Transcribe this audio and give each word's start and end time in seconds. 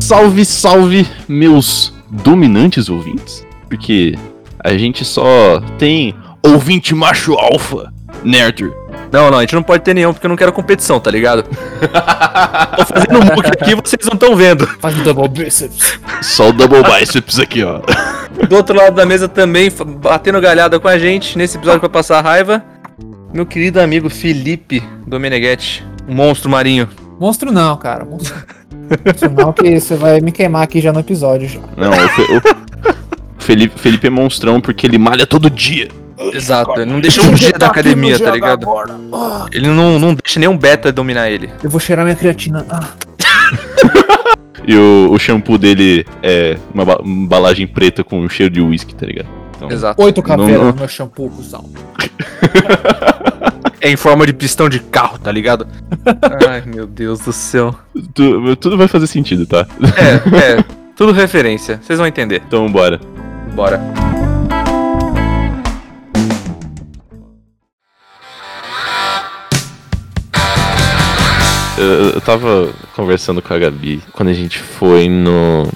Salve, 0.00 0.44
salve, 0.44 1.06
meus 1.28 1.92
dominantes 2.10 2.88
ouvintes. 2.88 3.46
Porque 3.68 4.14
a 4.58 4.76
gente 4.76 5.04
só 5.04 5.60
tem 5.78 6.14
ouvinte 6.42 6.94
macho 6.94 7.34
alfa, 7.34 7.92
Nerder. 8.24 8.77
Não, 9.10 9.30
não, 9.30 9.38
a 9.38 9.40
gente 9.42 9.54
não 9.54 9.62
pode 9.62 9.82
ter 9.84 9.94
nenhum 9.94 10.12
porque 10.12 10.26
eu 10.26 10.28
não 10.28 10.36
quero 10.36 10.52
competição, 10.52 11.00
tá 11.00 11.10
ligado? 11.10 11.42
Tô 12.76 12.84
fazendo 12.84 13.18
um 13.20 13.34
book 13.34 13.46
aqui 13.48 13.74
vocês 13.74 14.04
não 14.06 14.14
estão 14.14 14.36
vendo. 14.36 14.66
Faz 14.80 14.98
o 14.98 15.02
double 15.02 15.28
biceps. 15.28 15.98
Só 16.20 16.50
o 16.50 16.52
double 16.52 16.82
biceps 16.82 17.38
aqui, 17.38 17.62
ó. 17.64 17.80
Do 18.48 18.56
outro 18.56 18.76
lado 18.76 18.94
da 18.94 19.06
mesa 19.06 19.28
também, 19.28 19.70
batendo 20.00 20.40
galhada 20.40 20.78
com 20.78 20.88
a 20.88 20.98
gente 20.98 21.36
nesse 21.38 21.56
episódio 21.56 21.80
pra 21.80 21.88
passar 21.88 22.20
raiva, 22.22 22.62
meu 23.32 23.46
querido 23.46 23.80
amigo 23.80 24.08
Felipe 24.10 24.82
Domeneghetti, 25.06 25.84
um 26.06 26.14
monstro 26.14 26.50
marinho. 26.50 26.88
Monstro 27.18 27.50
não, 27.50 27.76
cara. 27.76 28.04
Monstro, 28.04 28.36
monstro 29.04 29.30
não, 29.30 29.52
que 29.52 29.80
você 29.80 29.96
vai 29.96 30.20
me 30.20 30.30
queimar 30.30 30.62
aqui 30.62 30.80
já 30.80 30.92
no 30.92 31.00
episódio 31.00 31.48
já. 31.48 31.60
Não, 31.76 31.90
o, 31.90 32.08
Fe- 32.10 32.36
o 32.36 33.42
Felipe, 33.42 33.78
Felipe 33.80 34.06
é 34.06 34.10
monstrão 34.10 34.60
porque 34.60 34.86
ele 34.86 34.98
malha 34.98 35.26
todo 35.26 35.48
dia. 35.50 35.88
Exato, 36.32 36.80
ele 36.80 36.90
não 36.90 37.00
deixa 37.00 37.22
um 37.22 37.36
G 37.36 37.52
da 37.56 37.66
academia, 37.66 38.18
tá 38.18 38.30
ligado? 38.30 38.66
Ele 39.52 39.68
não, 39.68 39.98
não 39.98 40.14
deixa 40.14 40.38
nenhum 40.40 40.56
beta 40.56 40.90
dominar 40.92 41.30
ele. 41.30 41.50
Eu 41.62 41.70
vou 41.70 41.80
cheirar 41.80 42.04
minha 42.04 42.16
creatina. 42.16 42.64
Ah, 42.68 42.88
E 44.66 44.76
o, 44.76 45.10
o 45.12 45.18
shampoo 45.18 45.56
dele 45.56 46.04
é 46.22 46.58
uma 46.74 46.84
ba- 46.84 47.00
embalagem 47.02 47.66
preta 47.66 48.04
com 48.04 48.28
cheiro 48.28 48.52
de 48.52 48.60
uísque, 48.60 48.94
tá 48.94 49.06
ligado? 49.06 49.26
Então, 49.56 49.70
Exato. 49.70 50.02
oito 50.02 50.22
Não- 50.22 50.36
no 50.46 50.74
meu 50.74 50.88
shampoo, 50.88 51.30
cuzão. 51.30 51.64
É 53.80 53.88
em 53.90 53.96
forma 53.96 54.26
de 54.26 54.32
pistão 54.32 54.68
de 54.68 54.80
carro, 54.80 55.18
tá 55.20 55.30
ligado? 55.30 55.64
Ai, 56.48 56.64
meu 56.66 56.84
Deus 56.84 57.20
do 57.20 57.32
céu. 57.32 57.72
tu- 58.12 58.56
tudo 58.56 58.76
vai 58.76 58.88
fazer 58.88 59.06
sentido, 59.06 59.46
tá? 59.46 59.64
É, 59.96 60.58
é, 60.58 60.64
tudo 60.96 61.12
referência, 61.12 61.78
vocês 61.80 61.96
vão 61.96 62.08
entender. 62.08 62.42
Então 62.46 62.68
bora. 62.70 63.00
Bora. 63.54 63.80
Eu, 71.78 72.10
eu 72.10 72.20
tava 72.20 72.72
conversando 72.94 73.40
com 73.40 73.54
a 73.54 73.58
Gabi 73.58 74.02
quando 74.12 74.28
a 74.28 74.32
gente 74.34 74.58
foi 74.58 75.08
no 75.08 75.66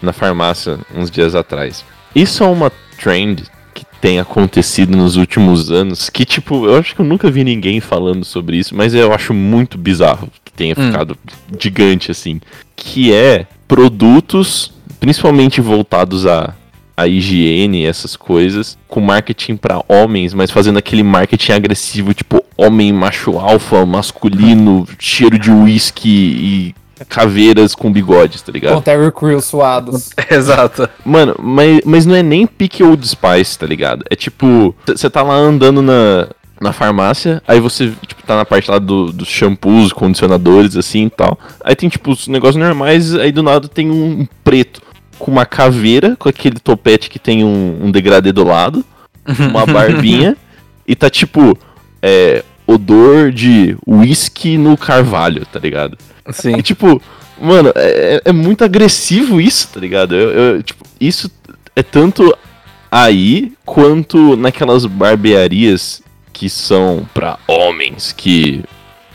na 0.00 0.12
farmácia 0.12 0.78
uns 0.94 1.10
dias 1.10 1.34
atrás. 1.34 1.84
Isso 2.14 2.42
é 2.42 2.46
uma 2.46 2.70
trend 3.00 3.44
que 3.72 3.84
tem 4.00 4.18
acontecido 4.18 4.96
nos 4.96 5.16
últimos 5.16 5.70
anos, 5.70 6.10
que 6.10 6.24
tipo, 6.24 6.66
eu 6.66 6.76
acho 6.76 6.94
que 6.94 7.00
eu 7.00 7.04
nunca 7.04 7.30
vi 7.30 7.44
ninguém 7.44 7.80
falando 7.80 8.24
sobre 8.24 8.56
isso, 8.56 8.74
mas 8.74 8.94
eu 8.94 9.12
acho 9.12 9.32
muito 9.32 9.78
bizarro 9.78 10.28
que 10.44 10.52
tenha 10.52 10.74
Hum. 10.76 10.86
ficado 10.90 11.16
gigante 11.58 12.10
assim, 12.10 12.40
que 12.74 13.12
é 13.14 13.46
produtos 13.68 14.72
principalmente 15.00 15.60
voltados 15.60 16.26
a 16.26 16.54
a 16.96 17.06
higiene, 17.06 17.84
essas 17.86 18.16
coisas, 18.16 18.76
com 18.88 19.00
marketing 19.00 19.56
pra 19.56 19.82
homens, 19.88 20.34
mas 20.34 20.50
fazendo 20.50 20.78
aquele 20.78 21.02
marketing 21.02 21.52
agressivo, 21.52 22.12
tipo 22.14 22.44
homem 22.56 22.92
macho 22.92 23.38
alfa, 23.38 23.84
masculino, 23.86 24.86
cheiro 24.98 25.38
de 25.38 25.50
uísque 25.50 26.08
e 26.08 26.74
caveiras 27.08 27.74
com 27.74 27.90
bigodes, 27.92 28.42
tá 28.42 28.52
ligado? 28.52 28.74
Com 28.74 28.80
Terry 28.82 29.10
Crews 29.10 29.44
suados. 29.46 30.10
Exato. 30.30 30.88
Mano, 31.04 31.34
mas, 31.40 31.80
mas 31.84 32.06
não 32.06 32.14
é 32.14 32.22
nem 32.22 32.46
pique 32.46 32.82
Old 32.84 33.06
Spice, 33.08 33.58
tá 33.58 33.66
ligado? 33.66 34.04
É 34.08 34.14
tipo, 34.14 34.74
você 34.86 35.10
tá 35.10 35.22
lá 35.22 35.34
andando 35.34 35.82
na, 35.82 36.28
na 36.60 36.72
farmácia, 36.72 37.42
aí 37.48 37.58
você, 37.58 37.90
tipo, 38.06 38.22
tá 38.22 38.36
na 38.36 38.44
parte 38.44 38.70
lá 38.70 38.78
do- 38.78 39.10
dos 39.12 39.26
shampoos, 39.26 39.92
condicionadores, 39.92 40.76
assim 40.76 41.06
e 41.06 41.10
tal. 41.10 41.36
Aí 41.64 41.74
tem, 41.74 41.88
tipo, 41.88 42.12
os 42.12 42.28
negócios 42.28 42.56
normais, 42.62 43.14
aí 43.16 43.32
do 43.32 43.42
nada 43.42 43.66
tem 43.66 43.90
um 43.90 44.24
preto 44.44 44.80
com 45.22 45.30
uma 45.30 45.46
caveira, 45.46 46.16
com 46.16 46.28
aquele 46.28 46.58
topete 46.58 47.08
que 47.08 47.16
tem 47.16 47.44
um, 47.44 47.78
um 47.84 47.92
degradê 47.92 48.32
do 48.32 48.42
lado, 48.42 48.84
uma 49.38 49.64
barbinha, 49.64 50.36
e 50.84 50.96
tá, 50.96 51.08
tipo, 51.08 51.56
é, 52.02 52.42
odor 52.66 53.30
de 53.30 53.76
whisky 53.86 54.58
no 54.58 54.76
carvalho, 54.76 55.46
tá 55.46 55.60
ligado? 55.60 55.96
Sim. 56.32 56.56
E 56.56 56.62
tipo, 56.62 57.00
mano, 57.40 57.72
é, 57.76 58.20
é 58.24 58.32
muito 58.32 58.64
agressivo 58.64 59.40
isso, 59.40 59.68
tá 59.68 59.78
ligado? 59.78 60.16
Eu, 60.16 60.30
eu, 60.30 60.62
tipo, 60.64 60.84
isso 61.00 61.30
é 61.76 61.84
tanto 61.84 62.36
aí 62.90 63.52
quanto 63.64 64.36
naquelas 64.36 64.86
barbearias 64.86 66.02
que 66.32 66.50
são 66.50 67.08
pra 67.14 67.38
homens, 67.46 68.12
que. 68.12 68.64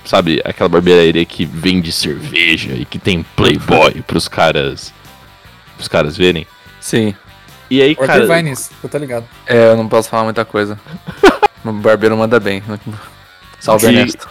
Sabe, 0.05 0.41
aquela 0.45 0.69
barbearia 0.69 1.25
que 1.25 1.43
vende 1.43 1.91
cerveja 1.91 2.71
e 2.73 2.85
que 2.85 2.97
tem 2.97 3.25
playboy 3.35 4.01
pros 4.07 4.29
caras. 4.29 4.93
Pros 5.77 5.87
caras 5.87 6.17
verem. 6.17 6.45
Sim. 6.81 7.13
E 7.69 7.81
aí, 7.81 7.91
Ortei 7.91 8.07
cara. 8.07 8.25
vai 8.27 8.41
nisso, 8.41 8.71
eu 8.83 8.89
tô 8.89 8.97
ligado. 8.97 9.25
É, 9.45 9.69
eu 9.69 9.77
não 9.77 9.87
posso 9.87 10.09
falar 10.09 10.23
muita 10.25 10.43
coisa. 10.43 10.77
o 11.63 11.71
barbeiro 11.73 12.17
manda 12.17 12.39
bem. 12.39 12.61
Salve, 13.59 13.87
Que- 13.87 13.93
Ernesto. 13.93 14.27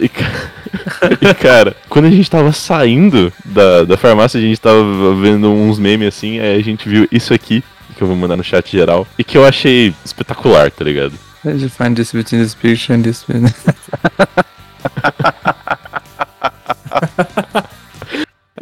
E, 0.00 0.08
ca- 0.08 0.50
e, 1.20 1.34
cara, 1.34 1.76
quando 1.88 2.06
a 2.06 2.10
gente 2.10 2.28
tava 2.28 2.50
saindo 2.52 3.32
da, 3.44 3.84
da 3.84 3.96
farmácia, 3.96 4.38
a 4.38 4.42
gente 4.42 4.60
tava 4.60 5.14
vendo 5.14 5.48
uns 5.50 5.78
memes 5.78 6.08
assim, 6.08 6.40
aí 6.40 6.58
a 6.58 6.62
gente 6.64 6.88
viu 6.88 7.06
isso 7.12 7.32
aqui, 7.32 7.62
que 7.96 8.02
eu 8.02 8.08
vou 8.08 8.16
mandar 8.16 8.36
no 8.36 8.42
chat 8.42 8.68
geral, 8.72 9.06
e 9.16 9.22
que 9.22 9.38
eu 9.38 9.46
achei 9.46 9.94
espetacular, 10.04 10.70
tá 10.72 10.84
ligado? 10.84 11.12
Did 11.44 11.60
you 11.62 11.70
find 11.70 11.94
this 11.96 12.10
between 12.12 12.42
this 12.42 12.54
picture 12.54 12.94
and 12.96 13.02
this 13.02 13.24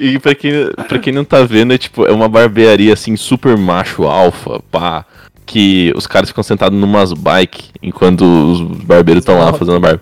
E 0.02 0.18
pra 0.18 0.34
quem, 0.34 0.52
pra 0.88 0.98
quem 0.98 1.12
não 1.12 1.24
tá 1.24 1.42
vendo, 1.44 1.74
é 1.74 1.78
tipo, 1.78 2.06
é 2.06 2.10
uma 2.12 2.26
barbearia 2.28 2.94
assim, 2.94 3.16
super 3.16 3.56
macho 3.58 4.04
alfa, 4.04 4.60
pá. 4.70 5.04
Que 5.44 5.92
os 5.94 6.06
caras 6.06 6.30
ficam 6.30 6.42
sentados 6.42 6.78
numas 6.78 7.12
bike 7.12 7.64
enquanto 7.82 8.22
os 8.24 8.60
barbeiros 8.84 9.20
estão 9.22 9.38
lá 9.38 9.52
fazendo 9.52 9.78
barba. 9.80 10.00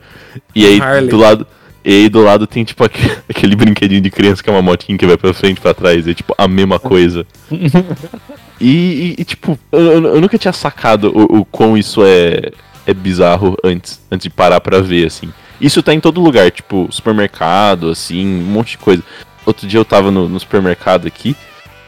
E 0.54 0.64
aí 0.66 0.81
Harley. 0.81 1.08
do 1.08 1.16
lado. 1.16 1.47
E 1.84 1.91
aí 1.92 2.08
do 2.08 2.22
lado 2.22 2.47
tem 2.47 2.62
tipo 2.64 2.84
aquele, 2.84 3.16
aquele 3.28 3.56
brinquedinho 3.56 4.00
de 4.00 4.10
criança 4.10 4.42
que 4.42 4.48
é 4.48 4.53
uma 4.53 4.60
motinha 4.62 4.97
que 4.97 5.06
vai 5.06 5.16
pra 5.16 5.32
frente 5.34 5.56
e 5.58 5.60
pra 5.60 5.75
trás. 5.75 6.06
É 6.06 6.14
tipo 6.14 6.32
a 6.38 6.47
mesma 6.47 6.78
coisa. 6.78 7.26
e, 8.60 8.69
e- 8.69 9.14
e, 9.19 9.25
tipo, 9.25 9.58
eu, 9.72 9.81
eu- 9.81 10.04
eu 10.16 10.20
nunca 10.20 10.38
tinha 10.38 10.53
sacado 10.53 11.10
o, 11.14 11.41
o 11.41 11.44
quão 11.44 11.76
isso 11.76 12.03
é, 12.04 12.50
é 12.87 12.94
bizarro 12.94 13.56
antes, 13.64 14.00
antes 14.10 14.25
de 14.25 14.31
parar 14.31 14.60
pra 14.60 14.81
ver, 14.81 15.06
assim. 15.06 15.32
Isso 15.60 15.82
tá 15.82 15.92
em 15.92 15.98
todo 16.00 16.20
lugar, 16.20 16.50
tipo, 16.53 16.87
supermercado, 16.91 17.91
assim, 17.91 18.25
um 18.26 18.44
monte 18.44 18.72
de 18.72 18.78
coisa. 18.78 19.03
Outro 19.48 19.66
dia 19.66 19.81
eu 19.81 19.84
tava 19.84 20.10
no, 20.10 20.28
no 20.28 20.38
supermercado 20.38 21.06
aqui 21.06 21.34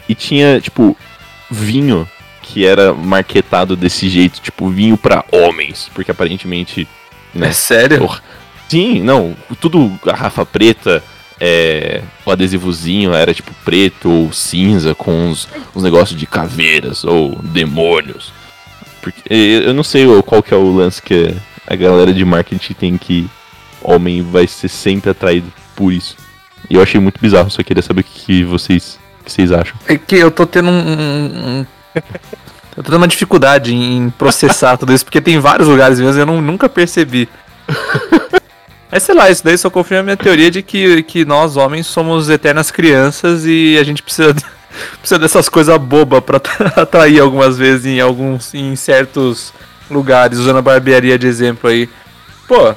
e 0.08 0.14
tinha, 0.14 0.58
tipo, 0.60 0.96
vinho 1.50 2.08
que 2.42 2.64
era 2.64 2.94
marketado 2.94 3.76
desse 3.76 4.08
jeito, 4.08 4.40
tipo, 4.40 4.70
vinho 4.70 4.96
pra 4.96 5.24
homens, 5.30 5.90
porque 5.94 6.10
aparentemente. 6.10 6.88
Né, 7.34 7.48
É 7.48 7.52
sério? 7.52 7.98
Porra. 7.98 8.22
Sim, 8.66 9.02
não, 9.02 9.36
tudo 9.60 9.92
garrafa 10.04 10.46
preta, 10.46 11.02
é, 11.38 12.02
o 12.24 12.30
adesivozinho 12.30 13.12
era 13.12 13.34
tipo 13.34 13.52
preto 13.64 14.08
ou 14.10 14.32
cinza 14.32 14.94
com 14.94 15.12
uns, 15.12 15.46
uns 15.76 15.82
negócios 15.82 16.18
de 16.18 16.26
caveiras 16.26 17.04
ou 17.04 17.36
demônios. 17.42 18.32
Porque 19.02 19.22
eu 19.28 19.74
não 19.74 19.82
sei 19.84 20.06
o- 20.06 20.22
qual 20.22 20.42
que 20.42 20.54
é 20.54 20.56
o 20.56 20.72
lance 20.76 21.02
que 21.02 21.34
a 21.66 21.74
galera 21.76 22.12
de 22.14 22.24
marketing 22.24 22.72
tem 22.74 22.96
que 22.98 23.28
homem 23.82 24.22
vai 24.22 24.46
ser 24.46 24.68
sempre 24.68 25.10
atraído 25.10 25.52
por 25.76 25.92
isso. 25.92 26.16
E 26.70 26.76
eu 26.76 26.82
achei 26.82 27.00
muito 27.00 27.20
bizarro, 27.20 27.50
só 27.50 27.62
queria 27.62 27.82
saber 27.82 28.02
o 28.02 28.04
que, 28.04 28.44
vocês, 28.44 28.98
o 29.20 29.24
que 29.24 29.32
vocês 29.32 29.50
acham. 29.50 29.74
É 29.88 29.98
que 29.98 30.14
eu 30.16 30.30
tô 30.30 30.46
tendo 30.46 30.70
um- 30.70 31.66
Eu 31.94 32.02
tô 32.76 32.82
tendo 32.84 32.96
uma 32.98 33.08
dificuldade 33.08 33.74
em 33.74 34.08
processar 34.10 34.76
tudo 34.76 34.92
isso, 34.94 35.04
porque 35.04 35.20
tem 35.20 35.38
vários 35.40 35.66
lugares 35.68 35.98
mesmo 35.98 36.18
e 36.18 36.22
eu 36.22 36.26
não, 36.26 36.40
nunca 36.40 36.68
percebi. 36.68 37.28
Mas 38.90 39.02
sei 39.02 39.14
lá, 39.14 39.30
isso 39.30 39.44
daí 39.44 39.56
só 39.58 39.68
confirma 39.70 40.00
a 40.00 40.04
minha 40.04 40.16
teoria 40.16 40.50
de 40.50 40.62
que, 40.62 41.02
que 41.04 41.24
nós, 41.24 41.56
homens, 41.56 41.86
somos 41.86 42.28
eternas 42.30 42.70
crianças 42.70 43.44
e 43.44 43.76
a 43.78 43.84
gente 43.84 44.02
precisa, 44.02 44.34
precisa 44.98 45.18
dessas 45.18 45.48
coisas 45.48 45.76
bobas 45.78 46.22
pra 46.22 46.40
atrair 46.76 47.20
algumas 47.20 47.56
vezes 47.58 47.86
em 47.86 48.00
alguns 48.00 48.54
em 48.54 48.74
certos 48.76 49.52
lugares, 49.90 50.38
usando 50.38 50.58
a 50.58 50.62
barbearia 50.62 51.18
de 51.18 51.26
exemplo 51.26 51.68
aí. 51.70 51.88
Pô, 52.48 52.74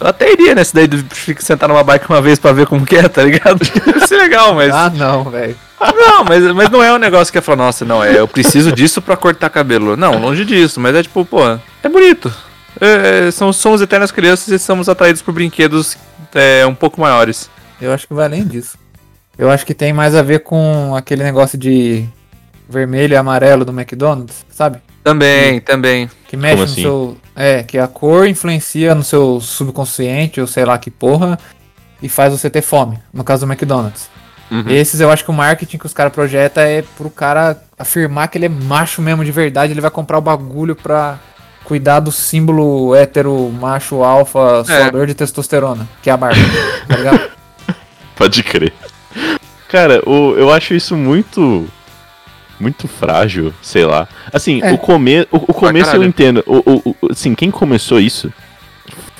eu 0.00 0.06
até 0.06 0.32
iria 0.32 0.54
nesse 0.54 0.74
daí 0.74 0.88
de 0.88 1.04
sentar 1.38 1.68
numa 1.68 1.84
bike 1.84 2.08
uma 2.08 2.22
vez 2.22 2.38
pra 2.38 2.52
ver 2.52 2.66
como 2.66 2.86
que 2.86 2.96
é, 2.96 3.08
tá 3.08 3.22
ligado? 3.22 3.58
Deve 3.84 4.06
ser 4.06 4.16
legal, 4.16 4.54
mas. 4.54 4.72
Ah, 4.72 4.90
não, 4.90 5.24
velho. 5.24 5.56
Não, 5.78 6.24
mas, 6.24 6.42
mas 6.52 6.70
não 6.70 6.82
é 6.82 6.92
um 6.92 6.98
negócio 6.98 7.30
que 7.30 7.38
é 7.38 7.40
falar, 7.40 7.56
nossa, 7.56 7.84
não, 7.84 8.02
é, 8.02 8.18
eu 8.18 8.28
preciso 8.28 8.72
disso 8.72 9.00
pra 9.00 9.16
cortar 9.16 9.48
cabelo. 9.50 9.96
Não, 9.96 10.18
longe 10.18 10.44
disso, 10.44 10.80
mas 10.80 10.94
é 10.94 11.02
tipo, 11.02 11.24
pô, 11.24 11.40
é 11.82 11.88
bonito. 11.88 12.32
É, 12.80 13.28
é, 13.28 13.30
são, 13.30 13.52
somos 13.52 13.80
eternas 13.80 14.10
crianças 14.10 14.48
e 14.48 14.58
somos 14.58 14.88
atraídos 14.88 15.22
por 15.22 15.32
brinquedos 15.32 15.96
é, 16.34 16.64
um 16.66 16.74
pouco 16.74 17.00
maiores. 17.00 17.50
Eu 17.80 17.92
acho 17.92 18.06
que 18.06 18.14
vai 18.14 18.26
além 18.26 18.46
disso. 18.46 18.78
Eu 19.38 19.50
acho 19.50 19.64
que 19.64 19.74
tem 19.74 19.92
mais 19.92 20.14
a 20.14 20.22
ver 20.22 20.40
com 20.40 20.94
aquele 20.94 21.22
negócio 21.22 21.58
de 21.58 22.06
vermelho 22.68 23.14
e 23.14 23.16
amarelo 23.16 23.64
do 23.64 23.72
McDonald's, 23.72 24.44
sabe? 24.50 24.80
Também, 25.02 25.60
também. 25.60 26.10
Que 26.28 26.36
mexe 26.36 26.54
Como 26.54 26.66
no 26.66 26.72
assim? 26.72 26.82
seu. 26.82 27.16
É, 27.34 27.62
que 27.62 27.78
a 27.78 27.88
cor 27.88 28.26
influencia 28.26 28.94
no 28.94 29.02
seu 29.02 29.40
subconsciente, 29.40 30.40
ou 30.40 30.46
sei 30.46 30.64
lá 30.64 30.78
que 30.78 30.90
porra, 30.90 31.38
e 32.02 32.08
faz 32.08 32.32
você 32.32 32.50
ter 32.50 32.62
fome. 32.62 32.98
No 33.12 33.24
caso 33.24 33.46
do 33.46 33.52
McDonald's. 33.52 34.08
Uhum. 34.50 34.68
Esses 34.68 35.00
eu 35.00 35.10
acho 35.10 35.24
que 35.24 35.30
o 35.30 35.34
marketing 35.34 35.78
que 35.78 35.86
os 35.86 35.94
caras 35.94 36.12
projetam 36.12 36.62
é 36.64 36.82
pro 36.96 37.08
cara 37.08 37.56
afirmar 37.78 38.28
que 38.28 38.36
ele 38.36 38.46
é 38.46 38.48
macho 38.48 39.00
mesmo 39.00 39.24
de 39.24 39.30
verdade, 39.30 39.72
ele 39.72 39.80
vai 39.80 39.90
comprar 39.90 40.18
o 40.18 40.20
bagulho 40.20 40.74
pra 40.74 41.18
cuidar 41.64 42.00
do 42.00 42.10
símbolo 42.10 42.94
hétero, 42.96 43.48
macho, 43.52 44.02
alfa, 44.02 44.64
suador 44.64 45.06
de 45.06 45.14
testosterona, 45.14 45.88
que 46.02 46.10
é 46.10 46.12
a 46.12 46.16
barba, 46.16 46.40
tá 46.88 46.96
ligado? 46.96 47.30
Pode 48.16 48.42
crer. 48.42 48.72
Cara, 49.68 50.02
o, 50.04 50.34
eu 50.36 50.50
acho 50.52 50.74
isso 50.74 50.96
muito. 50.96 51.68
Muito 52.60 52.86
frágil, 52.86 53.54
sei 53.62 53.84
lá. 53.86 54.06
Assim, 54.32 54.60
É. 54.62 54.70
o, 54.72 54.76
come, 54.78 55.22
o, 55.32 55.36
o 55.36 55.54
começo 55.54 55.96
eu 55.96 56.04
entendo. 56.04 56.44
O, 56.46 56.56
o, 56.58 56.96
o- 57.00 57.10
assim, 57.10 57.34
quem 57.34 57.50
começou 57.50 57.98
isso, 57.98 58.30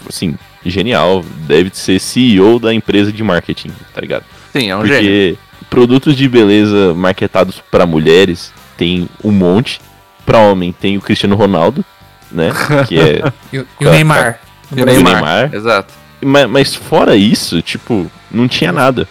assim, 0.08 0.36
genial. 0.64 1.24
Deve 1.46 1.70
ser 1.72 1.98
CEO 1.98 2.58
da 2.58 2.72
empresa 2.74 3.10
de 3.10 3.22
marketing, 3.22 3.70
tá 3.94 4.00
ligado? 4.00 4.24
Sim, 4.52 4.68
é 4.70 4.76
um 4.76 4.84
gênio. 4.84 5.00
Porque 5.00 5.38
produtos 5.70 6.14
de 6.16 6.28
beleza 6.28 6.92
marketados 6.94 7.62
pra 7.70 7.86
mulheres 7.86 8.52
tem 8.76 9.08
um 9.24 9.30
monte. 9.32 9.80
Pra 10.26 10.38
homem 10.38 10.70
tem 10.70 10.96
o 10.96 11.00
Cristiano 11.00 11.34
Ronaldo, 11.34 11.84
né? 12.30 12.50
Que 12.86 13.00
é. 13.00 13.32
E, 13.52 13.58
o- 13.58 13.66
e 13.80 13.86
o 13.86 13.90
Neymar. 13.90 14.38
E 14.76 14.82
o 14.82 14.84
Neymar. 14.86 15.12
Neymar. 15.14 15.54
Exato. 15.54 15.94
mas, 16.22 16.46
mas 16.48 16.74
fora 16.74 17.16
isso, 17.16 17.62
tipo, 17.62 18.06
não 18.30 18.46
tinha 18.46 18.70
nada. 18.70 19.08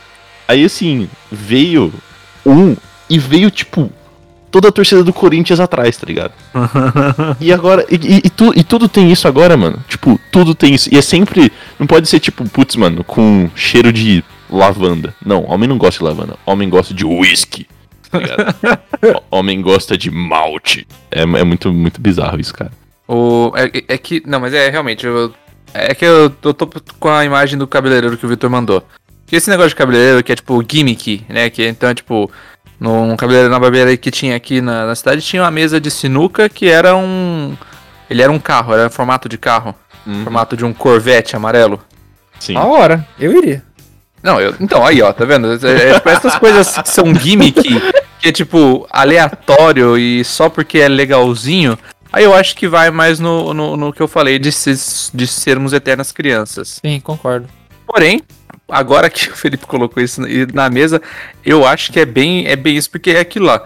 Aí 0.47 0.63
assim, 0.63 1.09
veio 1.31 1.91
um 2.45 2.75
e 3.09 3.17
veio, 3.19 3.49
tipo, 3.51 3.91
toda 4.51 4.69
a 4.69 4.71
torcida 4.71 5.03
do 5.03 5.13
Corinthians 5.13 5.59
atrás, 5.59 5.95
tá 5.97 6.05
ligado? 6.07 6.31
e 7.39 7.51
agora. 7.53 7.85
E, 7.89 7.95
e- 7.95 8.21
e 8.25 8.29
tu- 8.29 8.53
e 8.55 8.63
tudo 8.63 8.87
tem 8.89 9.11
isso 9.11 9.27
agora, 9.27 9.55
mano. 9.57 9.83
Tipo, 9.87 10.19
tudo 10.31 10.53
tem 10.55 10.73
isso. 10.73 10.93
E 10.93 10.97
é 10.97 11.01
sempre. 11.01 11.51
Não 11.77 11.85
pode 11.87 12.07
ser 12.09 12.19
tipo, 12.19 12.47
putz, 12.49 12.75
mano, 12.75 13.03
com 13.03 13.49
cheiro 13.55 13.91
de 13.93 14.23
lavanda. 14.49 15.13
Não, 15.25 15.43
homem 15.49 15.67
não 15.69 15.77
gosta 15.77 15.99
de 15.99 16.03
lavanda. 16.05 16.35
Homem 16.45 16.69
gosta 16.69 16.93
de 16.93 17.05
whisky. 17.05 17.67
Tá 18.11 18.19
homem 19.29 19.61
gosta 19.61 19.97
de 19.97 20.09
malte. 20.09 20.87
É, 21.11 21.21
é 21.21 21.43
muito, 21.43 21.71
muito 21.71 22.01
bizarro 22.01 22.39
isso, 22.39 22.53
cara. 22.53 22.71
O, 23.07 23.51
é, 23.55 23.83
é 23.93 23.97
que. 23.97 24.21
Não, 24.25 24.39
mas 24.39 24.53
é 24.53 24.69
realmente. 24.69 25.05
eu- 25.05 25.33
é 25.73 25.93
que 25.93 26.03
eu, 26.05 26.31
eu 26.43 26.53
tô 26.53 26.67
com 26.99 27.09
a 27.09 27.23
imagem 27.23 27.57
do 27.57 27.67
cabeleireiro 27.67 28.17
que 28.17 28.25
o 28.25 28.29
Victor 28.29 28.49
mandou. 28.49 28.83
Que 29.27 29.35
esse 29.35 29.49
negócio 29.51 29.69
de 29.69 29.75
cabeleireiro 29.75 30.23
que 30.23 30.31
é 30.31 30.35
tipo 30.35 30.63
gimmick, 30.67 31.23
né? 31.29 31.49
Que 31.51 31.67
então 31.67 31.89
é 31.89 31.93
tipo. 31.93 32.31
Num 32.79 33.15
cabeleireiro 33.17 33.51
na 33.53 33.59
barbearia 33.59 33.97
que 33.97 34.09
tinha 34.09 34.35
aqui 34.35 34.61
na, 34.61 34.85
na 34.85 34.95
cidade 34.95 35.21
tinha 35.21 35.41
uma 35.43 35.51
mesa 35.51 35.81
de 35.81 35.91
sinuca 35.91 36.47
que 36.47 36.69
era 36.69 36.95
um. 36.95 37.55
Ele 38.09 38.21
era 38.21 38.31
um 38.31 38.39
carro, 38.39 38.73
era 38.73 38.89
formato 38.89 39.27
de 39.27 39.37
carro. 39.37 39.75
Formato 40.23 40.57
de 40.57 40.65
um 40.65 40.73
Corvette 40.73 41.35
amarelo. 41.35 41.79
Sim. 42.39 42.55
A 42.55 42.63
hora, 42.65 43.05
eu 43.19 43.31
iria. 43.37 43.61
Não, 44.23 44.39
eu, 44.41 44.55
então, 44.59 44.83
aí, 44.85 45.01
ó, 45.01 45.13
tá 45.13 45.23
vendo? 45.25 45.53
É, 45.65 45.89
é, 45.89 45.93
tipo, 45.95 46.09
essas 46.09 46.35
coisas 46.37 46.77
que 46.77 46.89
são 46.89 47.13
gimmick, 47.13 47.61
que 48.19 48.29
é 48.29 48.31
tipo 48.31 48.87
aleatório 48.89 49.97
e 49.97 50.23
só 50.23 50.49
porque 50.49 50.79
é 50.79 50.87
legalzinho, 50.87 51.77
aí 52.11 52.23
eu 52.23 52.33
acho 52.33 52.55
que 52.55 52.67
vai 52.67 52.89
mais 52.89 53.19
no, 53.19 53.53
no, 53.53 53.77
no 53.77 53.93
que 53.93 54.01
eu 54.01 54.07
falei 54.07 54.39
de, 54.39 54.51
ser- 54.51 54.77
de 55.13 55.27
sermos 55.27 55.71
eternas 55.73 56.11
crianças. 56.11 56.79
Sim, 56.83 56.99
concordo. 56.99 57.47
Porém, 57.85 58.21
agora 58.69 59.09
que 59.09 59.29
o 59.29 59.35
Felipe 59.35 59.65
colocou 59.65 60.01
isso 60.01 60.21
na- 60.53 60.69
mesa, 60.69 61.01
eu 61.45 61.65
acho 61.65 61.91
que 61.91 61.99
é 61.99 62.05
bem, 62.05 62.47
é 62.47 62.55
bem 62.55 62.75
isso, 62.77 62.89
porque 62.89 63.11
é 63.11 63.19
aquilo 63.19 63.45
lá. 63.45 63.63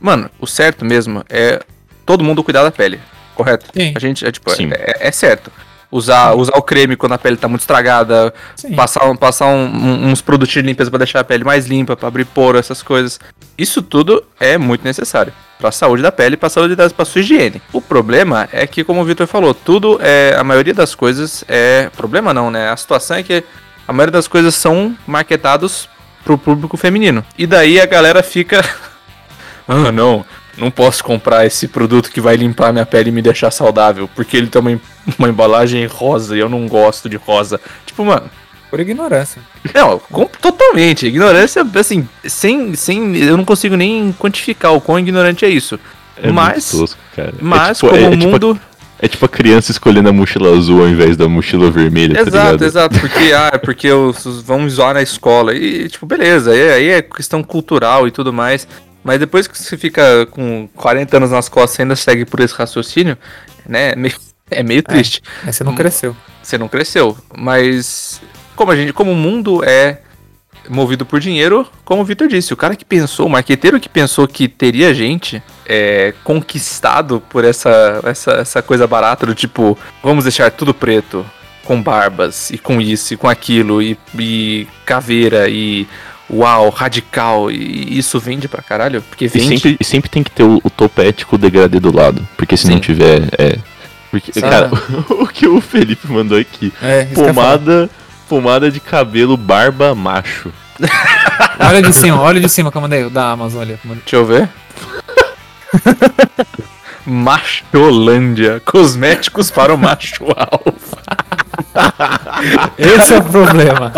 Mano, 0.00 0.30
o 0.38 0.46
certo 0.46 0.84
mesmo 0.84 1.24
é 1.28 1.60
todo 2.04 2.22
mundo 2.24 2.42
cuidar 2.44 2.62
da 2.62 2.70
pele, 2.70 3.00
correto? 3.34 3.66
Sim. 3.74 3.92
A 3.96 3.98
gente, 3.98 4.24
é 4.26 4.30
tipo, 4.30 4.50
Sim. 4.50 4.70
é, 4.72 5.08
é 5.08 5.12
certo. 5.12 5.50
Usar, 5.90 6.34
usar 6.34 6.52
o 6.56 6.62
creme 6.62 6.96
quando 6.96 7.12
a 7.12 7.18
pele 7.18 7.36
tá 7.36 7.46
muito 7.48 7.60
estragada, 7.60 8.34
Sim. 8.56 8.74
passar, 8.74 9.08
um- 9.08 9.16
passar 9.16 9.46
um- 9.46 9.66
um- 9.66 10.08
uns 10.10 10.20
produtos 10.20 10.52
de 10.52 10.60
limpeza 10.60 10.90
pra 10.90 10.98
deixar 10.98 11.20
a 11.20 11.24
pele 11.24 11.44
mais 11.44 11.66
limpa, 11.66 11.96
pra 11.96 12.08
abrir 12.08 12.24
poro, 12.24 12.58
essas 12.58 12.82
coisas. 12.82 13.20
Isso 13.56 13.80
tudo 13.80 14.22
é 14.38 14.58
muito 14.58 14.84
necessário 14.84 15.32
pra 15.58 15.70
saúde 15.70 16.02
da 16.02 16.10
pele, 16.12 16.36
pra 16.36 16.50
saúde 16.50 16.74
das, 16.74 16.92
pra 16.92 17.04
sua 17.04 17.20
higiene. 17.20 17.62
O 17.72 17.80
problema 17.80 18.48
é 18.52 18.66
que, 18.66 18.82
como 18.84 19.00
o 19.00 19.04
Victor 19.04 19.26
falou, 19.28 19.54
tudo 19.54 19.98
é, 20.02 20.34
a 20.36 20.42
maioria 20.44 20.74
das 20.74 20.94
coisas 20.94 21.44
é, 21.48 21.88
problema 21.96 22.34
não, 22.34 22.50
né? 22.50 22.68
A 22.68 22.76
situação 22.76 23.16
é 23.16 23.22
que 23.22 23.42
a 23.86 23.92
maioria 23.92 24.12
das 24.12 24.28
coisas 24.28 24.54
são 24.54 24.96
marketados 25.06 25.88
pro 26.24 26.36
público 26.38 26.76
feminino. 26.76 27.24
E 27.38 27.46
daí 27.46 27.80
a 27.80 27.86
galera 27.86 28.22
fica 28.22 28.64
Ah, 29.68 29.90
não, 29.90 30.24
não 30.56 30.70
posso 30.70 31.02
comprar 31.02 31.44
esse 31.44 31.66
produto 31.68 32.10
que 32.10 32.20
vai 32.20 32.36
limpar 32.36 32.72
minha 32.72 32.86
pele 32.86 33.08
e 33.10 33.12
me 33.12 33.20
deixar 33.20 33.50
saudável, 33.50 34.08
porque 34.14 34.36
ele 34.36 34.46
tem 34.46 34.60
uma, 34.60 34.72
em- 34.72 34.80
uma 35.18 35.28
embalagem 35.28 35.84
rosa 35.86 36.36
e 36.36 36.40
eu 36.40 36.48
não 36.48 36.66
gosto 36.68 37.08
de 37.08 37.16
rosa. 37.16 37.60
Tipo, 37.84 38.04
mano, 38.04 38.30
Por 38.70 38.78
ignorância. 38.78 39.42
não, 39.74 39.98
com- 39.98 40.26
totalmente. 40.40 41.06
Ignorância, 41.06 41.66
assim, 41.74 42.08
sem, 42.24 42.74
sem. 42.74 43.16
Eu 43.16 43.36
não 43.36 43.44
consigo 43.44 43.76
nem 43.76 44.12
quantificar 44.18 44.72
o 44.72 44.80
quão 44.80 44.98
ignorante 45.00 45.44
é 45.44 45.48
isso. 45.48 45.78
É 46.22 46.30
mas, 46.30 46.72
muito 46.72 46.88
tosco, 46.88 47.00
cara. 47.14 47.34
mas 47.40 47.70
é 47.70 47.74
tipo, 47.74 47.88
como 47.88 48.00
é- 48.00 48.08
o 48.08 48.12
é 48.12 48.16
tipo 48.16 48.26
a- 48.28 48.30
mundo. 48.30 48.60
É 48.98 49.06
tipo 49.08 49.24
a 49.26 49.28
criança 49.28 49.70
escolhendo 49.72 50.08
a 50.08 50.12
mochila 50.12 50.56
azul 50.56 50.80
ao 50.80 50.88
invés 50.88 51.16
da 51.16 51.28
mochila 51.28 51.70
vermelha, 51.70 52.14
tá 52.14 52.20
Exato, 52.22 52.46
ligado? 52.52 52.64
exato, 52.64 52.98
porque, 53.00 53.32
ah, 53.34 53.50
é 53.52 53.58
porque 53.58 53.92
os, 53.92 54.24
os- 54.24 54.42
vão 54.42 54.68
zoar 54.70 54.94
na 54.94 55.02
escola. 55.02 55.54
E, 55.54 55.88
tipo, 55.88 56.06
beleza, 56.06 56.50
aí, 56.52 56.70
aí 56.70 56.88
é 56.88 57.02
questão 57.02 57.42
cultural 57.42 58.08
e 58.08 58.10
tudo 58.10 58.32
mais. 58.32 58.66
Mas 59.04 59.18
depois 59.20 59.46
que 59.46 59.56
você 59.56 59.76
fica 59.76 60.26
com 60.30 60.68
40 60.74 61.16
anos 61.18 61.30
nas 61.30 61.48
costas 61.48 61.78
e 61.78 61.82
ainda 61.82 61.94
segue 61.94 62.24
por 62.24 62.40
esse 62.40 62.54
raciocínio, 62.54 63.16
né? 63.68 63.92
É 63.92 63.96
meio, 63.96 64.14
é 64.50 64.62
meio 64.62 64.82
triste. 64.82 65.22
Aí 65.44 65.52
você 65.52 65.62
não 65.62 65.74
cresceu. 65.74 66.16
Você 66.42 66.56
não 66.58 66.66
cresceu. 66.66 67.16
Mas 67.36 68.20
como 68.56 68.72
a 68.72 68.76
gente, 68.76 68.92
como 68.92 69.12
o 69.12 69.14
mundo 69.16 69.62
é 69.62 70.00
movido 70.68 71.04
por 71.06 71.20
dinheiro, 71.20 71.66
como 71.84 72.02
o 72.02 72.04
Victor 72.04 72.28
disse, 72.28 72.52
o 72.52 72.56
cara 72.56 72.74
que 72.76 72.84
pensou, 72.84 73.26
o 73.26 73.30
marqueteiro 73.30 73.78
que 73.80 73.88
pensou 73.88 74.26
que 74.26 74.48
teria 74.48 74.92
gente 74.94 75.42
é, 75.66 76.14
conquistado 76.24 77.22
por 77.28 77.44
essa, 77.44 78.00
essa, 78.04 78.32
essa 78.32 78.62
coisa 78.62 78.86
barata 78.86 79.26
do 79.26 79.34
tipo, 79.34 79.76
vamos 80.02 80.24
deixar 80.24 80.50
tudo 80.50 80.72
preto, 80.74 81.24
com 81.64 81.82
barbas, 81.82 82.50
e 82.50 82.58
com 82.58 82.80
isso, 82.80 83.14
e 83.14 83.16
com 83.16 83.28
aquilo, 83.28 83.82
e, 83.82 83.98
e 84.18 84.66
caveira, 84.84 85.48
e 85.48 85.86
uau, 86.30 86.70
radical, 86.70 87.50
e 87.50 87.98
isso 87.98 88.18
vende 88.20 88.48
pra 88.48 88.62
caralho, 88.62 89.02
porque 89.02 89.24
E 89.24 89.28
vende. 89.28 89.48
sempre, 89.48 89.76
e 89.80 89.84
sempre 89.84 90.10
tem 90.10 90.22
que 90.22 90.30
ter 90.30 90.44
o, 90.44 90.60
o 90.62 90.70
topético 90.70 91.36
degradê 91.36 91.80
do 91.80 91.94
lado. 91.94 92.26
Porque 92.36 92.56
se 92.56 92.66
Sim. 92.66 92.74
não 92.74 92.80
tiver, 92.80 93.22
é. 93.38 93.58
Porque, 94.10 94.32
Sabe? 94.32 94.48
cara, 94.48 94.70
o 95.10 95.26
que 95.26 95.46
o 95.48 95.60
Felipe 95.60 96.06
mandou 96.08 96.38
aqui: 96.38 96.72
É, 96.80 97.06
falar. 97.06 97.58
Pomada, 98.28 98.70
de 98.70 98.80
cabelo 98.80 99.36
barba 99.36 99.94
macho. 99.94 100.52
Olha 101.58 101.80
de 101.80 101.92
cima, 101.92 102.20
olha 102.20 102.38
de 102.38 102.50
cima 102.50 102.70
que 102.70 102.76
eu 102.76 102.82
mandei, 102.82 103.04
o 103.04 103.10
da 103.10 103.30
Amazon 103.30 103.62
ali. 103.62 103.78
eu. 103.82 103.94
Deixa 103.94 104.16
eu 104.16 104.26
ver. 104.26 104.48
Macholândia. 107.06 108.60
Cosméticos 108.64 109.50
para 109.50 109.72
o 109.72 109.78
macho 109.78 110.24
alfa. 110.36 110.98
Esse 112.76 113.14
é 113.14 113.18
o 113.18 113.24
problema. 113.24 113.92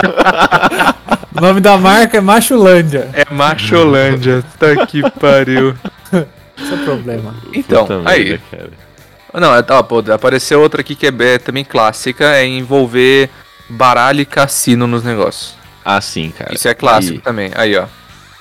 o 1.34 1.40
nome 1.40 1.60
da 1.60 1.76
marca 1.76 2.18
é 2.18 2.20
Machulândia. 2.20 3.08
É 3.12 3.24
Macholândia. 3.32 4.44
Tá 4.58 4.86
que 4.86 5.02
pariu. 5.10 5.74
Esse 6.12 6.72
é 6.72 6.74
o 6.74 6.84
problema. 6.84 7.34
Então, 7.52 7.86
Puta 7.86 8.08
aí. 8.08 8.40
merda. 8.52 8.88
Não, 9.34 9.54
é, 9.54 9.62
tá, 9.62 9.82
pô, 9.82 10.02
apareceu 10.12 10.60
outra 10.60 10.80
aqui 10.80 10.94
que 10.94 11.06
é, 11.06 11.12
é 11.34 11.38
também 11.38 11.64
clássica, 11.64 12.24
é 12.36 12.46
envolver 12.46 13.28
baralho 13.68 14.20
e 14.20 14.24
cassino 14.24 14.86
nos 14.86 15.02
negócios. 15.02 15.54
Ah, 15.84 16.00
sim, 16.00 16.30
cara. 16.36 16.54
Isso 16.54 16.68
é 16.68 16.74
clássico 16.74 17.16
E, 17.16 17.20
também. 17.20 17.50
Aí, 17.54 17.76
ó. 17.76 17.86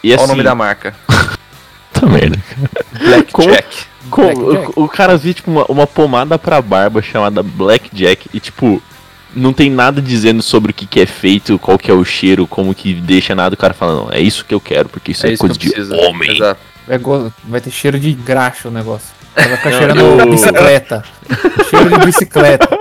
e 0.03 0.10
Olha 0.12 0.15
assim, 0.15 0.24
o 0.25 0.27
nome 0.27 0.43
da 0.43 0.53
marca. 0.55 0.93
Puta 1.93 2.05
merda. 2.12 2.38
Como- 3.31 3.48
Blackjack. 3.48 3.77
Como- 4.10 4.36
Blackjack. 4.46 4.74
o, 4.79 4.84
o 4.84 4.89
cara 4.89 5.17
viu, 5.17 5.34
tipo, 5.34 5.50
uma, 5.51 5.65
uma 5.69 5.88
pomada 5.88 6.38
pra 6.38 6.62
barba 6.62 7.01
chamada 7.01 7.41
Blackjack 7.41 8.29
e, 8.34 8.39
tipo, 8.39 8.81
não 9.36 9.53
tem 9.53 9.69
nada 9.69 10.01
dizendo 10.01 10.41
sobre 10.41 10.72
o 10.72 10.74
que, 10.74 10.86
que 10.86 11.00
é 11.00 11.05
feito, 11.05 11.57
qual 11.60 11.77
que 11.77 11.89
é 11.91 11.93
o 11.93 12.03
cheiro, 12.03 12.46
como 12.48 12.74
que 12.75 12.93
deixa 12.93 13.34
nada. 13.36 13.53
O 13.53 13.57
cara 13.57 13.74
fala, 13.74 13.93
não, 13.96 14.10
é 14.12 14.19
isso 14.19 14.43
que 14.46 14.53
eu 14.53 14.60
quero, 14.60 14.89
porque 14.89 15.12
isso 15.12 15.25
é, 15.27 15.31
isso 15.31 15.39
coisa 15.39 15.57
de 15.57 15.72
homem. 16.05 16.36
Exato. 16.36 16.60
Vai, 16.88 16.98
go- 16.98 17.31
vai 17.43 17.62
ter 17.62 17.69
cheiro 17.72 18.00
de 18.00 18.12
graxa 18.13 18.67
o 18.67 18.72
negócio. 18.72 19.10
Vai 19.36 19.55
ficar 19.57 19.72
cheirando 19.72 20.00
eu- 20.00 20.29
bicicleta. 20.29 21.03
cheiro 21.69 21.89
de 22.00 22.05
bicicleta. 22.05 22.79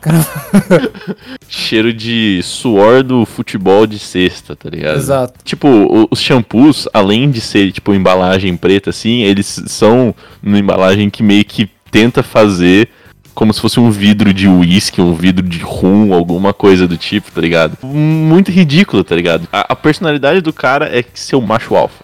Cheiro 1.68 1.92
de 1.92 2.40
suor 2.42 3.02
do 3.02 3.26
futebol 3.26 3.86
de 3.86 3.98
cesta, 3.98 4.56
tá 4.56 4.70
ligado? 4.70 4.96
Exato. 4.96 5.34
Tipo, 5.44 6.08
os 6.10 6.20
shampoos, 6.20 6.88
além 6.92 7.30
de 7.30 7.40
ser, 7.40 7.72
tipo, 7.72 7.92
embalagem 7.92 8.56
preta, 8.56 8.90
assim, 8.90 9.22
eles 9.22 9.62
são 9.66 10.14
uma 10.42 10.58
embalagem 10.58 11.10
que 11.10 11.22
meio 11.22 11.44
que 11.44 11.68
tenta 11.90 12.22
fazer 12.22 12.88
como 13.34 13.54
se 13.54 13.60
fosse 13.60 13.78
um 13.78 13.88
vidro 13.88 14.34
de 14.34 14.48
uísque, 14.48 15.00
um 15.00 15.14
vidro 15.14 15.46
de 15.46 15.60
rum, 15.60 16.12
alguma 16.12 16.52
coisa 16.52 16.88
do 16.88 16.96
tipo, 16.96 17.30
tá 17.30 17.40
ligado? 17.40 17.78
Muito 17.84 18.50
ridículo, 18.50 19.04
tá 19.04 19.14
ligado? 19.14 19.46
A, 19.52 19.72
a 19.74 19.76
personalidade 19.76 20.40
do 20.40 20.52
cara 20.52 20.86
é 20.86 21.04
ser 21.14 21.36
o 21.36 21.40
macho 21.40 21.76
alfa. 21.76 22.02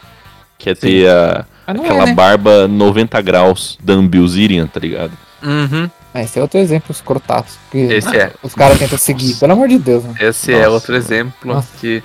Quer 0.56 0.76
ter 0.76 1.08
a, 1.08 1.44
Mas 1.66 1.76
não 1.76 1.84
Aquela 1.84 2.04
é, 2.04 2.06
né? 2.06 2.14
barba 2.14 2.68
90 2.68 3.20
graus 3.20 3.76
da 3.82 3.96
Bilzerian, 3.96 4.68
tá 4.68 4.78
ligado? 4.78 5.10
Uhum. 5.42 5.90
Ah, 6.14 6.22
Esse 6.22 6.38
é 6.38 6.42
outro 6.42 6.60
exemplo 6.60 6.92
escrotaço. 6.92 7.58
Que 7.72 7.78
Esse 7.78 8.16
é. 8.16 8.30
os 8.40 8.54
caras 8.54 8.78
tentam 8.78 8.96
seguir, 8.96 9.34
pelo 9.34 9.52
amor 9.52 9.66
de 9.66 9.78
Deus, 9.78 10.04
né? 10.04 10.14
Esse 10.20 10.52
é 10.52 10.58
Nossa, 10.58 10.70
outro 10.70 10.94
exemplo 10.96 11.52
Nossa. 11.54 11.66
que. 11.80 12.02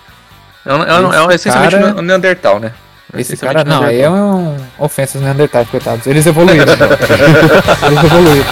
É 0.66 0.74
um, 0.74 0.84
é 0.84 1.00
um, 1.00 1.14
é 1.14 1.22
um 1.22 1.32
Esse 1.32 1.48
essencialmente 1.48 1.76
cara- 1.78 1.96
um 1.96 2.02
Neandertal, 2.02 2.60
né? 2.60 2.74
Esse 3.18 3.36
cara, 3.38 3.64
não, 3.64 3.82
aí 3.84 4.02
é 4.02 4.10
um 4.10 4.56
ofensas 4.78 5.20
neandertais, 5.20 5.68
coitados. 5.70 6.06
Eles 6.06 6.26
evoluíram. 6.28 6.64
Eles 7.88 8.04
evoluíram. 8.04 8.46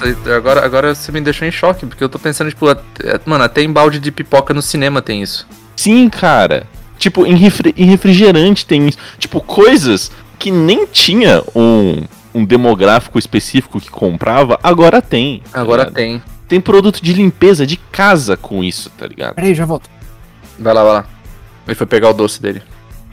Nossa, 0.00 0.34
agora, 0.36 0.64
agora 0.64 0.94
você 0.94 1.12
me 1.12 1.20
deixou 1.20 1.46
em 1.46 1.50
choque, 1.52 1.86
porque 1.86 2.02
eu 2.02 2.08
tô 2.08 2.18
pensando, 2.18 2.48
tipo, 2.50 2.68
até- 2.68 3.20
mano, 3.24 3.44
até 3.44 3.62
em 3.62 3.72
balde 3.72 3.98
de 3.98 4.10
pipoca 4.10 4.52
no 4.52 4.60
cinema 4.62 5.00
tem 5.00 5.22
isso. 5.22 5.46
Sim, 5.76 6.08
cara. 6.08 6.66
Tipo, 6.98 7.26
em, 7.26 7.36
refri- 7.36 7.74
em 7.76 7.86
refrigerante 7.86 8.64
tem 8.66 8.88
isso. 8.88 8.98
Tipo, 9.18 9.40
coisas 9.40 10.10
que 10.38 10.50
nem 10.50 10.86
tinha 10.86 11.42
um, 11.54 12.02
um 12.34 12.44
demográfico 12.44 13.18
específico 13.18 13.80
que 13.80 13.90
comprava, 13.90 14.58
agora 14.62 15.00
tem. 15.02 15.42
tá 15.52 15.60
Agora 15.60 15.90
tem. 15.90 16.22
Tem 16.48 16.60
produto 16.60 17.00
de 17.02 17.12
limpeza 17.12 17.66
de 17.66 17.76
casa 17.76 18.36
com 18.36 18.62
isso, 18.62 18.90
tá 18.90 19.06
ligado? 19.06 19.34
Peraí, 19.34 19.54
já 19.54 19.64
volto. 19.64 19.88
Vai 20.58 20.74
lá, 20.74 20.82
vai 20.84 20.92
lá. 20.94 21.06
Ele 21.66 21.74
foi 21.74 21.86
pegar 21.86 22.10
o 22.10 22.12
doce 22.14 22.40
dele. 22.40 22.62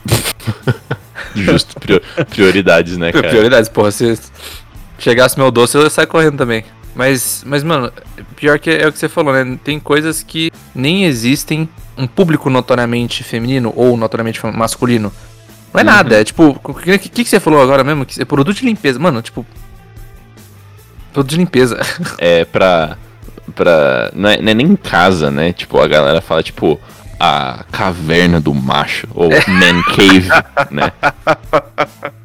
Justo, 1.36 1.80
prior- 1.80 2.02
prioridades, 2.30 2.98
né, 2.98 3.12
cara? 3.14 3.30
Prioridades, 3.30 3.70
porra. 3.70 3.92
Se 3.92 4.18
chegasse 5.04 5.38
meu 5.38 5.52
doce, 5.52 5.76
eu 5.78 5.84
ia 5.84 5.90
sair 5.90 6.08
correndo 6.08 6.38
também. 6.38 6.64
Mas, 6.94 7.44
mas, 7.46 7.64
mano, 7.64 7.92
pior 8.36 8.60
que 8.60 8.70
é 8.70 8.88
o 8.88 8.92
que 8.92 9.00
você 9.00 9.08
falou, 9.08 9.34
né? 9.34 9.58
Tem 9.64 9.80
coisas 9.80 10.24
que 10.24 10.52
nem 10.76 11.06
existem 11.06 11.68
um 11.98 12.06
público 12.06 12.50
notoriamente 12.50 13.24
feminino 13.24 13.72
ou 13.76 13.96
notoriamente 13.96 14.46
masculino. 14.46 15.12
Não 15.74 15.80
é 15.80 15.84
nada, 15.84 16.20
é 16.20 16.24
tipo, 16.24 16.60
o 16.64 16.74
que, 16.74 16.98
que, 16.98 17.24
que 17.24 17.30
você 17.30 17.40
falou 17.40 17.62
agora 17.62 17.84
mesmo? 17.84 18.06
Que 18.06 18.22
é 18.22 18.26
produto 18.26 18.58
de 18.58 18.66
limpeza, 18.66 19.00
mano, 19.00 19.22
tipo. 19.22 19.46
Produto 21.14 21.30
de 21.30 21.38
limpeza. 21.38 21.80
É 22.18 22.44
pra. 22.44 22.98
pra 23.56 24.12
não, 24.14 24.30
é, 24.30 24.42
não 24.42 24.52
é 24.52 24.54
nem 24.54 24.68
em 24.68 24.76
casa, 24.76 25.32
né? 25.32 25.54
Tipo, 25.54 25.80
a 25.80 25.88
galera 25.88 26.20
fala, 26.20 26.44
tipo, 26.44 26.80
a 27.24 27.64
caverna 27.72 28.40
do 28.42 28.52
macho, 28.52 29.06
ou 29.14 29.30
man 29.30 29.84
cave, 29.96 30.28
né? 30.72 30.92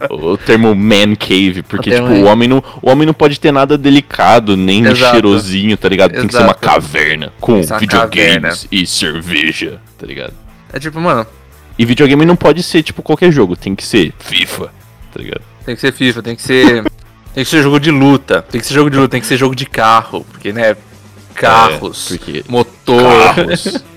O 0.08 0.38
termo 0.38 0.74
man 0.74 1.14
cave, 1.14 1.62
porque, 1.62 1.90
O 1.90 1.92
termo 1.92 2.08
tipo, 2.08 2.20
é- 2.20 2.22
o 2.22 2.32
homem, 2.32 2.48
não, 2.48 2.64
o 2.80 2.90
homem 2.90 3.04
não 3.06 3.12
pode 3.12 3.38
ter 3.38 3.52
nada 3.52 3.76
delicado, 3.76 4.56
nem 4.56 4.86
Exato. 4.86 5.12
cheirosinho, 5.12 5.76
tá 5.76 5.86
ligado? 5.88 6.12
Tem 6.12 6.26
que 6.26 6.32
ser 6.32 6.38
uma 6.38 6.44
Exato. 6.46 6.60
caverna 6.60 7.30
com 7.38 7.58
é 7.58 7.64
uma 7.66 7.78
videogames 7.78 8.40
caverna. 8.40 8.56
e 8.72 8.86
cerveja, 8.86 9.80
tá 9.98 10.06
ligado? 10.06 10.32
É 10.72 10.78
tipo, 10.78 10.98
mano, 11.00 11.26
E 11.78 11.84
videogame 11.84 12.24
não 12.24 12.36
pode 12.36 12.62
ser, 12.62 12.82
tipo, 12.82 13.02
qualquer 13.02 13.30
jogo, 13.30 13.54
tem 13.54 13.74
que 13.74 13.84
ser 13.84 14.14
FIFA, 14.18 14.70
tá 15.12 15.20
ligado? 15.22 15.42
tem 15.66 15.74
que 15.74 15.80
ser 15.82 15.92
FIFA, 15.92 16.22
tem 16.22 16.34
que 16.36 16.42
ser. 16.42 16.84
tem 17.34 17.44
que 17.44 17.50
ser 17.50 17.62
jogo 17.62 17.78
de 17.78 17.90
luta. 17.90 18.40
Tem 18.50 18.58
que 18.62 18.66
ser 18.66 18.72
jogo 18.72 18.88
de 18.88 18.96
luta, 18.96 19.08
tem 19.10 19.20
que 19.20 19.26
ser 19.26 19.36
jogo 19.36 19.54
de 19.54 19.66
carro. 19.66 20.24
Porque, 20.30 20.54
né? 20.54 20.74
Carros, 21.34 22.12
É, 22.12 22.16
porque 22.16 22.44
motor. 22.48 23.02
carros. 23.34 23.84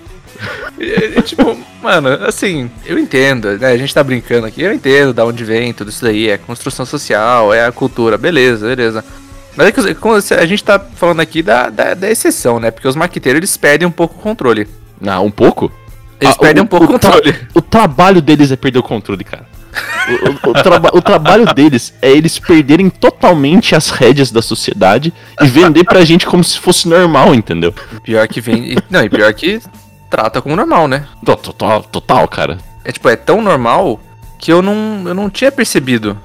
É, 0.79 1.21
tipo, 1.21 1.57
mano, 1.81 2.09
assim, 2.25 2.69
eu 2.85 2.97
entendo, 2.97 3.57
né? 3.57 3.67
A 3.71 3.77
gente 3.77 3.93
tá 3.93 4.03
brincando 4.03 4.47
aqui, 4.47 4.61
eu 4.61 4.73
entendo 4.73 5.13
da 5.13 5.25
onde 5.25 5.43
vem 5.43 5.73
tudo 5.73 5.89
isso 5.89 6.03
daí, 6.03 6.29
é 6.29 6.37
construção 6.37 6.85
social, 6.85 7.53
é 7.53 7.65
a 7.65 7.71
cultura, 7.71 8.17
beleza, 8.17 8.67
beleza. 8.67 9.03
Mas 9.55 9.67
é 9.67 9.71
que 9.71 10.33
a 10.33 10.45
gente 10.45 10.63
tá 10.63 10.79
falando 10.95 11.19
aqui 11.19 11.41
da, 11.43 11.69
da, 11.69 11.93
da 11.93 12.09
exceção, 12.09 12.59
né? 12.59 12.71
Porque 12.71 12.87
os 12.87 12.95
marqueteiros, 12.95 13.39
eles 13.39 13.57
perdem 13.57 13.87
um 13.87 13.91
pouco 13.91 14.15
o 14.17 14.21
controle. 14.21 14.67
Ah, 15.05 15.19
um 15.19 15.31
pouco? 15.31 15.69
Eles 16.21 16.35
Ah, 16.35 16.39
perdem 16.39 16.63
um 16.63 16.67
pouco 16.67 16.93
o 16.93 16.99
tra- 16.99 17.11
controle. 17.11 17.35
o 17.53 17.61
trabalho 17.61 18.21
deles 18.21 18.51
é 18.51 18.55
perder 18.55 18.79
o 18.79 18.83
controle, 18.83 19.23
cara. 19.23 19.45
O, 20.09 20.47
o- 20.49 20.51
o 20.51 20.53
traba- 20.63 20.91
o 20.93 21.01
trabalho 21.01 21.45
deles 21.53 21.93
é 22.01 22.09
eles 22.11 22.39
perderem 22.39 22.89
totalmente 22.89 23.75
as 23.75 23.89
rédeas 23.89 24.31
da 24.31 24.41
sociedade 24.41 25.13
e 25.41 25.47
vender 25.47 25.83
pra 25.83 26.03
gente 26.05 26.25
como 26.25 26.43
se 26.43 26.57
fosse 26.59 26.87
normal, 26.87 27.35
entendeu? 27.35 27.73
Pior 28.03 28.27
que 28.27 28.41
vem. 28.41 28.73
e- 28.73 28.77
Não, 28.89 29.03
e 29.03 29.09
pior 29.09 29.33
que 29.33 29.61
trata 30.09 30.41
como 30.41 30.55
normal, 30.55 30.87
né? 30.87 31.07
To- 31.25 31.35
Total, 31.35 31.83
total, 31.83 32.27
cara. 32.27 32.57
É 32.83 32.91
tipo, 32.91 33.07
é 33.09 33.15
tão 33.15 33.41
normal 33.41 33.99
que 34.39 34.51
eu 34.51 34.61
não, 34.61 35.03
eu 35.07 35.13
não 35.13 35.29
tinha 35.29 35.51
percebido. 35.51 36.17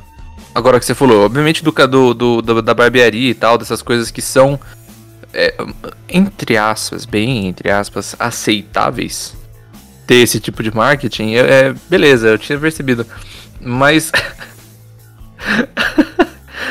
Agora 0.55 0.79
que 0.79 0.87
você 0.87 0.95
falou, 0.95 1.25
obviamente 1.25 1.65
do, 1.65 1.73
do, 1.73 2.15
do, 2.43 2.63
da 2.63 2.73
barbearia 2.75 3.31
e 3.31 3.35
tal, 3.35 3.59
dessas 3.59 3.83
coisas 3.83 4.11
que 4.11 4.23
são, 4.23 4.59
é, 5.33 5.53
entre 6.09 6.57
aspas, 6.57 7.05
bem 7.05 7.47
entre 7.49 7.71
aspas, 7.71 8.15
aceitáveis 8.19 9.35
ter 10.07 10.17
esse 10.17 10.39
tipo 10.39 10.63
de 10.63 10.73
marketing, 10.75 11.35
é, 11.35 11.39
é, 11.41 11.75
beleza, 11.89 12.29
eu 12.29 12.39
tinha 12.39 12.59
percebido. 12.59 13.05
Mas. 13.61 14.13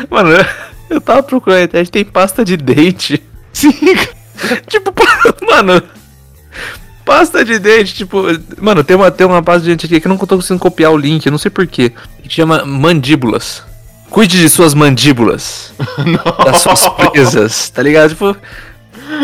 Mano, 0.10 0.30
eu, 0.32 0.46
eu 0.90 1.02
tava 1.02 1.24
procurando 1.24 1.60
na 1.60 1.64
internet, 1.66 1.92
tem 1.92 2.06
pasta 2.06 2.44
de 2.46 2.56
dente. 2.58 3.22
Sim, 3.52 3.72
tipo, 4.68 4.94
mano. 5.46 5.82
Pasta 7.06 7.44
de 7.44 7.60
dente, 7.60 7.94
tipo. 7.94 8.24
Mano, 8.62 8.84
tem 8.84 8.96
uma, 8.96 9.12
tem 9.12 9.28
uma 9.28 9.44
pasta 9.44 9.62
de 9.62 9.70
dente 9.70 9.86
aqui 9.86 10.00
que 10.00 10.08
eu 10.08 10.10
não 10.10 10.18
tô 10.18 10.36
conseguindo 10.36 10.62
copiar 10.62 10.92
o 10.92 10.98
link, 10.98 11.26
eu 11.26 11.32
não 11.32 11.38
sei 11.38 11.52
porquê. 11.52 11.92
Que 12.22 12.30
chama 12.30 12.66
mandíbulas. 12.66 13.64
Cuide 14.10 14.40
de 14.40 14.50
suas 14.50 14.74
mandíbulas. 14.74 15.74
das 16.46 16.62
suas 16.62 16.88
presas, 16.88 17.70
tá 17.70 17.82
ligado? 17.82 18.10
Tipo. 18.10 18.38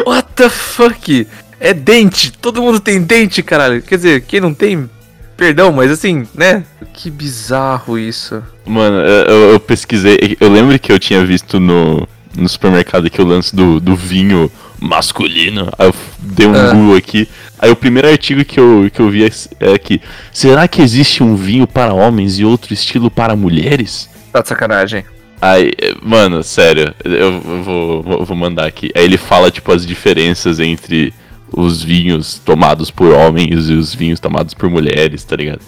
What 0.05 0.27
the 0.35 0.49
fuck? 0.49 1.27
É 1.59 1.73
dente. 1.73 2.31
Todo 2.31 2.61
mundo 2.61 2.79
tem 2.79 3.01
dente, 3.01 3.41
caralho. 3.41 3.81
Quer 3.81 3.95
dizer, 3.95 4.21
quem 4.21 4.39
não 4.39 4.53
tem, 4.53 4.89
perdão, 5.37 5.71
mas 5.71 5.91
assim, 5.91 6.27
né? 6.33 6.63
Que 6.93 7.09
bizarro 7.09 7.97
isso. 7.97 8.43
Mano, 8.65 8.97
eu, 8.97 9.51
eu 9.51 9.59
pesquisei. 9.59 10.37
Eu 10.39 10.49
lembro 10.49 10.77
que 10.79 10.91
eu 10.91 10.99
tinha 10.99 11.25
visto 11.25 11.59
no, 11.59 12.07
no 12.35 12.49
supermercado 12.49 13.07
aqui 13.07 13.21
o 13.21 13.25
lance 13.25 13.55
do, 13.55 13.79
do 13.79 13.95
vinho 13.95 14.51
masculino. 14.79 15.71
Aí 15.77 15.87
eu 15.87 15.95
dei 16.19 16.47
um 16.47 16.55
Ah. 16.55 16.73
Google 16.73 16.95
aqui. 16.97 17.27
Aí 17.57 17.69
o 17.71 17.75
primeiro 17.75 18.09
artigo 18.09 18.43
que 18.45 18.59
eu, 18.59 18.89
que 18.93 18.99
eu 18.99 19.09
vi 19.09 19.25
é 19.25 19.29
é 19.59 19.73
aqui. 19.73 20.01
Será 20.31 20.67
que 20.67 20.81
existe 20.81 21.23
um 21.23 21.35
vinho 21.35 21.67
para 21.67 21.93
homens 21.93 22.39
e 22.39 22.45
outro 22.45 22.73
estilo 22.73 23.11
para 23.11 23.35
mulheres? 23.35 24.09
Tá 24.31 24.41
de 24.41 24.47
sacanagem. 24.47 25.03
Aí, 25.41 25.71
mano, 26.01 26.43
sério, 26.43 26.93
eu 27.03 27.39
vou, 27.63 28.25
vou, 28.25 28.35
mandar 28.35 28.65
aqui. 28.65 28.91
Aí 28.93 29.05
ele 29.05 29.17
fala, 29.17 29.49
tipo, 29.49 29.71
as 29.71 29.85
diferenças 29.85 30.59
entre 30.59 31.13
os 31.51 31.81
vinhos 31.81 32.41
tomados 32.43 32.91
por 32.91 33.13
homens 33.13 33.69
e 33.69 33.73
os 33.73 33.95
vinhos 33.95 34.19
tomados 34.19 34.53
por 34.53 34.69
mulheres, 34.69 35.23
tá 35.23 35.37
ligado? 35.37 35.61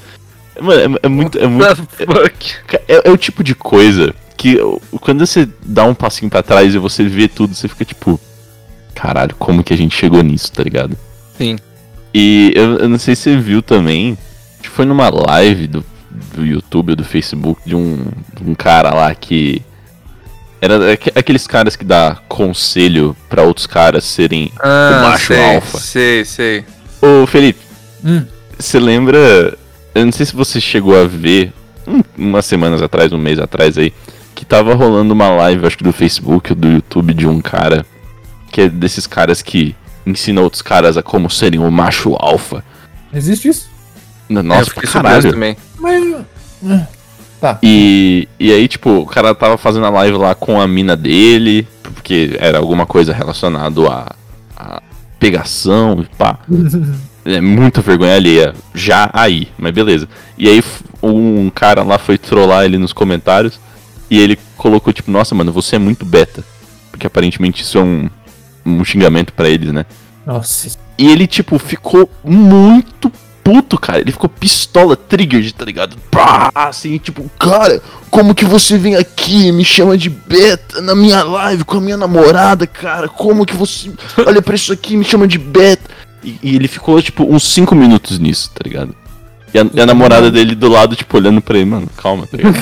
Mano, 0.59 0.97
é, 1.01 1.05
é 1.05 1.09
muito. 1.09 1.39
É, 1.39 1.47
muito 1.47 1.65
é, 2.87 3.01
é 3.05 3.09
o 3.09 3.17
tipo 3.17 3.43
de 3.43 3.55
coisa 3.55 4.13
que 4.41 4.57
quando 4.99 5.25
você 5.25 5.47
dá 5.63 5.85
um 5.85 5.93
passinho 5.93 6.29
pra 6.29 6.41
trás 6.41 6.73
e 6.73 6.77
você 6.77 7.03
vê 7.03 7.27
tudo, 7.27 7.53
você 7.53 7.67
fica 7.67 7.85
tipo. 7.85 8.19
Caralho, 9.01 9.35
como 9.39 9.63
que 9.63 9.73
a 9.73 9.77
gente 9.77 9.95
chegou 9.95 10.21
nisso, 10.21 10.51
tá 10.51 10.61
ligado? 10.63 10.95
Sim. 11.37 11.57
E 12.13 12.51
eu, 12.55 12.77
eu 12.79 12.89
não 12.89 12.99
sei 12.99 13.15
se 13.15 13.23
você 13.23 13.37
viu 13.37 13.61
também. 13.61 14.17
Acho 14.53 14.63
que 14.63 14.69
foi 14.69 14.85
numa 14.85 15.09
live 15.09 15.65
do, 15.67 15.85
do 16.35 16.45
YouTube 16.45 16.91
ou 16.91 16.95
do 16.95 17.03
Facebook 17.03 17.59
de 17.65 17.75
um, 17.75 18.05
de 18.39 18.49
um 18.49 18.53
cara 18.53 18.93
lá 18.93 19.13
que. 19.15 19.61
Era 20.61 20.93
aque- 20.93 21.11
aqueles 21.15 21.47
caras 21.47 21.75
que 21.75 21.83
dá 21.83 22.19
conselho 22.29 23.17
pra 23.27 23.41
outros 23.41 23.65
caras 23.65 24.03
serem 24.03 24.51
Ah, 24.59 24.99
o 24.99 25.09
macho 25.09 25.27
sei, 25.33 25.55
alfa. 25.55 25.77
Sei, 25.79 26.25
sei. 26.25 26.65
Ô 27.01 27.25
Felipe, 27.25 27.59
Hum. 28.05 28.23
você 28.59 28.79
lembra. 28.79 29.57
Eu 29.95 30.05
não 30.05 30.11
sei 30.11 30.25
se 30.27 30.35
você 30.35 30.61
chegou 30.61 30.95
a 30.95 31.07
ver 31.07 31.51
um- 31.87 32.03
umas 32.15 32.45
semanas 32.45 32.81
atrás, 32.83 33.11
um 33.11 33.17
mês 33.17 33.39
atrás 33.39 33.77
aí, 33.79 33.91
que 34.35 34.45
tava 34.45 34.75
rolando 34.75 35.11
uma 35.13 35.29
live, 35.29 35.65
acho 35.65 35.77
que 35.79 35.83
do 35.83 35.91
Facebook 35.91 36.51
ou 36.51 36.55
do 36.55 36.67
YouTube, 36.69 37.13
de 37.15 37.25
um 37.25 37.41
cara 37.41 37.83
que 38.51 38.61
é 38.61 38.69
desses 38.69 39.07
caras 39.07 39.41
que 39.41 39.75
ensina 40.05 40.41
outros 40.41 40.61
caras 40.61 40.97
a 40.97 41.03
como 41.03 41.29
serem 41.29 41.59
o 41.59 41.71
macho 41.71 42.15
alfa. 42.19 42.63
Existe 43.13 43.47
isso? 43.47 43.69
É, 44.29 44.33
eu 44.33 44.43
Nossa, 44.43 44.69
fiquei 44.69 44.89
surpreso 44.89 45.29
caralho. 45.29 45.31
também. 45.31 45.57
Mas. 45.79 46.15
ah, 46.67 46.87
Tá. 47.41 47.57
E, 47.63 48.29
e 48.39 48.51
aí, 48.51 48.67
tipo, 48.67 48.99
o 48.99 49.05
cara 49.07 49.33
tava 49.33 49.57
fazendo 49.57 49.87
a 49.87 49.89
live 49.89 50.15
lá 50.15 50.35
com 50.35 50.61
a 50.61 50.67
mina 50.67 50.95
dele, 50.95 51.67
porque 51.81 52.37
era 52.39 52.59
alguma 52.59 52.85
coisa 52.85 53.11
relacionada 53.11 53.81
a, 53.89 54.15
a 54.55 54.81
pegação 55.19 55.99
e 56.01 56.15
pá. 56.15 56.37
É 57.23 57.39
muita 57.39 57.81
vergonha 57.81 58.15
alheia, 58.15 58.55
já 58.73 59.07
aí, 59.13 59.47
mas 59.55 59.71
beleza. 59.71 60.09
E 60.35 60.49
aí 60.49 60.63
um 61.03 61.51
cara 61.51 61.83
lá 61.83 61.99
foi 61.99 62.17
trollar 62.17 62.65
ele 62.65 62.79
nos 62.79 62.93
comentários 62.93 63.59
e 64.09 64.19
ele 64.19 64.39
colocou 64.57 64.91
tipo, 64.91 65.11
nossa 65.11 65.35
mano, 65.35 65.51
você 65.51 65.75
é 65.75 65.79
muito 65.79 66.03
beta. 66.03 66.43
Porque 66.89 67.05
aparentemente 67.05 67.61
isso 67.61 67.77
é 67.77 67.81
um, 67.81 68.09
um 68.65 68.83
xingamento 68.83 69.33
pra 69.33 69.49
eles, 69.49 69.71
né? 69.71 69.85
Nossa. 70.25 70.77
E 70.97 71.07
ele, 71.07 71.27
tipo, 71.27 71.57
ficou 71.57 72.09
muito 72.23 73.11
puto, 73.43 73.77
cara. 73.77 73.99
Ele 73.99 74.11
ficou 74.11 74.29
pistola, 74.29 74.95
trigger, 74.95 75.51
tá 75.53 75.65
ligado? 75.65 75.97
Pá, 76.09 76.51
assim, 76.53 76.97
tipo, 76.97 77.29
cara, 77.39 77.81
como 78.09 78.35
que 78.35 78.45
você 78.45 78.77
vem 78.77 78.95
aqui 78.95 79.47
e 79.47 79.51
me 79.51 79.65
chama 79.65 79.97
de 79.97 80.09
beta 80.09 80.81
na 80.81 80.95
minha 80.95 81.23
live 81.23 81.63
com 81.63 81.77
a 81.77 81.81
minha 81.81 81.97
namorada, 81.97 82.65
cara? 82.67 83.07
Como 83.07 83.45
que 83.45 83.55
você 83.55 83.91
olha 84.25 84.41
pra 84.41 84.55
isso 84.55 84.71
aqui 84.71 84.93
e 84.93 84.97
me 84.97 85.03
chama 85.03 85.27
de 85.27 85.37
beta? 85.37 85.89
E, 86.23 86.37
e 86.41 86.55
ele 86.55 86.67
ficou, 86.67 87.01
tipo, 87.01 87.23
uns 87.23 87.43
5 87.51 87.73
minutos 87.75 88.19
nisso, 88.19 88.51
tá 88.53 88.61
ligado? 88.63 88.95
E 89.53 89.59
a, 89.59 89.65
e 89.73 89.81
a 89.81 89.85
namorada 89.85 90.31
dele 90.31 90.55
do 90.55 90.69
lado, 90.69 90.95
tipo, 90.95 91.17
olhando 91.17 91.41
pra 91.41 91.57
ele, 91.57 91.65
mano, 91.65 91.89
calma, 91.97 92.25
tá 92.25 92.37
ligado? 92.37 92.55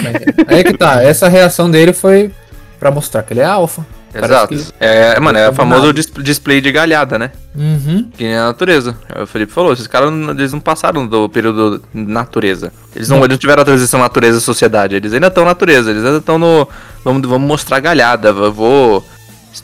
Aí 0.48 0.64
que 0.64 0.74
tá, 0.76 1.04
essa 1.04 1.28
reação 1.28 1.70
dele 1.70 1.94
foi 1.94 2.32
pra 2.80 2.90
mostrar 2.90 3.22
que 3.24 3.34
ele 3.34 3.42
é 3.42 3.46
alfa. 3.46 3.86
Exato. 4.14 4.56
É, 4.80 5.20
mano, 5.20 5.38
é 5.38 5.50
o 5.50 5.54
famoso 5.54 5.94
dis- 5.94 6.12
display 6.22 6.62
de 6.62 6.72
galhada, 6.72 7.18
né? 7.20 7.32
Uhum. 7.56 8.10
Que 8.18 8.24
nem 8.24 8.36
a 8.36 8.46
natureza. 8.46 8.98
O 9.22 9.26
Felipe 9.26 9.52
falou, 9.52 9.74
esses 9.74 9.88
caras 9.88 10.12
não- 10.12 10.32
eles 10.32 10.52
não 10.54 10.60
passaram 10.60 11.06
do 11.06 11.28
período 11.30 11.82
natureza. 11.94 12.72
Eles 12.96 13.10
não, 13.10 13.18
eles 13.18 13.30
não 13.30 13.38
tiveram 13.38 13.62
a 13.62 13.66
transição 13.66 14.00
natureza-sociedade. 14.00 14.96
Eles 14.96 15.14
ainda 15.14 15.28
estão 15.28 15.46
natureza, 15.46 15.92
eles 15.92 16.04
ainda 16.04 16.18
estão 16.18 16.38
no. 16.40 16.68
Vamos, 17.04 17.28
vamos 17.28 17.48
mostrar 17.48 17.80
galhada. 17.80 18.30
Eu 18.30 18.52
vou. 18.54 19.06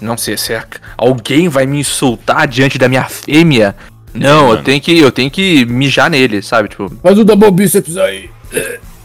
Não 0.02 0.18
sei 0.18 0.38
se 0.38 0.54
é- 0.54 0.64
alguém 0.98 1.48
vai 1.48 1.66
me 1.66 1.80
insultar 1.80 2.48
diante 2.48 2.78
da 2.78 2.88
minha 2.90 3.04
fêmea. 3.06 3.76
Não, 4.14 4.42
eu 4.44 4.48
mano. 4.50 4.64
tenho 4.64 4.82
que. 4.82 4.98
Eu 4.98 5.12
tenho 5.12 5.30
que 5.30 5.66
mijar 5.66 6.10
nele, 6.10 6.42
sabe? 6.42 6.70
Tipo. 6.70 6.92
Faz 7.04 7.18
o 7.20 7.24
double 7.26 7.52
bíceps 7.52 7.98
aí. 7.98 8.30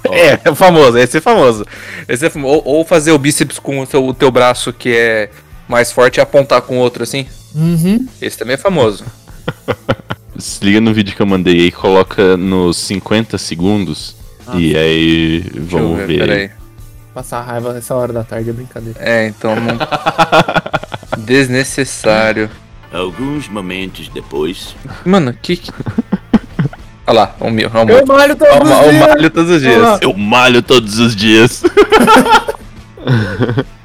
É, 0.13 0.41
é 0.45 0.51
o 0.51 0.55
famoso, 0.55 0.97
esse 0.99 1.19
é 1.19 1.21
famoso. 1.21 1.65
Esse 2.09 2.27
é 2.27 2.31
famo- 2.31 2.49
ou, 2.49 2.63
ou 2.65 2.85
fazer 2.85 3.13
o 3.13 3.19
bíceps 3.19 3.59
com 3.59 3.81
o 3.81 3.87
teu, 3.87 4.07
o 4.07 4.15
teu 4.15 4.31
braço 4.31 4.73
que 4.73 4.89
é 4.97 5.31
mais 5.69 5.93
forte 5.93 6.17
e 6.17 6.21
apontar 6.21 6.63
com 6.63 6.77
o 6.79 6.81
outro 6.81 7.03
assim. 7.03 7.27
Uhum. 7.55 8.07
Esse 8.21 8.37
também 8.39 8.55
é 8.55 8.57
famoso. 8.57 9.05
Se 10.39 10.65
liga 10.65 10.81
no 10.81 10.95
vídeo 10.95 11.15
que 11.15 11.21
eu 11.21 11.27
mandei 11.27 11.55
aí, 11.61 11.71
coloca 11.73 12.37
nos 12.37 12.77
50 12.79 13.37
segundos. 13.37 14.17
e 14.55 14.75
aí, 14.77 15.41
Deixa 15.43 15.59
eu 15.59 15.65
vamos 15.67 16.07
ver. 16.07 16.19
peraí. 16.21 16.41
aí. 16.45 16.51
Passar 17.13 17.43
raiva 17.43 17.73
nessa 17.75 17.95
hora 17.95 18.13
da 18.13 18.25
tarde 18.25 18.49
é 18.51 18.53
brincadeira. 18.53 18.99
É, 19.03 19.27
então. 19.27 19.55
não- 19.57 19.77
Desnecessário. 21.19 22.51
Alguns 22.93 23.49
momentos 23.49 24.09
depois. 24.09 24.75
Mano, 25.05 25.35
que. 25.41 25.57
que... 25.57 25.71
Olha 27.11 27.21
lá, 27.21 27.35
o 27.41 27.51
meu. 27.51 27.69
O, 27.69 27.91
Eu 27.91 28.07
malho 28.07 28.37
todos 28.37 28.61
os 28.71 28.81
dias. 28.91 29.01
malho 29.09 29.31
todos 29.31 29.51
os 29.51 29.61
dias. 29.63 29.99
Eu 30.03 30.15
malho 30.15 30.63
todos 30.63 30.99
os 30.99 31.17
dias. 31.17 31.63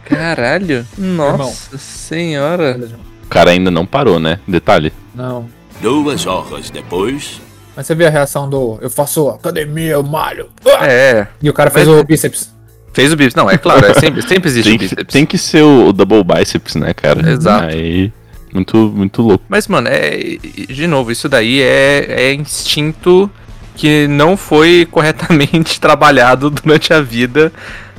Caralho. 0.06 0.86
Nossa 0.98 1.78
senhora. 1.78 2.80
O 3.24 3.28
cara 3.28 3.52
ainda 3.52 3.72
não 3.72 3.86
parou, 3.86 4.20
né? 4.20 4.40
Detalhe. 4.48 4.94
Não. 5.14 5.48
Duas 5.82 6.26
horas 6.26 6.70
depois. 6.70 7.42
Mas 7.76 7.88
você 7.88 7.96
viu 7.96 8.08
a 8.08 8.10
reação 8.10 8.50
do 8.50 8.78
eu 8.82 8.90
faço 8.90 9.28
academia, 9.30 9.94
eu 9.94 10.04
malho. 10.04 10.48
É. 10.82 11.28
E 11.42 11.50
o 11.50 11.54
cara 11.54 11.70
fez 11.70 11.88
Mas- 11.88 12.00
o 12.00 12.04
bíceps. 12.04 12.54
Fez 12.94 13.12
o 13.12 13.18
bíceps. 13.18 13.36
Não, 13.36 13.50
é 13.50 13.58
claro, 13.58 13.86
é 13.86 13.94
sempre, 13.96 14.22
sempre 14.22 14.48
existe 14.48 14.68
Tem 14.70 14.76
o 14.76 14.80
que, 14.80 14.86
bíceps. 14.88 15.14
tem 15.14 15.26
que 15.26 15.38
ser 15.38 15.64
o, 15.64 15.88
o 15.88 15.94
double 15.94 16.24
biceps, 16.24 16.76
né, 16.76 16.94
cara? 16.94 17.30
Exato. 17.30 17.66
Aí, 17.66 18.14
muito, 18.56 18.78
muito 18.96 19.22
louco. 19.22 19.44
Mas, 19.48 19.68
mano, 19.68 19.88
é. 19.90 20.38
De 20.70 20.88
novo, 20.88 21.12
isso 21.12 21.30
daí 21.30 21.62
é, 21.62 22.06
é 22.30 22.34
instinto 22.34 23.30
que 23.76 24.08
não 24.08 24.36
foi 24.38 24.88
corretamente 24.92 25.80
trabalhado 25.82 26.50
durante 26.50 26.94
a 26.94 27.02
vida 27.02 27.52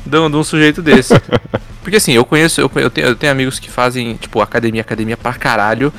de 0.05 0.19
um, 0.19 0.31
de 0.31 0.37
um 0.37 0.45
sujeito 0.45 0.83
desse. 0.83 1.15
Porque 1.83 1.97
assim, 1.99 2.13
eu 2.13 2.25
conheço, 2.25 2.61
eu, 2.61 2.71
eu, 2.77 2.91
tenho, 2.91 3.07
eu 3.09 3.15
tenho 3.15 3.31
amigos 3.33 3.61
que 3.61 3.71
fazem, 3.71 4.15
tipo, 4.17 4.41
academia, 4.41 4.81
academia 4.81 5.17
pra 5.17 5.33
caralho. 5.35 5.93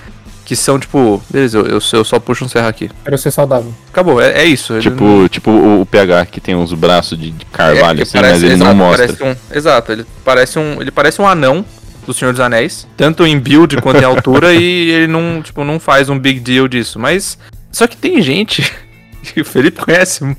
Que 0.43 0.55
são, 0.55 0.79
tipo, 0.79 1.21
beleza, 1.29 1.57
eu, 1.57 1.65
eu, 1.65 1.79
eu 1.91 2.03
só 2.05 2.19
puxo 2.21 2.45
um 2.45 2.47
serra 2.47 2.69
aqui. 2.69 2.89
Quero 3.03 3.17
ser 3.17 3.31
saudável. 3.31 3.73
Acabou, 3.89 4.21
é, 4.21 4.31
é 4.31 4.45
isso. 4.45 4.73
ele 4.75 4.89
não- 4.89 4.95
Tipo, 4.95 5.29
tipo 5.29 5.51
o, 5.51 5.81
o 5.81 5.85
PH 5.85 6.25
que 6.27 6.39
tem 6.39 6.55
uns 6.55 6.71
braços 6.73 7.19
de, 7.19 7.31
de 7.31 7.45
carvalho, 7.47 7.99
É, 7.99 8.03
assim, 8.03 8.17
mas 8.17 8.41
ele 8.41 8.55
não 8.55 8.67
exato, 8.67 8.75
mostra. 8.77 9.07
Parece 9.07 9.23
um, 9.25 9.35
exato, 9.57 9.91
ele 9.91 10.05
parece 10.23 10.57
um, 10.59 10.81
ele 10.81 10.89
parece 10.91 11.21
um 11.21 11.27
anão 11.27 11.65
do 12.07 12.13
Senhor 12.13 12.31
dos 12.31 12.39
Anéis, 12.39 12.87
tanto 12.97 13.27
em 13.27 13.37
build 13.37 13.79
quanto 13.81 14.01
em 14.01 14.03
altura, 14.05 14.53
e 14.53 14.89
ele 14.89 15.07
não, 15.07 15.41
tipo, 15.43 15.63
não 15.63 15.79
faz 15.79 16.09
um 16.09 16.17
big 16.17 16.39
deal 16.39 16.67
disso. 16.67 16.97
Mas 16.97 17.37
só 17.71 17.85
que 17.85 17.95
tem 17.97 18.19
gente 18.21 18.63
que 19.21 19.41
o 19.41 19.45
Felipe 19.45 19.79
conhece 19.83 20.23
mu- 20.23 20.35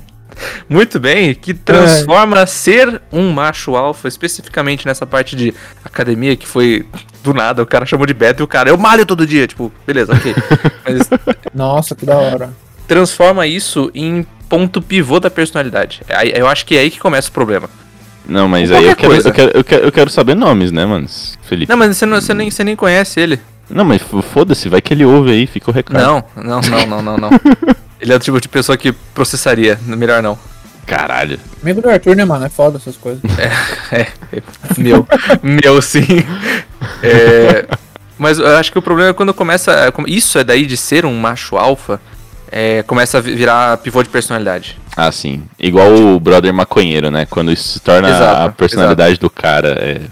muito 0.67 0.99
bem 0.99 1.33
que 1.35 1.53
transforma 1.53 2.45
ser 2.47 3.01
um 3.11 3.31
macho 3.31 3.75
alfa, 3.75 4.07
especificamente 4.07 4.85
nessa 4.85 5.05
parte 5.05 5.35
de 5.35 5.53
academia 5.85 6.35
que 6.35 6.47
foi 6.47 6.85
do 7.23 7.33
nada, 7.33 7.61
o 7.61 7.65
cara 7.65 7.85
chamou 7.85 8.05
de 8.05 8.13
beta 8.13 8.41
e 8.41 8.43
o 8.43 8.47
cara, 8.47 8.69
eu 8.69 8.77
malho 8.77 9.05
todo 9.05 9.27
dia, 9.27 9.45
tipo, 9.45 9.71
beleza, 9.85 10.13
ok. 10.13 10.33
Mas 10.85 11.09
Nossa, 11.53 11.93
que 11.95 12.05
da 12.05 12.15
hora. 12.17 12.53
transforma 12.87 13.45
isso 13.45 13.91
em 13.93 14.25
ponto 14.47 14.81
pivô 14.81 15.19
da 15.19 15.29
personalidade. 15.29 16.01
Aí- 16.09 16.31
Eu 16.33 16.47
acho 16.47 16.65
que 16.65 16.75
é 16.75 16.79
aí 16.79 16.89
que 16.89 16.99
começa 16.99 17.29
o 17.29 17.33
problema. 17.33 17.69
Não, 18.29 18.47
mas 18.47 18.71
aí 18.71 18.85
eu 18.85 18.95
quero, 18.95 19.13
eu, 19.15 19.33
quero, 19.33 19.51
eu, 19.57 19.63
quero, 19.63 19.83
eu 19.85 19.91
quero 19.91 20.09
saber 20.09 20.35
nomes, 20.35 20.71
né, 20.71 20.85
mano? 20.85 21.07
Felipe. 21.41 21.69
Não, 21.69 21.77
mas 21.77 21.97
você, 21.97 22.05
não, 22.05 22.21
você, 22.21 22.33
nem, 22.33 22.49
você 22.49 22.63
nem 22.63 22.75
conhece 22.75 23.19
ele. 23.19 23.39
Não, 23.69 23.83
mas 23.83 24.01
foda-se, 24.01 24.69
vai 24.69 24.81
que 24.81 24.93
ele 24.93 25.05
ouve 25.05 25.31
aí, 25.31 25.47
fica 25.47 25.69
o 25.69 25.73
recado. 25.73 26.01
Não, 26.01 26.23
não, 26.35 26.61
não, 26.61 26.85
não, 26.85 27.01
não, 27.01 27.17
não. 27.17 27.29
Ele 28.01 28.13
é 28.13 28.15
o 28.15 28.19
tipo 28.19 28.39
de 28.39 28.47
pessoa 28.47 28.77
que 28.77 28.93
processaria. 29.13 29.77
Melhor 29.85 30.23
não. 30.23 30.39
Caralho. 30.85 31.37
Amigo 31.61 31.81
do 31.81 31.89
Arthur, 31.89 32.15
né, 32.15 32.23
mano? 32.23 32.45
É 32.45 32.49
foda 32.49 32.77
essas 32.77 32.95
coisas. 32.95 33.21
É, 33.91 34.07
é 34.37 34.41
meu. 34.77 35.05
meu, 35.41 35.81
sim. 35.81 36.23
É, 37.03 37.67
mas 38.17 38.37
eu 38.37 38.55
acho 38.55 38.71
que 38.71 38.77
o 38.77 38.81
problema 38.81 39.09
é 39.09 39.13
quando 39.13 39.33
começa. 39.33 39.91
Isso 40.07 40.37
é 40.37 40.43
daí 40.43 40.65
de 40.65 40.77
ser 40.77 41.05
um 41.05 41.19
macho 41.19 41.57
alfa. 41.57 41.99
É, 42.51 42.83
começa 42.83 43.17
a 43.17 43.21
vi- 43.21 43.35
virar 43.35 43.77
pivô 43.77 44.01
de 44.03 44.09
personalidade. 44.09 44.77
Ah, 44.95 45.11
sim. 45.11 45.43
Igual 45.57 45.93
o 45.93 46.19
brother 46.19 46.53
maconheiro, 46.53 47.09
né? 47.09 47.25
Quando 47.29 47.51
isso 47.51 47.67
se 47.73 47.79
torna 47.79 48.09
Exato, 48.09 48.41
a 48.47 48.51
personalidade 48.51 49.17
do 49.19 49.29
cara. 49.29 49.69
É... 49.79 49.93
Porra, 49.95 50.09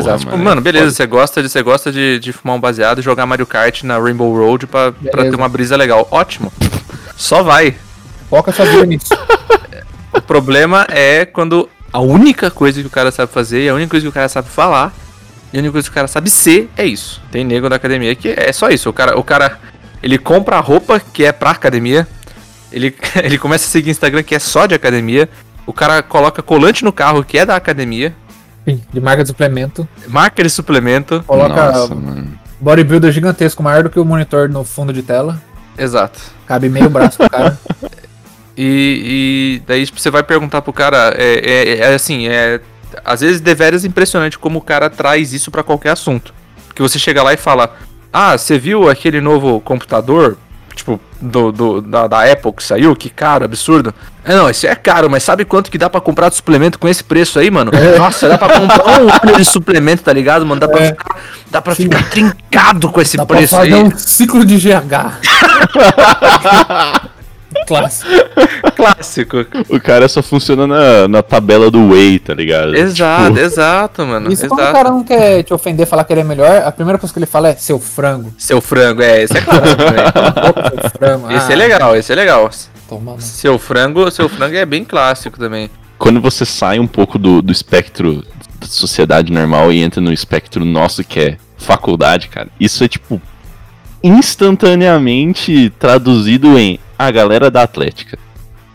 Exato. 0.00 0.18
Tipo, 0.20 0.32
mano, 0.32 0.44
mano, 0.44 0.60
é 0.60 0.64
beleza, 0.64 0.90
você 0.90 1.06
gosta, 1.06 1.42
de, 1.42 1.48
você 1.48 1.62
gosta 1.62 1.90
de, 1.90 2.18
de 2.18 2.32
fumar 2.32 2.56
um 2.56 2.60
baseado 2.60 2.98
e 2.98 3.02
jogar 3.02 3.24
Mario 3.26 3.46
Kart 3.46 3.82
na 3.84 3.98
Rainbow 3.98 4.32
Road 4.36 4.66
pra, 4.66 4.92
pra 5.10 5.24
ter 5.24 5.34
uma 5.34 5.48
brisa 5.48 5.76
legal. 5.76 6.06
Ótimo. 6.10 6.52
Só 7.16 7.42
vai. 7.42 7.74
Foca 8.28 8.52
sua 8.52 8.64
vida 8.66 8.84
nisso. 8.86 9.08
O 10.12 10.20
problema 10.22 10.86
é 10.90 11.24
quando 11.24 11.68
a 11.92 12.00
única 12.00 12.50
coisa 12.50 12.80
que 12.80 12.86
o 12.86 12.90
cara 12.90 13.10
sabe 13.10 13.30
fazer 13.32 13.64
e 13.64 13.68
a 13.68 13.74
única 13.74 13.90
coisa 13.90 14.04
que 14.04 14.08
o 14.08 14.12
cara 14.12 14.28
sabe 14.28 14.48
falar 14.48 14.92
e 15.52 15.56
a 15.56 15.60
única 15.60 15.72
coisa 15.72 15.86
que 15.86 15.92
o 15.92 15.94
cara 15.94 16.08
sabe 16.08 16.28
ser 16.28 16.68
é 16.76 16.84
isso. 16.84 17.22
Tem 17.30 17.44
nego 17.44 17.68
da 17.68 17.76
academia 17.76 18.14
que 18.14 18.28
é 18.36 18.52
só 18.52 18.68
isso. 18.68 18.88
O 18.90 18.92
cara, 18.92 19.18
o 19.18 19.22
cara 19.22 19.58
ele 20.02 20.18
compra 20.18 20.56
a 20.56 20.60
roupa 20.60 21.00
que 21.00 21.24
é 21.24 21.32
pra 21.32 21.50
academia, 21.50 22.06
ele, 22.72 22.94
ele 23.22 23.38
começa 23.38 23.64
a 23.66 23.68
seguir 23.68 23.90
Instagram 23.90 24.22
que 24.22 24.34
é 24.34 24.38
só 24.38 24.66
de 24.66 24.74
academia, 24.74 25.28
o 25.66 25.72
cara 25.72 26.02
coloca 26.02 26.42
colante 26.42 26.84
no 26.84 26.92
carro 26.92 27.24
que 27.24 27.38
é 27.38 27.44
da 27.46 27.56
academia, 27.56 28.14
Enfim, 28.66 28.82
de 28.92 29.00
marca 29.00 29.22
de 29.22 29.28
suplemento. 29.28 29.88
marca 30.08 30.42
de 30.42 30.50
suplemento. 30.50 31.22
Coloca 31.26 31.72
Nossa, 31.72 31.94
mano. 31.94 32.38
bodybuilder 32.60 33.12
gigantesco, 33.12 33.62
maior 33.62 33.82
do 33.82 33.90
que 33.90 33.98
o 34.00 34.04
monitor 34.04 34.48
no 34.48 34.64
fundo 34.64 34.92
de 34.92 35.02
tela. 35.02 35.40
Exato. 35.76 36.18
Cabe 36.46 36.68
meio 36.68 36.88
braço 36.90 37.18
pro 37.18 37.30
cara. 37.30 37.58
E, 38.60 39.60
e 39.60 39.62
daí 39.68 39.86
tipo, 39.86 40.00
você 40.00 40.10
vai 40.10 40.22
perguntar 40.24 40.62
pro 40.62 40.72
cara, 40.72 41.14
é, 41.16 41.38
é- 41.44 41.78
é 41.78 41.94
assim, 41.94 42.26
é 42.26 42.60
às 43.04 43.20
vezes 43.20 43.40
deveras 43.40 43.84
impressionante 43.84 44.36
como 44.36 44.58
o 44.58 44.62
cara 44.62 44.90
traz 44.90 45.32
isso 45.32 45.48
pra 45.50 45.62
qualquer 45.62 45.90
assunto. 45.90 46.34
Porque 46.66 46.82
você 46.82 46.98
chega 46.98 47.22
lá 47.22 47.32
e 47.32 47.36
fala, 47.36 47.76
ah, 48.18 48.36
você 48.38 48.58
viu 48.58 48.88
aquele 48.88 49.20
novo 49.20 49.60
computador, 49.60 50.36
tipo, 50.74 51.00
do, 51.20 51.50
do- 51.52 51.80
da, 51.82 52.06
da 52.06 52.30
Apple 52.32 52.52
que 52.52 52.62
saiu? 52.62 52.94
Que 52.96 53.10
caro, 53.10 53.44
absurdo. 53.44 53.92
É, 54.24 54.34
não, 54.36 54.48
esse 54.50 54.66
é 54.66 54.74
caro, 54.74 55.08
mas 55.10 55.22
sabe 55.22 55.44
quanto 55.44 55.70
que 55.70 55.78
dá 55.78 55.88
pra 55.88 56.00
comprar 56.00 56.28
de 56.28 56.36
suplemento 56.36 56.78
com 56.78 56.86
esse 56.88 57.02
preço 57.02 57.38
aí, 57.38 57.50
mano? 57.50 57.70
Nossa, 57.98 58.28
dá 58.28 58.36
pra 58.38 58.58
comprar 58.60 59.00
um 59.00 59.06
óleo 59.30 59.36
de 59.38 59.44
suplemento, 59.44 60.02
tá 60.02 60.12
ligado, 60.12 60.44
mano? 60.44 60.60
Dá 60.60 60.68
pra, 60.68 60.80
É. 60.82 60.86
ficar, 60.88 61.16
dá 61.50 61.62
pra 61.62 61.74
ficar 61.74 62.10
trincado 62.10 62.90
com 62.90 63.00
esse 63.00 63.16
Dá 63.16 63.24
pra 63.26 63.36
preço 63.38 63.56
aí. 63.56 63.70
fazer 63.70 63.82
um 63.82 63.96
ciclo 63.96 64.44
de 64.44 64.56
GH. 64.58 65.18
Clássico. 67.68 68.10
Clássico. 68.76 69.46
O 69.68 69.80
cara 69.80 70.08
só 70.08 70.22
funciona 70.22 70.66
na, 70.66 71.08
na 71.08 71.22
tabela 71.22 71.70
do 71.70 71.90
Whey, 71.92 72.18
tá 72.18 72.34
ligado? 72.34 72.74
Exato, 72.74 73.26
Tipo, 73.28 73.38
exato, 73.40 74.06
mano. 74.06 74.32
Isso 74.32 74.46
quando 74.48 74.60
o 74.60 74.62
exato. 74.62 74.76
cara 74.76 74.90
não 74.90 75.04
quer 75.04 75.42
te 75.42 75.52
ofender, 75.54 75.86
falar 75.86 76.04
que 76.04 76.12
ele 76.12 76.20
é 76.20 76.24
melhor, 76.24 76.62
a 76.64 76.72
primeira 76.72 76.98
coisa 76.98 77.12
que 77.12 77.18
ele 77.18 77.26
fala 77.26 77.48
é 77.48 77.54
seu 77.54 77.78
frango. 77.78 78.32
Seu 78.38 78.60
frango, 78.60 79.02
é, 79.02 79.22
esse 79.22 79.36
é 79.36 79.40
clássico 79.40 79.76
também. 79.76 80.04
Seu 80.80 80.90
frango. 80.90 81.32
Esse 81.32 81.50
Ah, 81.50 81.52
é 81.52 81.56
legal, 81.56 81.96
esse 81.96 82.12
é 82.12 82.14
legal. 82.14 82.50
Toma. 82.88 83.20
Seu 83.20 83.58
frango, 83.58 84.10
seu 84.10 84.28
frango 84.28 84.56
é 84.56 84.64
bem 84.64 84.84
clássico 84.84 85.38
também. 85.38 85.68
quando 85.98 86.20
você 86.20 86.44
sai 86.46 86.78
um 86.78 86.86
pouco 86.86 87.18
do, 87.18 87.42
do 87.42 87.52
espectro 87.52 88.24
da 88.60 88.66
sociedade 88.66 89.32
normal 89.32 89.72
e 89.72 89.82
entra 89.82 90.00
no 90.00 90.12
espectro 90.12 90.64
nosso 90.64 91.04
que 91.04 91.20
é 91.20 91.36
faculdade, 91.58 92.28
cara, 92.28 92.48
isso 92.58 92.82
é 92.84 92.88
tipo 92.88 93.20
instantaneamente 94.02 95.72
traduzido 95.78 96.58
em 96.58 96.78
a 96.98 97.10
galera 97.10 97.50
da 97.50 97.62
Atlética. 97.62 98.18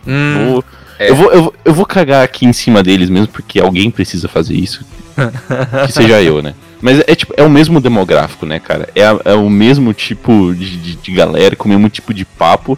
Hum, 0.07 0.51
Vou- 0.53 0.63
é. 0.99 1.09
eu, 1.09 1.15
vou, 1.15 1.31
eu, 1.31 1.43
vou- 1.43 1.53
eu 1.65 1.73
vou 1.73 1.85
cagar 1.85 2.23
aqui 2.23 2.45
em 2.45 2.53
cima 2.53 2.81
deles 2.83 3.09
mesmo, 3.09 3.27
porque 3.27 3.59
alguém 3.59 3.89
precisa 3.91 4.27
fazer 4.27 4.55
isso. 4.55 4.85
que 5.85 5.91
seja 5.91 6.21
eu, 6.21 6.41
né? 6.41 6.53
Mas 6.81 6.99
é, 7.07 7.15
tipo, 7.15 7.33
é 7.37 7.43
o 7.43 7.49
mesmo 7.49 7.79
demográfico, 7.79 8.45
né, 8.45 8.59
cara? 8.59 8.89
É, 8.95 9.05
a- 9.05 9.19
é 9.25 9.33
o 9.33 9.49
mesmo 9.49 9.93
tipo 9.93 10.53
de, 10.53 10.77
de, 10.77 10.95
de 10.95 11.11
galera, 11.11 11.55
com 11.55 11.65
o 11.65 11.69
mesmo 11.71 11.89
tipo 11.89 12.13
de 12.13 12.25
papo. 12.25 12.77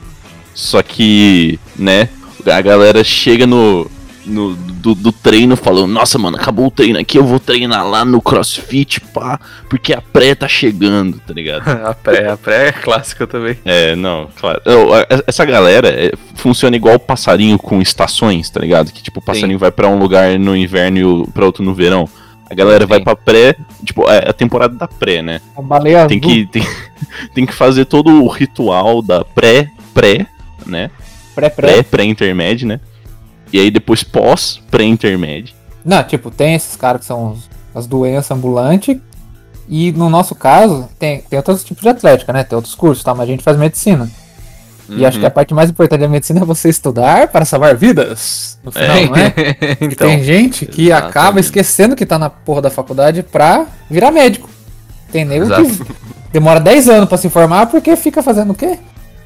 Só 0.54 0.82
que, 0.82 1.60
né, 1.76 2.08
a 2.46 2.62
galera 2.62 3.04
chega 3.04 3.46
no, 3.46 3.90
no 4.26 4.56
do, 4.56 4.96
do 4.96 5.12
treino 5.12 5.56
falando, 5.56 5.92
nossa, 5.92 6.18
mano, 6.18 6.38
acabou 6.38 6.68
o 6.68 6.72
treino 6.72 7.00
aqui, 7.00 7.18
eu 7.18 7.26
vou 7.26 7.40
treinar 7.40 7.88
lá 7.88 8.04
no 8.04 8.22
CrossFit, 8.22 9.02
pá, 9.02 9.40
porque 9.70 9.94
a 9.94 10.02
pré 10.02 10.36
tá 10.36 10.48
chegando, 10.48 11.20
tá 11.20 11.34
ligado? 11.34 11.68
a 11.86 11.94
pré, 11.94 12.30
a 12.30 12.38
pré 12.38 12.68
é 12.68 12.72
clássica 12.72 13.26
também. 13.26 13.58
É, 13.66 13.96
não, 13.96 14.30
claro. 14.40 14.62
Eu, 14.66 14.90
Essa 15.28 15.46
galera 15.46 15.88
é, 15.90 16.12
funciona 16.36 16.76
igual 16.76 16.96
o 16.96 17.00
passarinho 17.00 17.58
com 17.58 17.82
estações, 17.82 18.50
tá 18.50 18.60
ligado? 18.60 18.92
Que 18.92 19.02
tipo, 19.02 19.20
o 19.20 19.24
passarinho 19.24 19.60
vai 19.60 19.72
pra 19.72 19.88
um 19.88 19.98
lugar 19.98 20.38
no 20.38 20.56
inverno 20.56 21.26
e 21.28 21.32
pra 21.32 21.46
outro 21.46 21.64
no 21.64 21.74
verão. 21.74 22.08
A 22.50 22.54
galera 22.54 22.86
vai 22.86 23.00
Sim. 23.00 23.04
pra 23.04 23.16
pré, 23.16 23.56
tipo, 23.84 24.08
é 24.10 24.30
a 24.30 24.34
temporada 24.34 24.76
da 24.76 24.88
pré, 24.88 25.22
né? 25.22 25.42
A 25.58 25.62
baleia 25.62 26.00
azul. 26.00 26.10
Tem 26.10 26.20
que, 26.20 26.46
tem, 26.52 26.64
tem 27.34 27.46
que 27.46 27.54
fazer 27.54 27.86
todo 27.86 28.24
o 28.24 28.28
ritual 28.28 29.02
da 29.02 29.26
pré, 29.26 29.72
pré, 29.94 30.28
né? 30.66 30.92
Pré-pré. 31.34 31.74
Pré, 31.74 31.84
pré-intermédio, 31.84 32.68
né? 32.68 32.80
E 33.52 33.60
aí 33.60 33.72
depois 33.72 34.04
pós, 34.04 34.62
pré-intermédio. 34.70 35.54
Não, 35.84 36.04
tipo, 36.04 36.32
tem 36.32 36.56
esses 36.56 36.76
caras 36.76 37.02
que 37.02 37.08
são 37.08 37.38
as 37.74 37.86
doenças 37.86 38.32
ambulantes. 38.32 38.98
E 39.68 39.92
no 39.92 40.10
nosso 40.10 40.36
caso, 40.36 40.88
tem, 41.00 41.22
tem 41.22 41.38
outros 41.38 41.64
tipos 41.64 41.82
de 41.84 41.90
atlética, 41.90 42.32
né? 42.32 42.44
Tem 42.44 42.56
outros 42.56 42.76
cursos, 42.76 43.04
tá? 43.04 43.14
Mas 43.14 43.28
a 43.28 43.32
gente 43.32 43.44
faz 43.44 43.58
medicina. 43.58 44.10
E 44.88 45.06
acho 45.06 45.20
que 45.20 45.26
a 45.26 45.32
parte 45.32 45.54
mais 45.54 45.70
importante 45.70 46.02
da 46.02 46.08
medicina 46.08 46.42
é 46.42 46.46
você 46.46 46.70
estudar 46.70 47.28
para 47.30 47.44
salvar 47.44 47.76
vidas. 47.76 48.60
No 48.64 48.72
final, 48.72 49.06
não 49.06 49.16
é? 49.16 49.34
Então, 49.82 50.08
tem 50.08 50.24
gente 50.24 50.66
que 50.66 50.88
exatamente. 50.88 51.10
acaba 51.10 51.40
esquecendo 51.40 51.96
que 51.96 52.06
tá 52.06 52.20
na 52.20 52.30
porra 52.30 52.62
da 52.62 52.70
faculdade 52.70 53.24
pra 53.24 53.66
virar 53.90 54.12
médico. 54.12 54.50
Tem 55.12 55.26
nego 55.26 55.48
que 55.48 55.94
demora 56.32 56.60
10 56.60 56.90
anos 56.90 57.10
pra 57.10 57.18
se 57.18 57.30
formar 57.30 57.68
porque 57.68 57.96
fica 57.96 58.22
fazendo 58.22 58.52
o 58.52 58.56
quê? 58.56 58.78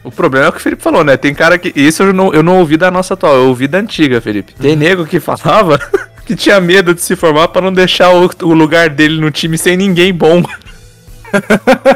O 0.03 0.11
problema 0.11 0.45
é 0.45 0.49
o 0.49 0.51
que 0.51 0.59
o 0.59 0.61
Felipe 0.61 0.81
falou, 0.81 1.03
né? 1.03 1.17
Tem 1.17 1.33
cara 1.33 1.57
que. 1.57 1.71
Isso 1.75 2.03
eu 2.03 2.13
não, 2.13 2.33
eu 2.33 2.41
não 2.41 2.59
ouvi 2.59 2.77
da 2.77 2.89
nossa 2.89 3.13
atual, 3.13 3.35
eu 3.35 3.47
ouvi 3.47 3.67
da 3.67 3.79
antiga, 3.79 4.21
Felipe. 4.21 4.53
Tem 4.53 4.75
nego 4.75 5.05
que 5.05 5.19
falava 5.19 5.79
que 6.25 6.35
tinha 6.35 6.59
medo 6.59 6.93
de 6.93 7.01
se 7.01 7.15
formar 7.15 7.49
pra 7.49 7.61
não 7.61 7.73
deixar 7.73 8.11
o, 8.13 8.29
o 8.43 8.53
lugar 8.53 8.89
dele 8.89 9.19
no 9.19 9.29
time 9.29 9.57
sem 9.57 9.75
ninguém 9.75 10.13
bom. 10.13 10.43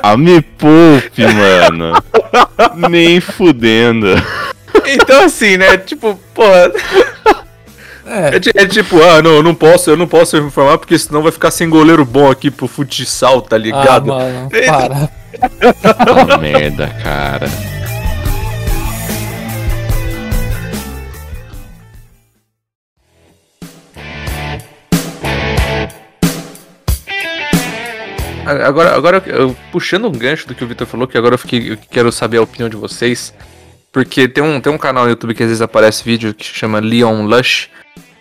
Ah, 0.04 0.16
me 0.16 0.42
poupe, 0.42 1.24
mano. 1.26 1.94
Nem 2.90 3.20
fudendo. 3.20 4.10
Então, 4.86 5.26
assim, 5.26 5.58
né? 5.58 5.78
Tipo, 5.78 6.20
porra. 6.36 6.72
É, 8.06 8.36
É, 8.36 8.64
é 8.64 8.68
tipo, 8.68 9.02
ah, 9.02 9.22
não, 9.22 9.32
eu 9.32 9.44
não 9.44 9.56
posso, 9.56 9.90
eu 9.90 9.98
não 9.98 10.08
posso 10.08 10.40
me 10.42 10.52
formar 10.52 10.78
porque 10.78 11.00
senão 11.00 11.24
vai 11.24 11.32
ficar 11.32 11.52
sem 11.52 11.70
goleiro 11.70 12.06
bom 12.06 12.30
aqui 12.30 12.52
pro 12.52 12.68
futsal, 12.68 13.42
tá 13.42 13.56
ah, 13.56 13.60
ligado? 13.60 14.08
mano, 14.08 14.50
para. 14.50 15.10
Ah, 15.84 16.38
merda, 16.38 16.88
cara. 17.02 17.50
Agora, 28.46 28.96
agora 28.96 29.24
eu, 29.26 29.56
puxando 29.72 30.06
um 30.06 30.12
gancho 30.12 30.48
do 30.48 30.54
que 30.54 30.64
o 30.64 30.68
Victor 30.68 30.86
falou, 30.86 31.08
que 31.08 31.18
agora 31.18 31.36
eu, 31.36 31.40
fiquei, 31.40 31.72
eu 31.72 31.78
quero 31.90 32.12
saber 32.12 32.38
a 32.38 32.42
opinião 32.42 32.70
de 32.70 32.76
vocês. 32.76 33.34
Porque 33.92 34.28
tem 34.28 34.44
um, 34.44 34.60
tem 34.60 34.74
um 34.74 34.78
canal 34.78 35.06
no 35.06 35.12
YouTube 35.12 35.34
que 35.34 35.44
às 35.44 35.50
vezes 35.50 35.62
aparece 35.62 36.04
vídeo 36.04 36.34
que 36.34 36.44
chama 36.44 36.80
Leon 36.80 37.26
Lush. 37.26 37.70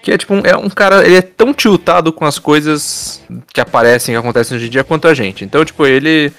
Que 0.03 0.13
é 0.13 0.19
tipo 0.19 0.35
um, 0.35 0.41
é 0.45 0.57
um 0.57 0.69
cara, 0.69 1.05
ele 1.05 1.17
é 1.17 1.23
tão 1.23 1.55
tiltado 1.55 2.13
com 2.13 2.25
as 2.25 2.39
coisas 2.39 3.23
que 3.53 3.61
aparecem, 3.61 4.15
que 4.15 4.19
acontecem 4.19 4.57
hoje 4.57 4.67
em 4.67 4.71
dia 4.71 4.85
quanto 4.85 5.09
a 5.09 5.15
gente. 5.15 5.45
Então, 5.45 5.65
tipo, 5.65 5.87
ele. 5.87 6.33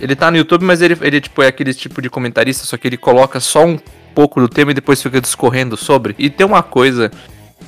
Ele 0.00 0.16
tá 0.16 0.28
no 0.28 0.36
YouTube, 0.36 0.64
mas 0.64 0.82
ele, 0.82 0.98
ele 1.02 1.20
tipo, 1.20 1.40
é 1.40 1.46
aquele 1.46 1.72
tipo 1.72 2.02
de 2.02 2.10
comentarista, 2.10 2.64
só 2.64 2.76
que 2.76 2.88
ele 2.88 2.96
coloca 2.96 3.38
só 3.38 3.64
um 3.64 3.78
pouco 4.12 4.40
do 4.40 4.48
tema 4.48 4.72
e 4.72 4.74
depois 4.74 5.00
fica 5.00 5.20
discorrendo 5.20 5.76
sobre. 5.76 6.16
E 6.18 6.28
tem 6.28 6.44
uma 6.44 6.64
coisa 6.64 7.12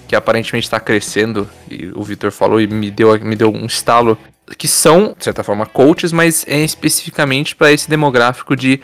que 0.08 0.16
aparentemente 0.16 0.68
tá 0.68 0.80
crescendo, 0.80 1.48
e 1.70 1.86
o 1.94 2.02
Victor 2.02 2.32
falou 2.32 2.60
e 2.60 2.66
me 2.66 2.90
deu, 2.90 3.18
me 3.20 3.36
deu 3.36 3.52
um 3.52 3.64
estalo, 3.64 4.18
que 4.56 4.68
são, 4.68 5.14
de 5.18 5.24
certa 5.24 5.42
forma, 5.42 5.66
coaches, 5.66 6.12
mas 6.12 6.44
é 6.48 6.62
especificamente 6.64 7.54
para 7.56 7.72
esse 7.72 7.88
demográfico 7.90 8.54
de 8.56 8.80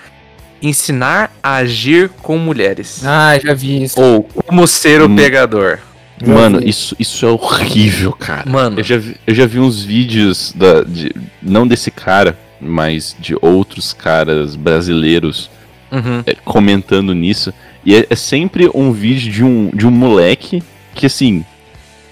ensinar 0.60 1.32
a 1.42 1.56
agir 1.56 2.08
com 2.22 2.38
mulheres. 2.38 3.02
Ah, 3.04 3.38
já 3.38 3.52
vi 3.54 3.82
isso. 3.84 4.00
Ou 4.00 4.22
como 4.22 4.66
ser 4.66 5.00
o 5.00 5.06
Hum. 5.06 5.16
pegador. 5.16 5.78
Mano, 6.24 6.60
isso, 6.62 6.94
isso 7.00 7.26
é 7.26 7.30
horrível, 7.30 8.12
cara. 8.12 8.48
Mano. 8.48 8.78
Eu 8.78 8.84
já 8.84 8.96
vi, 8.96 9.16
eu 9.26 9.34
já 9.34 9.44
vi 9.46 9.58
uns 9.58 9.82
vídeos, 9.82 10.52
da, 10.54 10.82
de, 10.84 11.12
não 11.42 11.66
desse 11.66 11.90
cara, 11.90 12.38
mas 12.60 13.16
de 13.18 13.34
outros 13.42 13.92
caras 13.92 14.54
brasileiros 14.54 15.50
Uhum. 15.90 16.22
é, 16.24 16.34
comentando 16.44 17.12
nisso. 17.14 17.52
E 17.84 17.94
é, 17.96 18.06
é 18.08 18.14
sempre 18.16 18.70
um 18.72 18.92
vídeo 18.92 19.32
de 19.32 19.42
um, 19.44 19.68
de 19.74 19.84
um 19.86 19.90
moleque 19.90 20.62
que, 20.94 21.06
assim, 21.06 21.44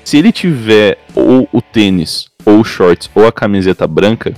se 0.05 0.19
ele 0.19 0.33
tiver 0.33 0.99
ou 1.15 1.49
o 1.53 1.63
tênis, 1.63 2.27
ou 2.45 2.63
shorts, 2.65 3.11
ou 3.15 3.27
a 3.27 3.33
camiseta 3.33 3.87
branca, 3.87 4.35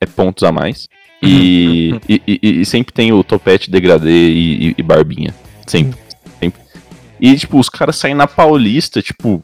é 0.00 0.06
pontos 0.06 0.42
a 0.42 0.52
mais. 0.52 0.88
E, 1.22 1.98
e, 2.08 2.22
e- 2.26 2.60
e 2.60 2.66
sempre 2.66 2.92
tem 2.92 3.12
o 3.12 3.24
topete 3.24 3.70
degradê 3.70 4.30
e, 4.76 4.82
barbinha. 4.82 5.34
Sempre. 5.66 5.98
Sempre. 6.38 6.60
E, 7.18 7.34
tipo, 7.36 7.58
os 7.58 7.68
caras 7.70 7.96
saem 7.96 8.14
na 8.14 8.26
Paulista, 8.26 9.00
tipo, 9.00 9.42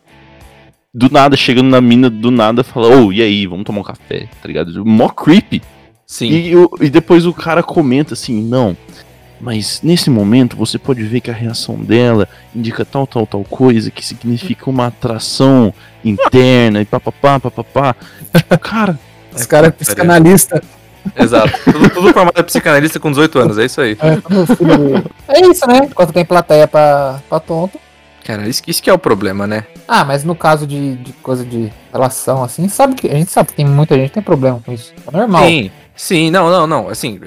do 0.93 1.09
nada, 1.11 1.37
chegando 1.37 1.71
na 1.71 1.81
mina, 1.81 2.11
do 2.11 2.31
nada, 2.31 2.63
fala, 2.63 2.89
ô, 2.95 3.11
e 3.13 3.23
aí, 3.23 3.47
vamos 3.47 3.65
tomar 3.65 3.81
um 3.81 3.85
café, 3.85 4.29
tá 4.43 4.47
ligado? 4.47 4.85
Mó 4.85 5.09
creepy. 5.09 5.63
Sim. 6.07 6.29
E, 6.29 6.53
e 6.85 6.91
depois 6.91 7.25
o 7.25 7.33
cara 7.33 7.63
comenta 7.63 8.13
assim, 8.13 8.43
não, 8.43 8.77
mas 9.43 9.81
nesse 9.83 10.09
momento 10.09 10.57
você 10.57 10.79
pode 10.79 11.03
ver 11.03 11.21
que 11.21 11.29
a 11.29 11.35
reação 11.35 11.75
dela 11.75 12.29
indica 12.55 12.85
tal, 12.85 13.09
tal, 13.09 13.27
tal 13.27 13.43
coisa, 13.43 13.91
que 13.91 14.07
significa 14.07 14.71
uma 14.71 14.87
atração 14.87 15.75
interna 16.05 16.81
e 16.81 16.85
papapá, 16.85 17.41
papapá. 17.41 17.97
Tipo, 18.33 18.59
cara, 18.61 18.97
Os 19.35 19.45
caras 19.45 19.71
é 19.71 19.73
psicanalista. 19.73 20.63
Exato. 21.19 21.53
tudo, 21.65 21.91
tudo 21.91 22.13
formado 22.13 22.39
é 22.39 22.43
psicanalista 22.45 23.01
com 23.01 23.11
18 23.11 23.39
anos, 23.41 23.59
é 23.59 23.65
isso 23.65 23.81
aí. 23.81 23.99
É, 24.01 25.41
é 25.41 25.51
isso, 25.51 25.67
né? 25.67 25.81
Enquanto 25.91 26.13
tem 26.13 26.25
plateia 26.25 26.69
pra, 26.69 27.21
pra 27.29 27.41
tonto. 27.41 27.81
Cara, 28.25 28.49
isso, 28.49 28.63
isso 28.69 28.81
que 28.81 28.89
é 28.89 28.93
o 28.93 28.99
problema, 28.99 29.45
né? 29.45 29.67
Ah, 29.89 30.05
mas 30.05 30.23
no 30.23 30.37
caso 30.37 30.69
de, 30.69 30.95
de 30.95 31.13
coisa 31.15 31.45
de 31.45 31.73
relação, 31.93 32.45
assim, 32.45 32.69
sabe 32.69 32.95
que. 32.95 33.09
A 33.09 33.15
gente 33.15 33.33
sabe 33.33 33.49
que 33.49 33.57
tem 33.57 33.67
muita 33.67 33.97
gente 33.97 34.09
que 34.11 34.15
tem 34.15 34.23
problema 34.23 34.63
com 34.65 34.73
isso. 34.73 34.95
É 35.13 35.17
normal. 35.17 35.45
Sim. 35.45 35.71
Sim, 35.95 36.31
não, 36.31 36.51
não, 36.51 36.67
não. 36.67 36.89
Assim, 36.89 37.21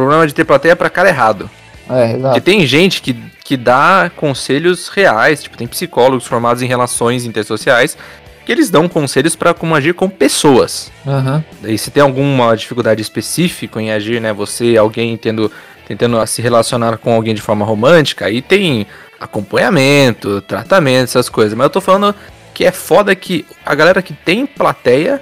o 0.00 0.02
problema 0.02 0.26
de 0.26 0.34
ter 0.34 0.44
plateia 0.44 0.72
é 0.72 0.74
pra 0.74 0.88
cara 0.90 1.08
errado. 1.08 1.50
É, 1.88 2.08
Porque 2.08 2.16
exato. 2.16 2.40
tem 2.40 2.66
gente 2.66 3.02
que, 3.02 3.14
que 3.44 3.56
dá 3.56 4.10
conselhos 4.16 4.88
reais, 4.88 5.42
tipo, 5.42 5.56
tem 5.56 5.66
psicólogos 5.66 6.26
formados 6.26 6.62
em 6.62 6.66
relações 6.66 7.24
intersociais, 7.24 7.96
que 8.44 8.50
eles 8.50 8.70
dão 8.70 8.88
conselhos 8.88 9.36
pra 9.36 9.54
como 9.54 9.74
agir 9.74 9.94
com 9.94 10.08
pessoas. 10.08 10.90
Aham. 11.06 11.44
E 11.64 11.76
se 11.76 11.90
tem 11.90 12.02
alguma 12.02 12.56
dificuldade 12.56 13.02
específica 13.02 13.80
em 13.80 13.92
agir, 13.92 14.20
né? 14.20 14.32
Você, 14.32 14.76
alguém 14.76 15.16
tendo, 15.16 15.52
tentando 15.86 16.24
se 16.26 16.40
relacionar 16.42 16.96
com 16.96 17.12
alguém 17.12 17.34
de 17.34 17.42
forma 17.42 17.64
romântica, 17.64 18.26
aí 18.26 18.42
tem 18.42 18.86
acompanhamento, 19.20 20.40
tratamento, 20.40 21.04
essas 21.04 21.28
coisas. 21.28 21.54
Mas 21.54 21.64
eu 21.66 21.70
tô 21.70 21.80
falando 21.80 22.14
que 22.54 22.64
é 22.64 22.72
foda 22.72 23.14
que 23.14 23.46
a 23.64 23.74
galera 23.74 24.02
que 24.02 24.12
tem 24.12 24.44
plateia 24.46 25.20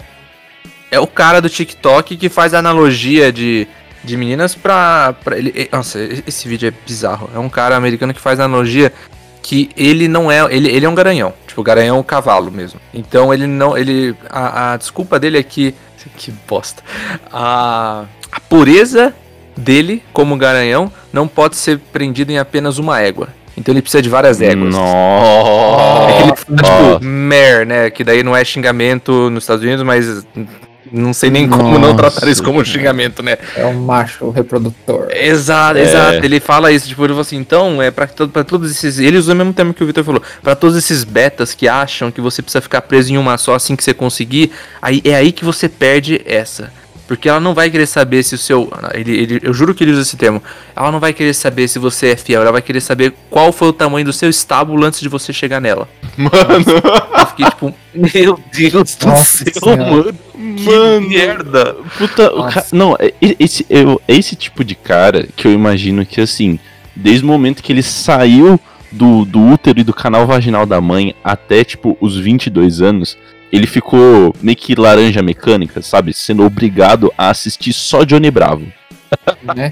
é 0.91 0.99
o 0.99 1.07
cara 1.07 1.41
do 1.41 1.49
TikTok 1.49 2.17
que 2.17 2.29
faz 2.29 2.55
analogia 2.55 3.33
de, 3.33 3.69
de 4.03 4.17
meninas 4.17 4.55
pra. 4.55 5.15
pra 5.25 5.37
ele, 5.39 5.69
nossa, 5.73 5.99
esse 6.27 6.49
vídeo 6.49 6.69
é 6.69 6.73
bizarro. 6.87 7.31
É 7.35 7.39
um 7.39 7.49
cara 7.49 7.77
americano 7.77 8.15
que 8.15 8.21
faz 8.21 8.41
analogia 8.41 8.93
que 9.43 9.71
ele 9.77 10.09
não 10.09 10.31
é. 10.31 10.41
Ele, 10.55 10.69
ele 10.69 10.87
é 10.87 10.89
um 10.89 10.95
garanhão. 10.95 11.33
Tipo, 11.47 11.63
garanhão 11.63 11.97
é 11.97 12.01
um 12.01 12.05
cavalo 12.05 12.51
mesmo. 12.51 12.81
Então 12.93 13.33
ele 13.33 13.47
não. 13.47 13.77
ele 13.77 14.15
A, 14.29 14.73
a 14.73 14.77
desculpa 14.77 15.19
dele 15.19 15.39
é 15.39 15.43
que. 15.43 15.75
Que 16.17 16.33
bosta. 16.49 16.83
A, 17.31 18.07
a 18.33 18.41
pureza 18.41 19.15
dele, 19.55 20.03
como 20.15 20.35
garanhão, 20.35 20.91
não 21.13 21.29
pode 21.29 21.57
ser 21.57 21.79
prendido 21.93 22.33
em 22.33 22.39
apenas 22.39 22.79
uma 22.79 22.99
égua. 23.01 23.29
Então 23.55 23.75
ele 23.75 23.83
precisa 23.83 24.01
de 24.01 24.09
várias 24.09 24.41
éguas. 24.41 24.75
É 24.75 24.79
que 24.79 26.23
ele 26.23 26.31
Nossa. 26.31 26.47
fala, 26.47 26.97
tipo, 26.97 27.05
mare, 27.05 27.65
né? 27.67 27.91
Que 27.91 28.03
daí 28.03 28.23
não 28.23 28.35
é 28.35 28.43
xingamento 28.43 29.29
nos 29.29 29.45
Estados 29.45 29.63
Unidos, 29.63 29.85
mas 29.85 30.27
não 30.93 31.13
sei 31.13 31.31
nem 31.31 31.49
como 31.49 31.79
não 31.79 31.95
Nossa, 31.95 31.95
tratar 32.11 32.29
isso 32.29 32.43
como 32.43 32.65
xingamento, 32.65 33.23
né? 33.23 33.37
É 33.57 33.65
um 33.67 33.75
macho 33.81 34.31
reprodutor. 34.31 35.09
Exato, 35.11 35.79
É. 35.79 35.83
exato. 35.83 36.25
Ele 36.25 36.41
fala 36.41 36.73
isso, 36.73 36.89
tipo, 36.89 37.03
ele 37.05 37.13
fala 37.13 37.21
assim, 37.23 37.37
então, 37.37 37.81
é 37.81 37.91
pra, 37.91 38.07
to- 38.07 38.29
pra 38.29 38.43
todos 38.45 38.71
esses. 38.71 38.99
Ele 38.99 39.17
usa 39.19 39.33
o 39.33 39.37
mesmo 39.37 39.53
termo 39.53 39.73
que 39.73 39.83
o 39.83 39.87
Victor 39.87 40.05
falou. 40.05 40.23
Pra 40.43 40.55
todos 40.55 40.77
esses 40.77 41.05
betas 41.05 41.55
que 41.55 41.69
acham 41.69 42.11
que 42.11 42.21
você 42.21 42.43
precisa 42.43 42.61
ficar 42.61 42.83
preso 42.83 43.13
em 43.13 43.19
uma 43.19 43.39
só 43.39 43.55
assim 43.55 43.77
que 43.77 43.85
você 43.85 43.95
conseguir, 43.95 44.51
aí 44.81 45.01
é 45.05 45.15
aí 45.15 45.33
que 45.33 45.45
você 45.45 45.69
perde 45.69 46.21
essa. 46.25 46.73
Porque 47.11 47.29
ela 47.29 47.41
não 47.41 47.55
vai 47.55 47.69
querer 47.69 47.87
saber 47.87 48.23
se 48.23 48.37
o 48.37 48.39
seu. 48.39 48.71
Ele, 48.95 49.11
ele- 49.19 49.41
eu 49.43 49.53
juro 49.53 49.75
que 49.75 49.83
ele 49.83 49.91
usa 49.91 50.03
esse 50.03 50.17
termo. 50.17 50.41
Ela 50.77 50.93
não 50.93 51.01
vai 51.01 51.13
querer 51.13 51.35
saber 51.35 51.67
se 51.67 51.77
você 51.77 52.11
é 52.13 52.17
fiel, 52.17 52.41
ela 52.43 52.53
vai 52.53 52.63
querer 52.63 52.81
saber 52.81 53.13
qual 53.29 53.51
foi 53.53 53.67
o 53.67 53.73
tamanho 53.73 54.05
do 54.07 54.13
seu 54.13 54.31
estábulo 54.31 54.85
antes 54.85 55.01
de 55.01 55.09
você 55.09 55.33
chegar 55.33 55.61
nela. 55.61 55.89
Mano, 56.17 56.33
Eu 57.19 57.27
fiquei 57.27 57.47
tipo, 57.47 57.75
meu 57.93 58.39
Deus 58.57 58.95
do 58.95 59.07
Nossa 59.09 59.45
céu, 59.45 59.53
Senhora. 59.61 59.91
mano. 59.91 60.15
Que 60.57 60.65
Mano. 60.71 61.09
merda. 61.09 61.77
puta, 61.99 62.33
o 62.33 62.47
não, 62.73 62.97
esse, 63.21 63.67
eu- 63.69 64.01
é 64.07 64.15
esse 64.15 64.37
tipo 64.37 64.63
de 64.63 64.77
cara 64.77 65.27
que 65.35 65.49
eu 65.49 65.53
imagino 65.53 66.07
que 66.07 66.21
assim, 66.21 66.61
desde 66.95 67.25
o 67.25 67.27
momento 67.27 67.61
que 67.61 67.73
ele 67.73 67.83
saiu 67.83 68.59
do, 68.93 69.25
do 69.25 69.41
útero 69.49 69.81
e 69.81 69.85
do 69.85 69.93
canal 69.93 70.29
vaginal 70.29 70.65
da 70.65 70.81
mãe 70.81 71.13
até, 71.25 71.65
tipo, 71.65 71.97
os 72.01 72.17
22 72.17 72.81
anos, 72.81 73.19
ele 73.53 73.67
ficou 73.67 74.35
meio 74.41 74.57
que 74.57 74.75
laranja 74.75 75.23
mecânica, 75.23 75.83
sabe? 75.83 76.13
Sendo 76.13 76.45
obrigado 76.45 77.13
a 77.17 77.31
assistir 77.31 77.73
só 77.73 78.05
Johnny 78.05 78.31
Bravo. 78.31 78.67
né? 79.55 79.71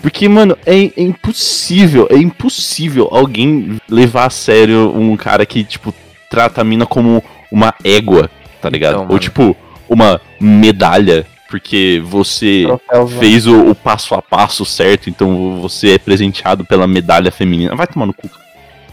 Porque, 0.00 0.28
mano, 0.28 0.56
é, 0.64 0.76
é 0.76 1.02
impossível, 1.02 2.06
é 2.10 2.16
impossível 2.16 3.08
alguém 3.10 3.80
levar 3.88 4.26
a 4.26 4.30
sério 4.30 4.92
um 4.96 5.16
cara 5.16 5.44
que, 5.44 5.64
tipo, 5.64 5.92
trata 6.30 6.60
a 6.60 6.64
mina 6.64 6.86
como 6.86 7.22
uma 7.50 7.74
égua, 7.82 8.30
tá 8.60 8.68
ligado? 8.68 8.92
Então, 8.92 9.02
Ou, 9.02 9.08
mano. 9.08 9.18
tipo, 9.18 9.56
uma 9.88 10.20
medalha, 10.40 11.26
porque 11.48 12.02
você 12.04 12.64
Troféuzão. 12.66 13.18
fez 13.18 13.46
o, 13.46 13.70
o 13.70 13.74
passo 13.74 14.14
a 14.14 14.22
passo 14.22 14.64
certo, 14.64 15.08
então 15.08 15.60
você 15.60 15.94
é 15.94 15.98
presenteado 15.98 16.64
pela 16.64 16.86
medalha 16.86 17.30
feminina. 17.30 17.74
Vai 17.74 17.86
tomar 17.86 18.06
no 18.06 18.14
cu, 18.14 18.28
cara. 18.28 18.46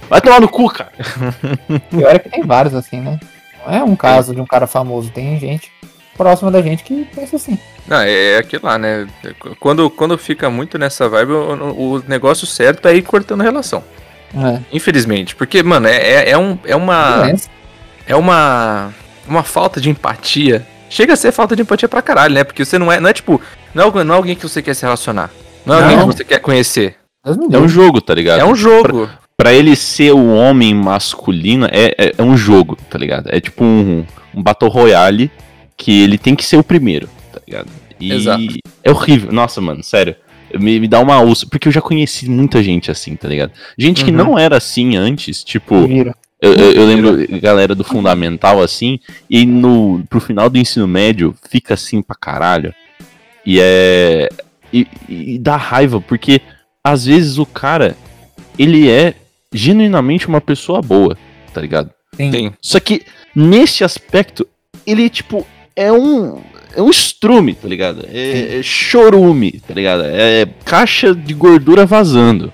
Vai 0.09 0.21
tomar 0.21 0.41
no 0.41 0.47
cu, 0.47 0.69
cara. 0.69 0.91
Pior 1.89 2.15
é 2.15 2.19
que 2.19 2.29
tem 2.29 2.43
vários 2.43 2.73
assim, 2.75 2.99
né? 2.99 3.19
É 3.67 3.83
um 3.83 3.95
caso 3.95 4.33
de 4.33 4.41
um 4.41 4.45
cara 4.45 4.67
famoso, 4.67 5.09
tem 5.11 5.39
gente 5.39 5.71
próxima 6.17 6.51
da 6.51 6.61
gente 6.61 6.83
que 6.83 7.05
pensa 7.15 7.35
assim. 7.37 7.57
Não, 7.87 7.97
é, 7.97 8.33
é 8.33 8.37
aquilo 8.37 8.65
lá, 8.65 8.77
né? 8.77 9.07
Quando, 9.59 9.89
quando 9.89 10.17
fica 10.17 10.49
muito 10.49 10.77
nessa 10.77 11.09
vibe, 11.09 11.31
o, 11.31 11.95
o 11.95 12.03
negócio 12.07 12.45
certo 12.45 12.87
é 12.87 12.95
ir 12.95 13.01
cortando 13.01 13.41
a 13.41 13.43
relação. 13.43 13.83
É. 14.35 14.59
Infelizmente. 14.71 15.35
Porque, 15.35 15.61
mano, 15.63 15.87
é, 15.87 15.95
é, 15.97 16.29
é 16.31 16.37
um, 16.37 16.57
é 16.65 16.75
uma. 16.75 17.31
É 18.07 18.15
uma. 18.15 18.93
Uma 19.27 19.43
falta 19.43 19.79
de 19.79 19.89
empatia. 19.89 20.65
Chega 20.89 21.13
a 21.13 21.15
ser 21.15 21.31
falta 21.31 21.55
de 21.55 21.61
empatia 21.61 21.87
pra 21.89 22.01
caralho, 22.01 22.33
né? 22.33 22.43
Porque 22.43 22.63
você 22.65 22.77
não 22.77 22.91
é. 22.91 22.99
Não 22.99 23.09
é 23.09 23.13
tipo. 23.13 23.39
Não 23.73 23.83
é, 23.83 23.85
alguém- 23.85 24.03
não 24.03 24.13
é 24.13 24.17
alguém 24.17 24.35
que 24.35 24.47
você 24.47 24.61
quer 24.61 24.73
se 24.75 24.83
relacionar. 24.83 25.29
Não 25.65 25.75
é 25.75 25.81
alguém 25.81 25.97
Não. 25.97 26.09
que 26.09 26.15
você 26.17 26.23
quer 26.23 26.39
conhecer. 26.39 26.95
É 27.25 27.57
um 27.57 27.67
jogo, 27.69 28.01
tá 28.01 28.13
ligado? 28.13 28.39
É 28.41 28.45
um 28.45 28.55
jogo. 28.55 29.07
Pra 29.07 29.17
ele 29.53 29.75
ser 29.75 30.11
o 30.13 30.33
homem 30.33 30.73
masculino, 30.73 31.65
é, 31.65 31.93
é, 31.97 32.13
é 32.17 32.23
um 32.23 32.37
jogo, 32.37 32.77
tá 32.89 32.97
ligado? 32.97 33.27
É 33.31 33.39
tipo 33.39 33.63
um, 33.63 34.05
um 34.33 34.41
Battle 34.43 34.69
Royale 34.69 35.29
que 35.75 36.01
ele 36.03 36.17
tem 36.17 36.35
que 36.35 36.45
ser 36.45 36.57
o 36.57 36.63
primeiro, 36.63 37.09
tá 37.31 37.39
ligado? 37.45 37.69
E 37.99 38.11
Exato. 38.13 38.43
é 38.83 38.91
horrível. 38.91 39.31
Nossa, 39.31 39.59
mano, 39.61 39.83
sério. 39.83 40.15
Me, 40.59 40.79
me 40.79 40.87
dá 40.87 40.99
uma 40.99 41.19
úlcera. 41.19 41.49
Porque 41.49 41.67
eu 41.67 41.71
já 41.71 41.81
conheci 41.81 42.29
muita 42.29 42.61
gente 42.61 42.91
assim, 42.91 43.15
tá 43.15 43.27
ligado? 43.27 43.51
Gente 43.77 44.05
que 44.05 44.11
Uhum. 44.11 44.17
não 44.17 44.37
era 44.39 44.57
assim 44.57 44.95
antes, 44.95 45.43
tipo. 45.43 45.87
Vira. 45.87 46.15
Eu, 46.39 46.53
eu- 46.53 46.71
eu 46.73 46.85
lembro 46.85 47.39
galera 47.41 47.73
do 47.73 47.83
fundamental 47.85 48.61
assim, 48.61 48.99
e 49.29 49.45
no, 49.45 50.03
pro 50.09 50.19
final 50.19 50.49
do 50.49 50.57
ensino 50.59 50.85
médio 50.87 51.33
fica 51.49 51.73
assim 51.73 52.01
pra 52.01 52.15
caralho. 52.15 52.73
E 53.45 53.57
é. 53.59 54.29
E, 54.71 54.87
e 55.07 55.39
dá 55.39 55.55
raiva, 55.55 55.99
porque 56.01 56.41
às 56.83 57.05
vezes 57.05 57.37
o 57.37 57.45
cara, 57.45 57.95
ele 58.59 58.89
é 58.89 59.13
genuinamente 59.53 60.27
uma 60.27 60.41
pessoa 60.41 60.81
boa, 60.81 61.17
tá 61.53 61.61
ligado? 61.61 61.89
Sim. 62.15 62.31
Sim. 62.31 62.53
Só 62.61 62.79
que 62.79 63.01
nesse 63.35 63.83
aspecto, 63.83 64.47
ele, 64.85 65.09
tipo, 65.09 65.45
é 65.75 65.91
um. 65.91 66.41
É 66.75 66.81
um 66.81 66.89
estrume, 66.89 67.53
tá 67.53 67.67
ligado? 67.67 68.03
É, 68.11 68.57
é 68.59 68.63
chorume, 68.63 69.61
tá 69.67 69.75
ligado? 69.75 70.03
É 70.05 70.47
caixa 70.65 71.13
de 71.13 71.31
gordura 71.33 71.85
vazando. 71.85 72.51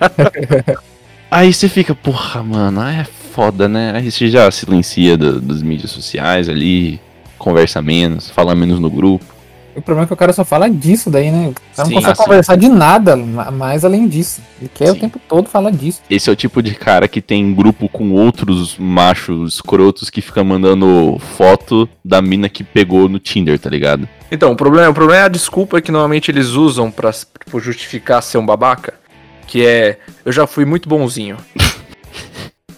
Aí 1.30 1.52
você 1.52 1.68
fica, 1.68 1.94
porra, 1.94 2.42
mano, 2.42 2.80
aí 2.80 3.00
é 3.00 3.04
foda, 3.04 3.68
né? 3.68 3.92
Aí 3.96 4.08
você 4.10 4.28
já 4.28 4.48
silencia 4.50 5.16
do- 5.16 5.40
das 5.40 5.62
mídias 5.62 5.90
sociais 5.90 6.48
ali, 6.48 7.00
conversa 7.36 7.82
menos, 7.82 8.30
fala 8.30 8.54
menos 8.54 8.78
no 8.78 8.88
grupo. 8.88 9.33
O 9.76 9.82
problema 9.82 10.04
é 10.04 10.06
que 10.06 10.12
o 10.12 10.16
cara 10.16 10.32
só 10.32 10.44
fala 10.44 10.70
disso 10.70 11.10
daí, 11.10 11.30
né? 11.32 11.48
O 11.48 11.52
cara 11.52 11.88
Sim, 11.88 11.94
não 11.94 12.00
consegue 12.00 12.12
assim. 12.12 12.22
conversar 12.22 12.56
de 12.56 12.68
nada 12.68 13.16
ma- 13.16 13.50
mais 13.50 13.84
além 13.84 14.06
disso. 14.06 14.40
Ele 14.60 14.70
quer 14.72 14.90
o 14.90 14.94
Sim. 14.94 15.00
tempo 15.00 15.20
todo 15.28 15.48
falar 15.48 15.70
disso. 15.72 16.00
Esse 16.08 16.30
é 16.30 16.32
o 16.32 16.36
tipo 16.36 16.62
de 16.62 16.74
cara 16.74 17.08
que 17.08 17.20
tem 17.20 17.52
grupo 17.54 17.88
com 17.88 18.12
outros 18.12 18.78
machos 18.78 19.54
escrotos 19.54 20.10
que 20.10 20.20
fica 20.20 20.44
mandando 20.44 21.18
foto 21.36 21.88
da 22.04 22.22
mina 22.22 22.48
que 22.48 22.62
pegou 22.62 23.08
no 23.08 23.18
Tinder, 23.18 23.58
tá 23.58 23.68
ligado? 23.68 24.08
Então, 24.30 24.52
o 24.52 24.56
problema, 24.56 24.88
o 24.90 24.94
problema 24.94 25.22
é 25.22 25.24
a 25.24 25.28
desculpa 25.28 25.80
que 25.80 25.90
normalmente 25.90 26.30
eles 26.30 26.48
usam 26.50 26.90
pra 26.90 27.10
tipo, 27.12 27.58
justificar 27.58 28.22
ser 28.22 28.38
um 28.38 28.46
babaca. 28.46 28.94
Que 29.46 29.66
é, 29.66 29.98
eu 30.24 30.32
já 30.32 30.46
fui 30.46 30.64
muito 30.64 30.88
bonzinho. 30.88 31.36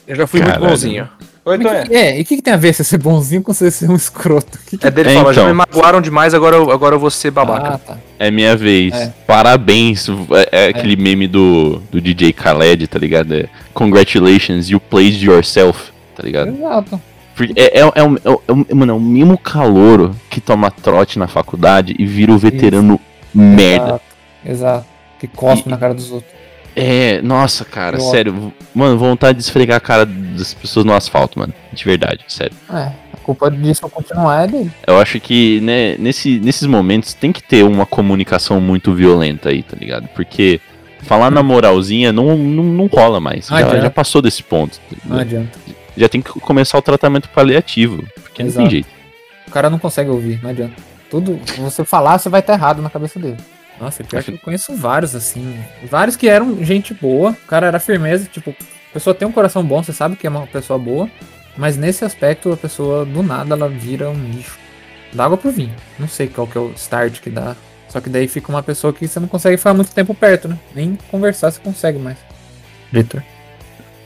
Eu 0.07 0.15
já 0.15 0.25
fui 0.27 0.39
muito 0.41 0.53
Caralho. 0.53 0.71
bonzinho. 0.71 1.09
Oi, 1.49 1.59
Mas 1.59 1.89
que- 1.89 1.95
é, 1.95 2.19
e 2.19 2.23
o 2.23 2.25
que, 2.25 2.37
que 2.37 2.43
tem 2.43 2.53
a 2.53 2.57
ver 2.57 2.73
você 2.75 2.83
ser 2.83 2.99
bonzinho 2.99 3.41
com 3.41 3.55
você 3.55 3.71
ser 3.71 3.89
um 3.89 3.95
escroto? 3.95 4.59
Que 4.67 4.77
que- 4.77 4.85
É 4.87 4.91
dele 4.91 5.11
É, 5.11 5.15
falar, 5.15 5.33
já 5.33 5.43
então. 5.43 5.47
me 5.55 5.57
magoaram 5.57 6.01
demais, 6.01 6.35
agora 6.35 6.57
eu, 6.57 6.73
agora 6.73 6.97
eu 6.97 6.99
vou 6.99 7.09
ser 7.09 7.31
babaca. 7.31 7.75
Ah, 7.75 7.79
tá. 7.79 7.99
É 8.19 8.33
minha 8.33 8.57
vez. 8.57 8.93
É. 8.93 9.15
Parabéns. 9.29 10.09
É, 10.51 10.65
é 10.65 10.69
aquele 10.71 10.97
meme 10.97 11.29
do, 11.29 11.81
do 11.91 12.01
DJ 12.01 12.33
Khaled, 12.33 12.89
tá 12.89 12.99
ligado? 12.99 13.33
É, 13.33 13.49
Congratulations, 13.73 14.69
you 14.71 14.81
played 14.81 15.25
yourself, 15.25 15.93
tá 16.17 16.23
ligado? 16.25 16.49
Exato. 16.49 17.01
É, 17.55 17.79
é, 17.79 17.81
é, 17.81 17.85
um- 17.85 17.93
é, 17.95 18.03
um- 18.03 18.17
é, 18.49 18.53
um- 18.53 18.67
mano, 18.75 18.93
é 18.93 18.97
o 18.97 19.01
mesmo 19.01 19.39
calouro 19.39 20.17
que 20.29 20.41
toma 20.41 20.69
trote 20.71 21.17
na 21.17 21.29
faculdade 21.29 21.95
e 21.97 22.05
vira 22.05 22.33
o 22.33 22.39
veterano 22.39 22.99
merda. 23.33 23.85
Exato. 23.87 24.03
Exato. 24.45 24.87
Que 25.21 25.29
cospe 25.29 25.69
E- 25.69 25.71
na 25.71 25.77
cara 25.79 25.95
dos 25.95 26.11
outros. 26.11 26.35
É, 26.79 27.23
nossa, 27.23 27.65
cara, 27.65 27.97
Eu- 27.97 28.03
sério. 28.11 28.53
Mano, 28.75 28.99
vontade 28.99 29.39
de 29.39 29.45
esfregar 29.45 29.79
a 29.79 29.81
cara 29.81 30.05
das 30.05 30.53
pessoas 30.53 30.85
no 30.85 30.93
asfalto, 30.93 31.39
mano. 31.39 31.55
De 31.73 31.83
verdade, 31.85 32.23
sério. 32.29 32.55
É, 32.71 32.93
a 33.15 33.17
culpa 33.23 33.51
disso 33.51 33.89
continuar 33.89 34.45
é 34.45 34.47
dele. 34.47 34.71
Eu 34.87 35.01
acho 35.01 35.19
que, 35.19 35.59
né, 35.63 35.97
nesse, 35.99 36.39
nesses 36.39 36.67
momentos 36.67 37.15
tem 37.15 37.33
que 37.33 37.43
ter 37.43 37.65
uma 37.65 37.87
comunicação 37.87 38.61
muito 38.61 38.93
violenta 38.93 39.49
aí, 39.49 39.63
tá 39.63 39.75
ligado? 39.75 40.07
Porque 40.09 40.61
falar 41.03 41.31
na 41.31 41.43
moralzinha 41.43 42.13
não, 42.13 42.37
não, 42.37 42.63
não 42.65 42.87
rola 42.87 43.21
mais. 43.21 43.49
Não 43.49 43.59
Já, 43.59 43.81
já 43.81 43.91
passou 43.91 44.21
desse 44.21 44.43
ponto. 44.43 44.79
Não 45.07 45.19
adianta. 45.19 45.59
Já 45.97 46.11
tem 46.11 46.21
que 46.21 46.29
começar 46.41 46.77
o 46.77 46.83
tratamento 46.83 47.31
paliativo. 47.31 48.05
Porque 48.23 48.43
não 48.43 48.51
Exato. 48.51 48.63
tem 48.65 48.71
jeito. 48.71 48.89
O 49.49 49.51
cara 49.51 49.71
não 49.71 49.79
consegue 49.79 50.11
ouvir, 50.11 50.41
não 50.43 50.51
adianta. 50.51 50.75
Tudo, 51.11 51.41
se 51.47 51.59
você 51.59 51.85
falar, 51.87 52.19
você 52.19 52.29
vai 52.29 52.41
estar 52.41 52.53
errado 52.53 52.83
na 52.83 52.91
cabeça 52.91 53.19
dele. 53.19 53.39
Nossa, 53.81 54.03
pior 54.03 54.23
que 54.23 54.33
eu 54.33 54.39
conheço 54.39 54.75
vários, 54.75 55.15
assim. 55.15 55.63
Vários 55.89 56.17
que 56.17 56.29
eram 56.29 56.65
gente 56.65 56.95
boa, 56.95 57.31
o 57.31 57.47
cara 57.47 57.67
era 57.67 57.79
firmeza, 57.79 58.29
tipo, 58.31 58.51
a 58.51 58.93
pessoa 58.93 59.15
tem 59.15 59.29
um 59.29 59.33
coração 59.33 59.63
bom, 59.63 59.83
você 59.83 59.93
sabe 59.93 60.17
que 60.17 60.27
é 60.27 60.31
uma 60.31 60.47
pessoa 60.47 60.79
boa, 60.79 61.11
mas 61.57 61.77
nesse 61.77 62.05
aspecto 62.05 62.53
a 62.53 62.57
pessoa, 62.57 63.05
do 63.05 63.23
nada, 63.23 63.55
ela 63.55 63.69
vira 63.69 64.09
um 64.09 64.31
lixo. 64.31 64.59
Dá 65.13 65.25
água 65.25 65.37
pro 65.37 65.51
vinho. 65.51 65.75
Não 65.99 66.09
sei 66.09 66.29
qual 66.29 66.47
que 66.47 66.59
é 66.59 66.61
o 66.61 66.73
start 66.73 67.21
que 67.21 67.31
dá. 67.31 67.57
Só 67.89 68.01
que 68.01 68.11
daí 68.11 68.27
fica 68.29 68.51
uma 68.51 68.63
pessoa 68.63 68.93
que 68.93 69.07
você 69.07 69.21
não 69.21 69.29
consegue 69.29 69.57
ficar 69.57 69.73
muito 69.73 69.93
tempo 69.93 70.15
perto, 70.15 70.49
né? 70.49 70.59
Nem 70.75 70.99
conversar 71.11 71.51
você 71.51 71.61
consegue 71.61 71.99
mais. 71.99 72.19
Vitor, 72.93 73.23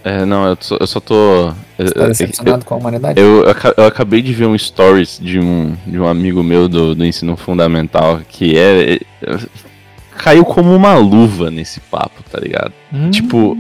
É, 0.03 0.25
não, 0.25 0.47
eu 0.49 0.57
só, 0.61 0.77
eu 0.81 0.87
só 0.87 0.99
tô. 1.01 1.53
você 1.77 1.93
tá 1.93 2.03
eu- 2.03 2.09
decepcionado 2.09 2.65
com 2.65 2.75
a 2.75 2.79
humanidade? 2.79 3.21
Eu, 3.21 3.45
eu 3.45 3.51
aca- 3.51 3.75
eu 3.77 3.85
acabei 3.85 4.23
de 4.23 4.33
ver 4.33 4.47
um 4.47 4.57
stories 4.57 5.19
de 5.23 5.39
um, 5.39 5.77
de 5.87 5.99
um 6.01 6.07
amigo 6.09 6.43
meu 6.43 6.69
do, 6.69 6.95
do 6.95 7.05
ensino 7.05 7.37
fundamental 7.37 8.21
que 8.29 8.57
é, 8.57 8.95
é- 8.95 9.39
Caiu 10.17 10.45
como 10.45 10.75
uma 10.75 10.95
luva 10.97 11.51
nesse 11.51 11.81
papo, 11.81 12.23
tá 12.31 12.39
ligado? 12.39 12.73
Hum, 12.93 13.11
Tipo, 13.11 13.57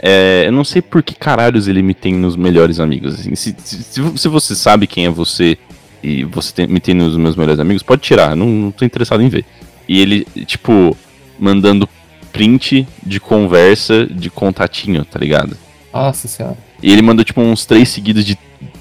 é, 0.00 0.44
eu 0.46 0.52
não 0.52 0.62
sei 0.64 0.80
por 0.80 1.02
que 1.02 1.14
caralhos 1.14 1.66
ele 1.66 1.82
me 1.82 1.92
tem 1.94 2.14
nos 2.14 2.36
melhores 2.36 2.78
amigos. 2.78 3.14
Assim. 3.14 3.34
Se, 3.34 3.54
se, 3.58 3.82
se- 3.82 4.12
se 4.18 4.28
você 4.28 4.54
sabe 4.54 4.86
quem 4.86 5.06
é 5.06 5.10
você 5.10 5.58
e 6.02 6.22
você 6.24 6.52
tem- 6.52 6.66
me 6.68 6.78
tem 6.80 6.94
nos 6.94 7.16
meus 7.16 7.34
melhores 7.34 7.58
amigos, 7.58 7.82
pode 7.82 8.02
tirar, 8.02 8.30
eu 8.30 8.36
não, 8.36 8.46
não 8.46 8.70
tô 8.70 8.84
interessado 8.84 9.22
em 9.22 9.28
ver. 9.28 9.44
E 9.88 10.00
ele, 10.00 10.24
tipo, 10.46 10.96
mandando 11.38 11.88
print 12.32 12.86
de 13.04 13.18
conversa 13.20 14.06
de 14.06 14.30
contatinho, 14.30 15.04
tá 15.04 15.18
ligado? 15.18 15.56
Nossa 15.94 16.26
senhora. 16.28 16.56
E 16.82 16.92
ele 16.92 17.02
mandou, 17.02 17.24
tipo, 17.24 17.40
uns 17.40 17.64
três 17.64 17.88
seguidos 17.88 18.24
de 18.24 18.36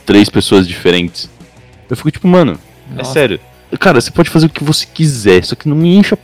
três 0.05 0.29
pessoas 0.29 0.67
diferentes. 0.67 1.29
Eu 1.89 1.95
fico 1.95 2.11
tipo, 2.11 2.27
mano, 2.27 2.59
é 2.91 2.95
Nossa. 2.97 3.13
sério. 3.13 3.39
Cara, 3.79 4.01
você 4.01 4.11
pode 4.11 4.29
fazer 4.29 4.47
o 4.47 4.49
que 4.49 4.63
você 4.63 4.85
quiser, 4.85 5.43
só 5.45 5.55
que 5.55 5.67
não 5.69 5.75
me 5.75 5.95
encha 5.95 6.15
a 6.15 6.17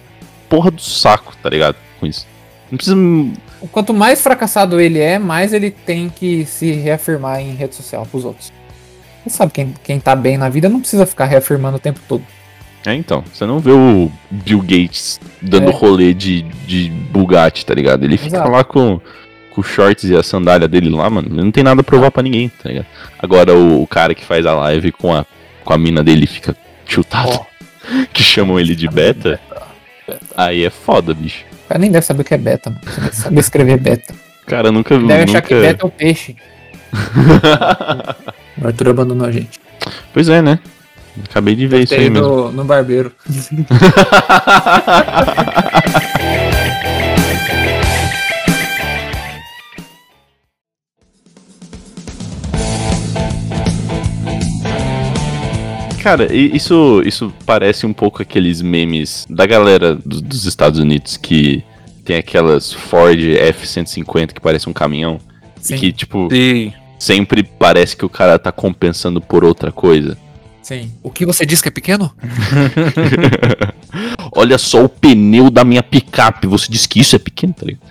porra 0.49 0.69
do 0.71 0.81
saco, 0.81 1.33
tá 1.41 1.49
ligado? 1.49 1.75
Com 1.99 2.05
isso. 2.05 2.25
Não 2.71 2.77
precisa. 2.77 2.95
Quanto 3.71 3.93
mais 3.93 4.21
fracassado 4.21 4.79
ele 4.79 4.99
é, 4.99 5.17
mais 5.19 5.53
ele 5.53 5.71
tem 5.71 6.09
que 6.09 6.45
se 6.45 6.71
reafirmar 6.71 7.39
em 7.41 7.53
rede 7.55 7.75
social 7.75 8.05
pros 8.05 8.23
outros. 8.25 8.51
Você 9.23 9.29
sabe, 9.35 9.51
quem, 9.51 9.73
quem 9.83 9.99
tá 9.99 10.15
bem 10.15 10.37
na 10.37 10.47
vida 10.49 10.69
não 10.69 10.79
precisa 10.79 11.05
ficar 11.05 11.25
reafirmando 11.25 11.77
o 11.77 11.79
tempo 11.79 11.99
todo. 12.07 12.23
É, 12.85 12.93
então. 12.93 13.23
Você 13.33 13.45
não 13.45 13.59
vê 13.59 13.71
o 13.71 14.09
Bill 14.31 14.61
Gates 14.61 15.19
dando 15.41 15.69
É. 15.69 15.73
rolê 15.73 16.13
de, 16.13 16.43
de 16.65 16.89
Bugatti, 16.89 17.65
tá 17.65 17.73
ligado? 17.73 18.03
Ele 18.05 18.17
fica 18.17 18.37
Exato. 18.37 18.51
lá 18.51 18.63
com, 18.63 19.01
com 19.59 19.63
shorts 19.63 20.09
e 20.09 20.15
a 20.15 20.23
sandália 20.23 20.67
dele 20.67 20.89
lá, 20.89 21.09
mano. 21.09 21.27
Ele 21.29 21.43
não 21.43 21.51
tem 21.51 21.63
nada 21.63 21.81
a 21.81 21.83
provar 21.83 22.11
pra 22.11 22.23
ninguém, 22.23 22.49
tá 22.49 22.69
ligado? 22.69 22.85
Agora 23.21 23.53
o, 23.53 23.83
o 23.83 23.87
cara 23.87 24.15
que 24.15 24.23
faz 24.23 24.45
a 24.45 24.53
live 24.53 24.91
com 24.93 25.13
a, 25.13 25.25
com 25.65 25.73
a 25.73 25.77
mina 25.77 26.01
dele 26.03 26.25
fica 26.25 26.55
chutado, 26.85 27.45
que 28.13 28.23
chamam 28.23 28.59
ele 28.59 28.75
de 28.75 28.87
beta. 28.87 29.39
Aí 30.35 30.63
é 30.63 30.69
foda, 30.69 31.13
bicho. 31.13 31.43
O 31.65 31.67
cara 31.67 31.79
nem 31.79 31.91
deve 31.91 32.05
saber 32.05 32.21
o 32.21 32.25
que 32.25 32.33
é 32.33 32.37
beta, 32.37 32.69
mano. 32.69 32.81
Você 33.11 33.21
saber 33.21 33.39
escrever 33.41 33.77
beta. 33.77 34.13
Cara, 34.45 34.71
nunca 34.71 34.95
Deve 34.95 35.07
nunca... 35.07 35.23
achar 35.23 35.41
que 35.41 35.53
beta 35.53 35.85
é 35.85 35.87
o 35.87 35.91
peixe. 35.91 36.35
O 38.61 38.67
Arthur 38.67 38.89
abandonou 38.89 39.25
a 39.25 39.31
gente. 39.31 39.57
Pois 40.11 40.27
é, 40.27 40.41
né? 40.41 40.59
Acabei 41.29 41.55
de 41.55 41.65
ver 41.65 41.83
isso 41.83 41.93
aí 41.93 42.09
mesmo. 42.09 42.27
no, 42.27 42.51
no 42.51 42.65
barbeiro. 42.65 43.13
Cara, 56.01 56.33
isso, 56.33 57.01
isso 57.05 57.33
parece 57.45 57.85
um 57.85 57.93
pouco 57.93 58.21
aqueles 58.21 58.61
memes 58.61 59.25
da 59.29 59.45
galera 59.45 59.95
do- 59.95 60.21
dos 60.21 60.45
Estados 60.45 60.79
Unidos 60.79 61.17
que 61.17 61.63
tem 62.05 62.17
aquelas 62.17 62.71
Ford 62.73 63.19
F-150 63.19 64.33
que 64.33 64.41
parece 64.41 64.69
um 64.69 64.73
caminhão. 64.73 65.19
Sim. 65.61 65.75
E 65.75 65.79
que, 65.79 65.91
tipo, 65.91 66.27
Sim. 66.31 66.73
sempre 66.97 67.43
parece 67.43 67.95
que 67.97 68.05
o 68.05 68.09
cara 68.09 68.39
tá 68.39 68.51
compensando 68.51 69.19
por 69.21 69.43
outra 69.43 69.71
coisa. 69.71 70.17
Sim. 70.61 70.91
O 71.03 71.09
que 71.09 71.25
você 71.25 71.45
diz 71.45 71.61
que 71.61 71.67
é 71.67 71.71
pequeno? 71.71 72.11
Olha 74.31 74.57
só 74.57 74.85
o 74.85 74.89
pneu 74.89 75.49
da 75.49 75.63
minha 75.63 75.83
picape. 75.83 76.47
Você 76.47 76.71
disse 76.71 76.87
que 76.87 76.99
isso 76.99 77.15
é 77.15 77.19
pequeno, 77.19 77.53
tá 77.53 77.65
ligado? 77.65 77.81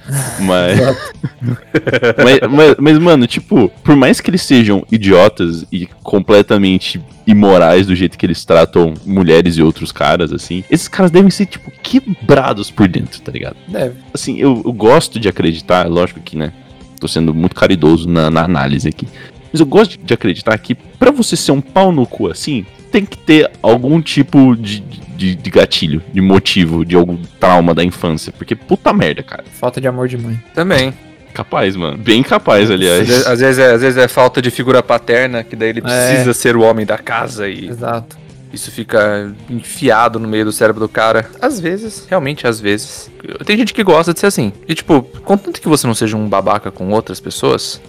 Mas, 0.40 0.78
mas, 2.24 2.50
mas, 2.50 2.76
mas, 2.78 2.98
mano, 2.98 3.26
tipo, 3.26 3.68
por 3.82 3.96
mais 3.96 4.20
que 4.20 4.30
eles 4.30 4.42
sejam 4.42 4.84
idiotas 4.90 5.66
e 5.72 5.86
completamente 6.02 7.00
imorais 7.26 7.86
do 7.86 7.94
jeito 7.94 8.16
que 8.16 8.24
eles 8.24 8.44
tratam 8.44 8.94
mulheres 9.04 9.56
e 9.56 9.62
outros 9.62 9.92
caras, 9.92 10.32
assim, 10.32 10.64
esses 10.70 10.88
caras 10.88 11.10
devem 11.10 11.30
ser, 11.30 11.46
tipo, 11.46 11.70
quebrados 11.82 12.70
por 12.70 12.88
dentro, 12.88 13.20
tá 13.20 13.30
ligado? 13.30 13.56
Deve. 13.66 13.96
Assim, 14.14 14.38
eu, 14.38 14.62
eu 14.64 14.72
gosto 14.72 15.20
de 15.20 15.28
acreditar, 15.28 15.88
lógico 15.88 16.20
que, 16.20 16.36
né? 16.36 16.52
Tô 16.98 17.06
sendo 17.06 17.34
muito 17.34 17.54
caridoso 17.54 18.08
na, 18.08 18.30
na 18.30 18.42
análise 18.42 18.88
aqui. 18.88 19.06
Mas 19.52 19.60
eu 19.60 19.66
gosto 19.66 19.98
de 19.98 20.14
acreditar 20.14 20.56
que 20.58 20.74
pra 20.74 21.10
você 21.10 21.36
ser 21.36 21.52
um 21.52 21.60
pau 21.60 21.92
no 21.92 22.06
cu 22.06 22.30
assim, 22.30 22.66
tem 22.90 23.04
que 23.04 23.16
ter 23.16 23.50
algum 23.62 24.00
tipo 24.00 24.56
de, 24.56 24.80
de, 24.80 25.00
de 25.34 25.50
gatilho, 25.50 26.02
de 26.12 26.20
motivo, 26.20 26.84
de 26.84 26.94
algum 26.96 27.16
trauma 27.40 27.74
da 27.74 27.82
infância. 27.84 28.32
Porque 28.36 28.54
puta 28.54 28.92
merda, 28.92 29.22
cara. 29.22 29.44
Falta 29.58 29.80
de 29.80 29.88
amor 29.88 30.08
de 30.08 30.16
mãe. 30.18 30.40
Também. 30.54 30.92
Capaz, 31.34 31.76
mano. 31.76 31.96
Bem 31.98 32.22
capaz, 32.22 32.64
Às 32.64 32.70
aliás. 32.70 33.06
vezes, 33.06 33.26
às 33.26 33.40
vezes 33.40 33.58
é, 33.58 33.72
às 33.72 33.80
vezes 33.80 33.96
é 33.98 34.08
falta 34.08 34.42
de 34.42 34.50
figura 34.50 34.82
paterna, 34.82 35.44
que 35.44 35.54
daí 35.54 35.68
ele 35.68 35.80
É. 35.80 35.82
precisa 35.82 36.32
ser 36.34 36.56
o 36.56 36.62
homem 36.62 36.84
da 36.84 36.98
casa 36.98 37.48
e 37.48 37.68
Exato. 37.68 38.16
isso 38.52 38.70
fica 38.72 39.30
enfiado 39.48 40.18
no 40.18 40.26
meio 40.26 40.44
do 40.46 40.50
cérebro 40.52 40.80
do 40.80 40.88
cara. 40.88 41.30
Às 41.40 41.60
vezes, 41.60 42.06
realmente 42.08 42.46
às 42.46 42.58
vezes. 42.58 43.08
Tem 43.44 43.56
gente 43.56 43.72
que 43.74 43.84
gosta 43.84 44.12
de 44.12 44.18
ser 44.18 44.26
assim. 44.26 44.52
E 44.66 44.74
tipo, 44.74 45.02
contanto 45.24 45.60
que 45.60 45.68
você 45.68 45.86
não 45.86 45.94
seja 45.94 46.16
um 46.16 46.28
babaca 46.28 46.70
com 46.72 46.90
outras 46.90 47.20
pessoas, 47.20 47.80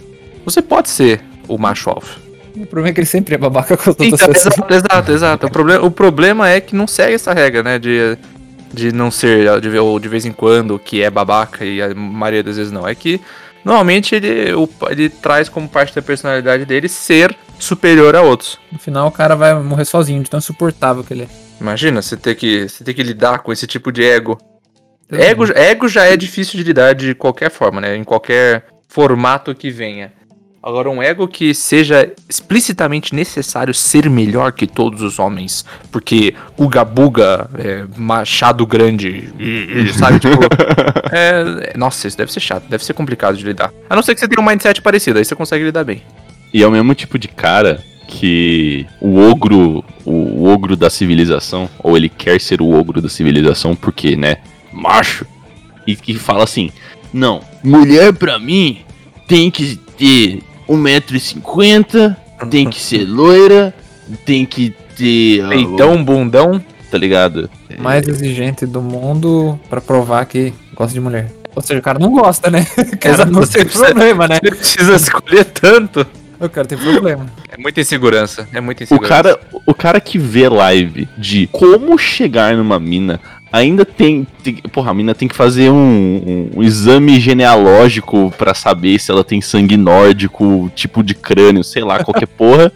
você 0.44 0.62
pode 0.62 0.88
ser 0.88 1.20
o 1.48 1.58
macho 1.58 1.90
alfa. 1.90 2.20
O 2.56 2.66
problema 2.66 2.88
é 2.88 2.92
que 2.92 3.00
ele 3.00 3.06
sempre 3.06 3.34
é 3.34 3.38
babaca 3.38 3.76
com 3.76 3.82
as 3.82 3.88
outras 3.88 4.12
Então, 4.12 4.28
pessoas. 4.28 4.54
exato, 4.54 4.74
exato, 4.74 5.12
exato. 5.12 5.46
O, 5.46 5.50
problema, 5.50 5.84
o 5.84 5.90
problema 5.90 6.48
é 6.48 6.60
que 6.60 6.74
não 6.74 6.86
segue 6.86 7.14
essa 7.14 7.32
regra, 7.32 7.62
né? 7.62 7.78
De, 7.78 8.16
de 8.72 8.92
não 8.92 9.10
ser, 9.10 9.60
de, 9.60 9.78
ou 9.78 9.98
de 9.98 10.08
vez 10.08 10.24
em 10.24 10.32
quando, 10.32 10.78
que 10.78 11.02
é 11.02 11.10
babaca 11.10 11.64
e 11.64 11.80
a 11.82 11.94
maioria 11.94 12.42
das 12.42 12.56
vezes 12.56 12.72
não. 12.72 12.86
É 12.86 12.94
que 12.94 13.20
normalmente 13.64 14.14
ele, 14.14 14.52
o- 14.54 14.68
ele 14.88 15.08
traz 15.08 15.48
como 15.48 15.68
parte 15.68 15.94
da 15.94 16.02
personalidade 16.02 16.64
dele 16.64 16.88
ser 16.88 17.36
superior 17.58 18.16
a 18.16 18.22
outros. 18.22 18.58
No 18.72 18.78
final 18.78 19.08
o 19.08 19.12
cara 19.12 19.34
vai 19.36 19.54
morrer 19.54 19.84
sozinho, 19.84 20.22
de 20.22 20.30
tão 20.30 20.38
insuportável 20.38 21.04
que 21.04 21.12
ele 21.12 21.22
é. 21.24 21.28
Imagina 21.60 22.00
você 22.00 22.16
ter 22.16 22.34
que, 22.34 22.68
você 22.68 22.82
ter 22.82 22.94
que 22.94 23.02
lidar 23.02 23.40
com 23.40 23.52
esse 23.52 23.66
tipo 23.66 23.92
de 23.92 24.02
ego. 24.02 24.38
Ego, 25.12 25.44
ego 25.54 25.88
já 25.88 26.04
é 26.04 26.16
difícil 26.16 26.56
de 26.56 26.62
lidar 26.64 26.94
de 26.94 27.14
qualquer 27.14 27.50
forma, 27.50 27.80
né? 27.80 27.96
Em 27.96 28.04
qualquer 28.04 28.64
formato 28.88 29.54
que 29.54 29.70
venha. 29.70 30.12
Agora, 30.62 30.90
um 30.90 31.02
ego 31.02 31.26
que 31.26 31.54
seja 31.54 32.12
explicitamente 32.28 33.14
necessário 33.14 33.72
ser 33.72 34.10
melhor 34.10 34.52
que 34.52 34.66
todos 34.66 35.00
os 35.00 35.18
homens, 35.18 35.64
porque 35.90 36.34
Uga 36.58 36.84
Buga, 36.84 37.48
é, 37.58 37.86
Machado 37.96 38.66
Grande, 38.66 39.32
e, 39.38 39.86
e, 39.86 39.92
sabe, 39.94 40.20
tipo. 40.20 40.36
é, 41.10 41.72
nossa, 41.78 42.06
isso 42.06 42.16
deve 42.18 42.30
ser 42.30 42.40
chato, 42.40 42.64
deve 42.68 42.84
ser 42.84 42.92
complicado 42.92 43.38
de 43.38 43.44
lidar. 43.44 43.72
A 43.88 43.96
não 43.96 44.02
ser 44.02 44.12
que 44.12 44.20
você 44.20 44.28
tenha 44.28 44.38
um 44.38 44.46
mindset 44.46 44.82
parecido, 44.82 45.18
aí 45.18 45.24
você 45.24 45.34
consegue 45.34 45.64
lidar 45.64 45.82
bem. 45.82 46.02
E 46.52 46.62
é 46.62 46.66
o 46.66 46.70
mesmo 46.70 46.94
tipo 46.94 47.18
de 47.18 47.28
cara 47.28 47.82
que 48.06 48.86
o 49.00 49.18
ogro, 49.18 49.82
o 50.04 50.46
ogro 50.46 50.76
da 50.76 50.90
civilização, 50.90 51.70
ou 51.78 51.96
ele 51.96 52.10
quer 52.10 52.38
ser 52.38 52.60
o 52.60 52.70
ogro 52.70 53.00
da 53.00 53.08
civilização 53.08 53.74
porque, 53.74 54.14
né, 54.14 54.36
macho, 54.70 55.24
e 55.86 55.96
que 55.96 56.18
fala 56.18 56.44
assim: 56.44 56.70
"Não, 57.14 57.40
mulher 57.64 58.12
pra 58.12 58.38
mim 58.38 58.80
tem 59.26 59.50
que 59.50 59.76
ter 59.96 60.42
1,50m, 60.70 62.16
tem 62.50 62.68
que 62.70 62.80
ser 62.80 63.04
loira, 63.08 63.74
tem 64.24 64.44
que 64.46 64.70
ter, 64.96 65.46
Peitão, 65.48 66.02
bundão. 66.04 66.62
tá 66.90 66.98
ligado? 66.98 67.48
Mais 67.78 68.06
exigente 68.06 68.66
do 68.66 68.80
mundo 68.82 69.58
pra 69.68 69.80
provar 69.80 70.24
que 70.26 70.52
gosta 70.74 70.92
de 70.94 71.00
mulher. 71.00 71.30
Ou 71.54 71.62
seja, 71.62 71.80
o 71.80 71.82
cara 71.82 71.98
não 71.98 72.12
gosta, 72.12 72.50
né? 72.50 72.66
O 72.92 72.96
cara 72.98 73.24
não 73.24 73.42
tem 73.46 73.64
problema, 73.66 74.28
né? 74.28 74.38
Você 74.42 74.50
precisa 74.50 74.94
escolher 74.96 75.44
tanto. 75.46 76.06
O 76.38 76.48
cara 76.48 76.66
tem 76.66 76.78
problema. 76.78 77.26
É 77.50 77.56
muita 77.58 77.80
insegurança, 77.80 78.48
é 78.52 78.60
muita 78.60 78.82
O 78.82 78.84
insegurança. 78.84 79.14
cara, 79.14 79.40
o 79.66 79.74
cara 79.74 80.00
que 80.00 80.18
vê 80.18 80.48
live 80.48 81.06
de 81.18 81.46
como 81.48 81.98
chegar 81.98 82.56
numa 82.56 82.78
mina, 82.80 83.20
ainda 83.52 83.84
tem, 83.84 84.26
tem- 84.42 84.56
porra, 84.72 84.90
a 84.90 84.94
mina 84.94 85.14
tem 85.14 85.28
que 85.28 85.34
fazer 85.36 85.70
um, 85.70 85.74
um- 85.76 86.50
um 86.56 86.62
exame 86.62 87.18
genealógico 87.20 88.32
pra 88.38 88.54
saber 88.54 88.98
se 88.98 89.10
ela 89.10 89.24
tem 89.24 89.40
sangue 89.40 89.76
nórdico, 89.76 90.70
tipo 90.74 91.02
de 91.02 91.14
crânio, 91.14 91.64
sei 91.64 91.82
lá, 91.82 92.02
qualquer 92.04 92.26
porra. 92.38 92.72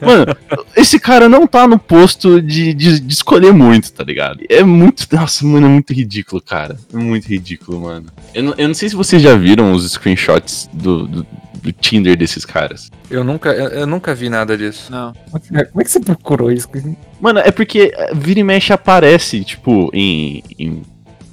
Mano, 0.00 0.36
esse 0.76 0.98
cara 0.98 1.28
não 1.28 1.46
tá 1.46 1.66
no 1.66 1.78
posto 1.78 2.40
de, 2.40 2.72
de, 2.74 3.00
de 3.00 3.12
escolher 3.12 3.52
muito, 3.52 3.92
tá 3.92 4.02
ligado? 4.04 4.40
É 4.48 4.62
muito. 4.62 5.06
Nossa, 5.14 5.44
mano, 5.46 5.66
é 5.66 5.70
muito 5.70 5.92
ridículo, 5.92 6.40
cara. 6.42 6.76
É 6.92 6.96
muito 6.96 7.26
ridículo, 7.28 7.80
mano. 7.80 8.06
Eu 8.34 8.42
não, 8.42 8.54
eu 8.56 8.68
não 8.68 8.74
sei 8.74 8.88
se 8.88 8.96
vocês 8.96 9.20
já 9.22 9.34
viram 9.36 9.72
os 9.72 9.90
screenshots 9.90 10.68
do, 10.72 11.06
do, 11.06 11.26
do 11.62 11.72
Tinder 11.72 12.16
desses 12.16 12.44
caras. 12.44 12.90
Eu 13.10 13.24
nunca, 13.24 13.50
eu, 13.50 13.68
eu 13.68 13.86
nunca 13.86 14.14
vi 14.14 14.28
nada 14.28 14.56
disso. 14.56 14.90
Não. 14.90 15.12
Como 15.30 15.80
é 15.80 15.84
que 15.84 15.90
você 15.90 16.00
procurou 16.00 16.50
isso? 16.50 16.68
Mano, 17.20 17.40
é 17.40 17.50
porque 17.50 17.92
eh, 17.94 18.12
vira 18.14 18.40
e 18.40 18.44
mexe 18.44 18.72
aparece, 18.72 19.42
tipo, 19.44 19.90
em, 19.94 20.42
em- 20.58 20.82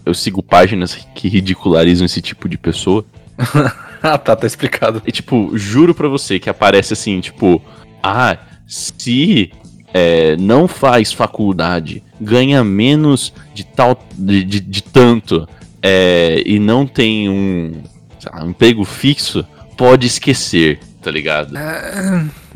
Eu 0.06 0.14
sigo 0.14 0.42
páginas 0.44 0.96
que 1.16 1.28
ridicularizam 1.28 2.06
esse 2.06 2.22
tipo 2.22 2.48
de 2.48 2.58
pessoa. 2.58 3.06
ah, 4.02 4.18
tá, 4.18 4.36
tá 4.36 4.48
explicado. 4.48 5.02
E, 5.06 5.12
tipo, 5.12 5.52
juro 5.58 5.94
pra 5.94 6.08
você 6.08 6.40
que 6.40 6.50
aparece 6.50 6.94
assim, 6.94 7.20
tipo, 7.20 7.62
ah, 8.06 8.38
se 8.68 9.52
eh, 9.94 10.36
não 10.40 10.68
faz 10.68 11.12
faculdade, 11.14 12.04
ganha 12.20 12.64
menos 12.64 13.34
de 13.54 13.64
tal. 13.66 14.00
de, 14.14 14.44
de, 14.44 14.60
de 14.60 14.84
tanto, 14.84 15.48
eh, 15.82 16.42
e 16.46 16.60
não 16.60 16.86
tem 16.86 17.30
um, 17.30 17.82
lá, 18.32 18.44
um 18.44 18.50
emprego 18.50 18.84
fixo, 18.86 19.46
pode 19.78 20.08
esquecer, 20.08 20.80
tá 21.02 21.10
ligado? 21.12 21.54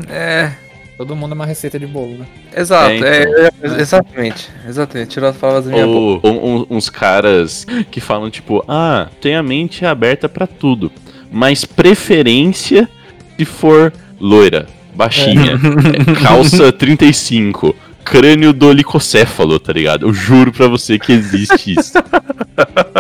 É. 0.08 0.52
Todo 0.98 1.16
mundo 1.16 1.32
é 1.32 1.36
uma 1.36 1.46
receita 1.46 1.80
de 1.80 1.88
bolo, 1.88 2.18
né? 2.18 2.26
Exato, 2.54 2.90
É, 2.90 2.98
é, 2.98 3.22
então. 3.24 3.72
é, 3.78 3.82
exatamente. 3.82 4.50
Exatamente. 4.68 5.10
Tirou 5.12 5.30
as 5.30 5.38
palavras 5.38 5.66
da 5.66 5.72
minha 5.72 5.86
boca. 5.88 6.28
Ou 6.28 6.34
um- 6.34 6.56
um- 6.60 6.66
uns 6.72 6.90
caras 6.90 7.66
que 7.90 8.02
falam, 8.02 8.30
tipo, 8.30 8.62
ah, 8.68 9.08
tem 9.22 9.34
a 9.34 9.42
mente 9.42 9.86
aberta 9.86 10.28
pra 10.28 10.46
tudo. 10.46 10.92
Mas 11.32 11.64
preferência 11.64 12.90
se 13.38 13.46
for 13.46 13.94
loira, 14.20 14.68
baixinha, 15.00 15.54
é, 15.54 16.14
calça 16.22 16.74
35, 16.74 17.74
crânio 18.04 18.52
dolicocéfalo, 18.52 19.58
tá 19.58 19.72
ligado? 19.72 20.06
Eu 20.06 20.14
juro 20.14 20.52
pra 20.52 20.68
você 20.68 21.00
que 21.00 21.14
existe 21.14 21.80
isso. 21.80 21.94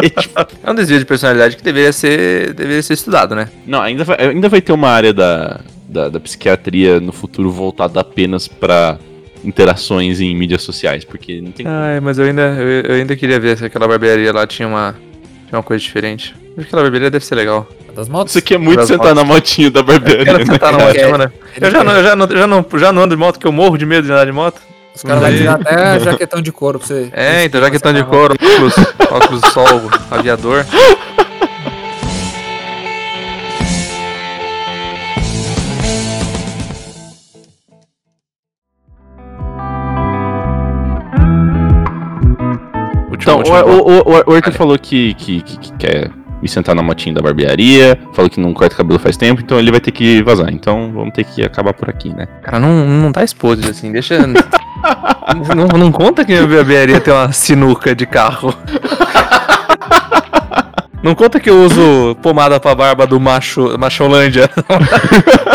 É, 0.01 0.09
tipo, 0.09 0.39
É 0.63 0.71
um 0.71 0.73
desvio 0.73 0.97
de 0.99 1.03
personalidade 1.03 1.57
que 1.57 1.63
deveria 1.63 1.91
ser, 1.91 2.53
deveria 2.53 2.81
ser 2.81 2.93
estudado, 2.93 3.35
né? 3.35 3.49
não, 3.67 3.81
ainda 3.81 4.05
vai, 4.05 4.15
ainda 4.17 4.47
vai 4.47 4.61
ter 4.61 4.71
uma 4.71 4.87
área 4.87 5.11
da, 5.11 5.59
da, 5.85 6.07
da 6.07 6.17
psiquiatria 6.17 7.01
no 7.01 7.11
futuro 7.11 7.51
voltada 7.51 7.99
apenas 7.99 8.47
pra 8.47 8.97
interações 9.43 10.21
em 10.21 10.33
mídias 10.33 10.61
sociais, 10.61 11.03
porque 11.03 11.41
não 11.41 11.51
tem 11.51 11.65
Ai, 11.67 11.99
mas 11.99 12.17
eu 12.17 12.25
ainda, 12.25 12.41
eu, 12.57 12.81
eu 12.83 12.95
ainda 12.95 13.17
queria 13.17 13.37
ver 13.37 13.57
se 13.57 13.65
aquela 13.65 13.85
barbearia 13.85 14.31
lá 14.31 14.47
tinha 14.47 14.65
uma, 14.65 14.95
tinha 15.47 15.57
uma 15.57 15.63
coisa 15.63 15.83
diferente. 15.83 16.33
Acho 16.59 16.67
que 16.67 16.75
aquela 16.75 16.81
barbearia 16.83 17.09
deve 17.09 17.23
ser 17.25 17.35
legal. 17.35 17.65
Das 17.95 18.09
motos? 18.09 18.31
Isso 18.33 18.39
aqui 18.39 18.53
é 18.53 18.57
muito 18.57 18.79
Das 18.79 18.87
sentar 18.87 19.15
na 19.15 19.23
motinha 19.23 19.71
da 19.71 19.81
barbearia, 19.81 20.37
né? 20.37 20.45
sentar 20.45 20.73
na 20.73 20.79
É, 20.83 20.87
motinha, 20.87 21.17
né? 21.17 21.31
Eu 21.59 21.71
já, 21.71 21.83
não, 21.83 21.93
eu, 21.95 22.03
já 22.03 22.15
não, 22.15 22.27
já, 22.29 22.47
não, 22.47 22.65
já 22.75 22.91
não 22.93 23.01
ando 23.03 23.15
de 23.15 23.19
moto, 23.19 23.39
que 23.39 23.47
eu 23.47 23.51
morro 23.51 23.77
de 23.77 23.85
medo 23.85 24.05
de 24.05 24.11
andar 24.11 24.25
de 24.25 24.31
moto. 24.31 24.61
Os 24.93 25.01
caras 25.03 25.21
vão 25.21 25.31
tirar 25.31 25.53
até 25.55 25.99
jaquetão 26.01 26.41
de 26.41 26.51
couro 26.51 26.79
pra 26.79 26.87
você. 26.87 27.09
É, 27.13 27.45
então 27.45 27.61
já 27.61 27.69
que 27.69 27.77
estão 27.77 27.93
de 27.93 28.03
couro, 28.03 28.35
óculos, 28.35 28.73
óculos 29.09 29.41
de 29.41 29.49
sol, 29.51 29.89
aviador. 30.11 30.65
Então, 43.11 43.41
o, 43.41 43.89
o, 43.91 43.99
o, 43.99 44.31
o 44.31 44.35
Arthur 44.35 44.53
falou 44.53 44.77
que, 44.79 45.13
que, 45.15 45.41
que- 45.41 45.57
que 45.59 45.73
quer 45.77 46.11
me 46.41 46.47
sentar 46.47 46.75
na 46.75 46.81
motinha 46.81 47.15
da 47.15 47.21
barbearia, 47.21 47.97
falou 48.13 48.29
que 48.29 48.39
não 48.39 48.53
corta 48.53 48.75
cabelo 48.75 48.99
faz 48.99 49.17
tempo, 49.17 49.41
então 49.41 49.59
ele 49.59 49.71
vai 49.71 49.79
ter 49.79 49.91
que 49.91 50.21
vazar. 50.23 50.51
Então 50.51 50.91
vamos 50.93 51.13
ter 51.13 51.23
que 51.23 51.43
acabar 51.43 51.73
por 51.73 51.89
aqui, 51.89 52.13
né? 52.13 52.27
Cara, 52.41 52.59
não, 52.59 52.85
não 52.85 53.11
tá 53.11 53.23
exposto 53.23 53.69
assim, 53.69 53.91
deixa. 53.91 54.19
não, 54.27 55.77
não 55.77 55.91
conta 55.91 56.23
que 56.23 56.33
a 56.33 56.45
barbearia 56.45 56.99
tem 56.99 57.13
uma 57.13 57.31
sinuca 57.31 57.95
de 57.95 58.05
carro. 58.05 58.53
Não 61.01 61.15
conta 61.15 61.39
que 61.39 61.49
eu 61.49 61.63
uso 61.63 62.15
pomada 62.21 62.59
pra 62.59 62.75
barba 62.75 63.07
do 63.07 63.19
macho, 63.21 63.77
Macholândia. 63.77 64.49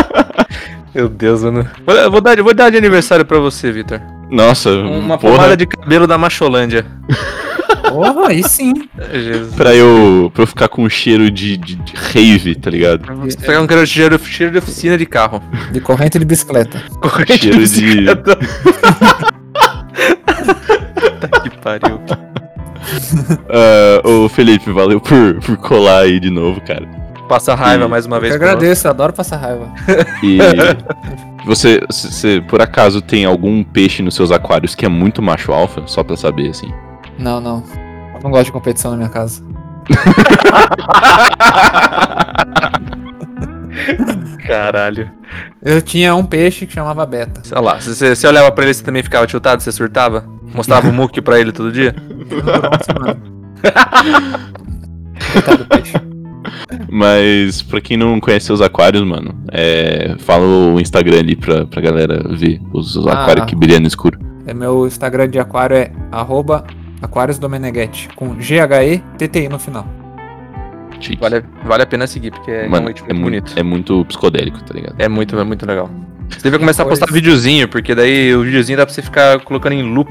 Meu 0.95 1.07
Deus, 1.07 1.43
mano. 1.43 1.69
Vou, 1.85 2.11
vou 2.11 2.21
dar, 2.21 2.43
vou 2.43 2.55
dar 2.55 2.71
de 2.71 2.79
aniversário 2.79 3.27
pra 3.27 3.39
você, 3.39 3.71
Vitor. 3.71 4.01
Nossa, 4.31 4.71
Uma 4.71 5.17
porra, 5.19 5.35
pomada 5.35 5.57
de 5.57 5.67
cabelo 5.67 6.07
da 6.07 6.17
Macholândia. 6.19 6.85
Porra, 7.89 8.29
aí 8.29 8.43
sim. 8.43 8.73
Jesus. 9.13 9.55
pra 9.55 9.75
eu, 9.75 10.31
pra 10.35 10.43
eu 10.43 10.47
ficar 10.47 10.69
com 10.69 10.83
um 10.83 10.89
cheiro 10.89 11.31
de, 11.31 11.57
de, 11.57 11.77
de 11.77 11.93
rave, 11.95 12.55
tá 12.57 12.71
ligado? 12.71 13.05
Você 13.19 13.37
pegar 13.37 13.61
um 13.61 13.67
cara 13.67 13.85
de 13.85 13.91
cheiro, 13.93 14.19
cheiro 14.19 14.51
de 14.53 14.59
oficina 14.59 14.97
de 14.99 15.05
carro. 15.07 15.41
De 15.71 15.81
corrente 15.81 16.19
de 16.19 16.25
bicicleta. 16.25 16.83
Corrente 17.01 17.39
Cheiro 17.39 17.57
de- 17.59 17.63
bicicleta. 17.63 18.37
Puta 20.95 21.29
que 21.43 21.51
pariu. 21.59 22.01
Ah, 23.49 24.01
ô 24.09 24.29
Felipe, 24.29 24.73
valeu 24.73 25.01
por, 25.01 25.35
por 25.41 25.57
colar 25.59 26.01
aí 26.01 26.19
de 26.19 26.31
novo, 26.31 26.61
cara. 26.63 26.87
Passa 27.29 27.55
raiva 27.55 27.85
E- 27.85 27.89
mais 27.89 28.07
uma 28.07 28.17
Eu 28.17 28.21
vez. 28.23 28.33
que 28.33 28.39
conosco. 28.39 28.57
agradeço, 28.59 28.87
eu 28.87 28.91
adoro 28.91 29.13
passar 29.13 29.37
raiva. 29.37 29.69
E 30.23 30.39
você, 31.45 31.81
se- 31.91 32.13
se 32.13 32.41
por 32.43 32.61
acaso 32.63 33.01
tem 33.01 33.25
algum 33.25 33.63
peixe 33.63 34.03
nos 34.03 34.15
seus 34.15 34.31
aquários 34.31 34.75
que 34.75 34.85
é 34.85 34.89
muito 34.89 35.23
macho 35.23 35.53
alfa, 35.53 35.83
só 35.87 36.03
pra 36.03 36.17
saber 36.17 36.51
assim. 36.51 36.73
Não, 37.19 37.41
não. 37.41 37.63
Eu 38.15 38.21
não 38.23 38.31
gosto 38.31 38.47
de 38.47 38.53
competição 38.53 38.91
na 38.93 38.97
minha 38.97 39.09
casa. 39.09 39.43
Caralho. 44.47 45.11
Eu 45.63 45.81
tinha 45.83 46.15
um 46.15 46.25
peixe 46.25 46.67
que 46.67 46.73
chamava 46.75 47.05
Beta. 47.07 47.41
Sei 47.45 47.59
lá, 47.61 47.81
se 47.81 47.95
você, 47.95 48.15
você 48.15 48.27
olhava 48.27 48.51
pra 48.53 48.65
ele, 48.65 48.75
você 48.75 48.83
também 48.85 49.03
ficava 49.03 49.27
tiltado, 49.27 49.63
você 49.63 49.73
surtava? 49.73 50.25
Mostrava 50.55 50.89
o 50.89 50.93
muque 50.93 51.21
pra 51.21 51.39
ele 51.41 51.53
todo 51.53 51.73
dia? 51.73 51.95
Não. 52.95 53.35
Coitado 55.33 55.59
do 55.59 55.67
peixe. 55.67 55.95
Mas 56.97 57.61
pra 57.61 57.81
quem 57.81 57.97
não 57.97 58.21
conhece 58.21 58.47
seus 58.47 58.61
aquários, 58.61 59.03
mano, 59.03 59.35
é, 59.51 60.15
fala 60.21 60.47
o 60.47 60.81
Instagram 60.81 61.19
ali 61.19 61.35
pra, 61.35 61.67
pra 61.67 61.81
galera 61.81 62.23
ver 62.29 62.61
os, 62.73 62.95
os 62.95 63.05
Ah. 63.09 63.23
aquários 63.25 63.47
que 63.47 63.57
brilham 63.57 63.81
no 63.81 63.89
escuro. 63.89 64.17
É, 64.47 64.55
meu 64.55 64.87
Instagram 64.87 65.29
de 65.29 65.41
aquário 65.41 65.77
é 65.77 65.91
arroba 66.13 66.65
aquariosdomeneghetti, 67.03 68.11
com 68.15 68.41
G-H-E-T-T-I 68.41 69.49
no 69.49 69.59
final. 69.59 69.85
Chique. 71.01 71.21
Vale, 71.21 71.45
vale 71.65 71.83
a 71.83 71.87
pena 71.87 72.07
seguir, 72.07 72.31
porque 72.31 72.51
é 72.53 72.69
Mano, 72.69 72.77
é 72.77 72.81
muito 72.85 73.03
muito, 73.07 73.21
bonito. 73.23 73.53
é 73.57 73.63
muito 73.65 74.05
psicodélico, 74.05 74.63
tá 74.63 74.73
ligado? 74.73 74.95
É 74.97 75.09
muito, 75.09 75.37
é 75.37 75.43
muito 75.43 75.67
legal. 75.67 75.91
Você 76.29 76.45
deve 76.45 76.59
começar 76.61 76.85
a 76.85 76.87
postar 76.87 77.07
videozinho, 77.13 77.67
porque 77.67 77.93
daí 77.93 78.33
o 78.37 78.43
videozinho 78.43 78.79
dá 78.79 78.87
pra 78.87 78.95
você 78.95 79.03
ficar 79.03 79.41
colocando 79.41 79.73
em 79.73 79.83
loop 79.83 80.11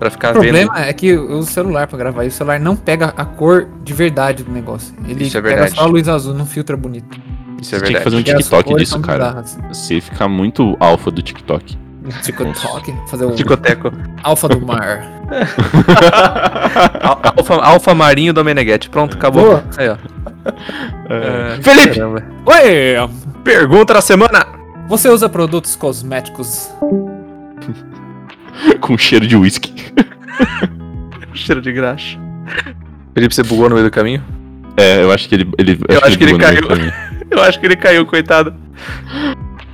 pra 0.00 0.10
ficar 0.10 0.30
O 0.30 0.32
problema 0.40 0.80
é 0.80 0.92
que 0.92 1.06
eu 1.08 1.24
uso 1.30 1.48
o 1.48 1.52
celular 1.52 1.86
pra 1.86 1.96
gravar 1.96 2.24
e 2.24 2.28
o 2.28 2.30
celular 2.32 2.58
não 2.58 2.74
pega 2.74 3.12
a 3.16 3.24
cor 3.24 3.68
de 3.84 3.92
verdade 3.92 4.42
do 4.42 4.50
negócio. 4.50 4.92
Ele 5.06 5.24
Isso 5.24 5.38
é 5.38 5.40
pega 5.42 5.54
verdade. 5.54 5.76
só 5.76 5.82
a 5.82 5.86
luz 5.86 6.08
azul, 6.08 6.34
não 6.34 6.46
filtra 6.46 6.76
bonito. 6.76 7.06
vendo. 7.12 7.60
Isso 7.62 7.74
é 7.74 7.78
Você 7.78 7.84
tinha 7.84 7.98
que 8.00 8.04
verdade. 8.04 8.04
fazer 8.04 8.16
um 8.16 8.22
TikTok 8.40 8.74
disso, 8.76 9.00
cara. 9.00 9.18
bizarras. 9.26 9.58
Você 9.68 10.00
fica 10.00 10.26
muito 10.26 10.76
alfa 10.80 11.10
do 11.10 11.22
TikTok. 11.22 11.78
TikTok, 12.22 12.94
fazer 13.08 13.26
o 13.26 13.32
Ticoteco. 13.32 13.92
alfa 14.24 14.48
do 14.48 14.66
mar. 14.66 15.06
Al- 17.02 17.20
Alfa, 17.36 17.54
Alfa 17.56 17.94
Marinho 17.94 18.32
do 18.32 18.42
Meneghetti. 18.44 18.88
Pronto, 18.88 19.16
acabou. 19.16 19.42
Boa. 19.44 19.64
Aí, 19.76 19.88
ó. 19.88 19.96
É, 21.08 21.58
Felipe! 21.62 21.96
caramba. 21.96 22.24
Oi! 22.46 23.10
Pergunta 23.44 23.94
da 23.94 24.00
semana! 24.00 24.46
Você 24.88 25.08
usa 25.08 25.28
produtos 25.28 25.76
cosméticos? 25.76 26.70
Com 28.80 28.96
cheiro 28.98 29.26
de 29.26 29.36
whisky. 29.36 29.72
Cheiro 31.34 31.60
de 31.62 31.72
graxa. 31.72 32.18
Felipe, 33.14 33.34
você 33.34 33.42
bugou 33.42 33.68
no 33.68 33.74
meio 33.76 33.86
do 33.86 33.90
caminho? 33.92 34.22
É, 34.76 35.02
eu 35.02 35.12
acho 35.12 35.28
que 35.28 35.34
ele. 35.34 35.50
ele 35.58 35.78
Eu 35.88 35.98
acho 36.04 36.18
que 36.18 36.24
ele 36.24 36.32
bugou 36.32 36.48
no 36.48 36.54
meio 36.54 36.68
caiu. 36.68 36.92
Eu 37.30 37.42
acho 37.42 37.60
que 37.60 37.66
ele 37.66 37.76
caiu, 37.76 38.04
coitado. 38.04 38.52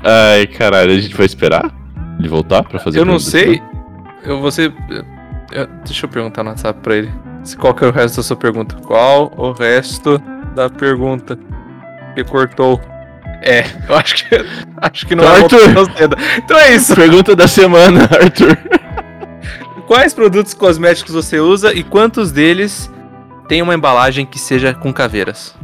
Ai, 0.05 0.47
caralho, 0.47 0.93
a 0.93 0.99
gente 0.99 1.17
vai 1.17 1.25
esperar 1.25 1.75
ele 2.19 2.29
voltar 2.29 2.63
pra 2.63 2.79
fazer 2.79 2.99
Eu 2.99 3.05
não 3.07 3.19
sei. 3.19 3.63
Eu 4.23 4.41
vou 4.41 4.51
ser. 4.51 4.73
eu- 5.53 5.67
deixa 5.85 6.05
eu 6.05 6.11
perguntar 6.11 6.43
no 6.43 6.51
WhatsApp 6.51 6.79
pra 6.83 6.97
ele. 6.97 7.11
Se- 7.43 7.57
Qual 7.57 7.73
que 7.73 7.83
é 7.85 7.89
o 7.89 7.91
resto 7.93 8.17
da 8.17 8.23
sua 8.23 8.37
pergunta? 8.37 8.77
Qual 8.83 9.33
o 9.39 9.53
resto 9.53 10.21
da 10.55 10.69
pergunta? 10.69 11.39
Que 12.15 12.23
cortou. 12.25 12.79
É, 13.43 13.65
eu 13.89 13.95
acho 13.97 14.15
que. 14.17 14.27
Acho 14.79 15.07
que 15.07 15.15
não 15.15 15.25
Então, 15.25 15.59
é 15.59 15.65
Arthur. 15.65 16.19
Então 16.37 16.59
é 16.59 16.75
isso. 16.75 16.95
Pergunta 16.95 17.35
da 17.35 17.49
semana, 17.49 18.03
Arthur. 18.13 18.57
Quais 19.87 20.13
produtos 20.13 20.53
cosméticos 20.53 21.15
você 21.15 21.39
usa 21.41 21.73
e 21.73 21.83
quantos 21.83 22.31
deles 22.31 22.91
tem 23.49 23.63
uma 23.63 23.75
embalagem 23.75 24.27
que 24.27 24.39
seja 24.39 24.75
com 24.75 24.93
caveiras? 24.93 25.55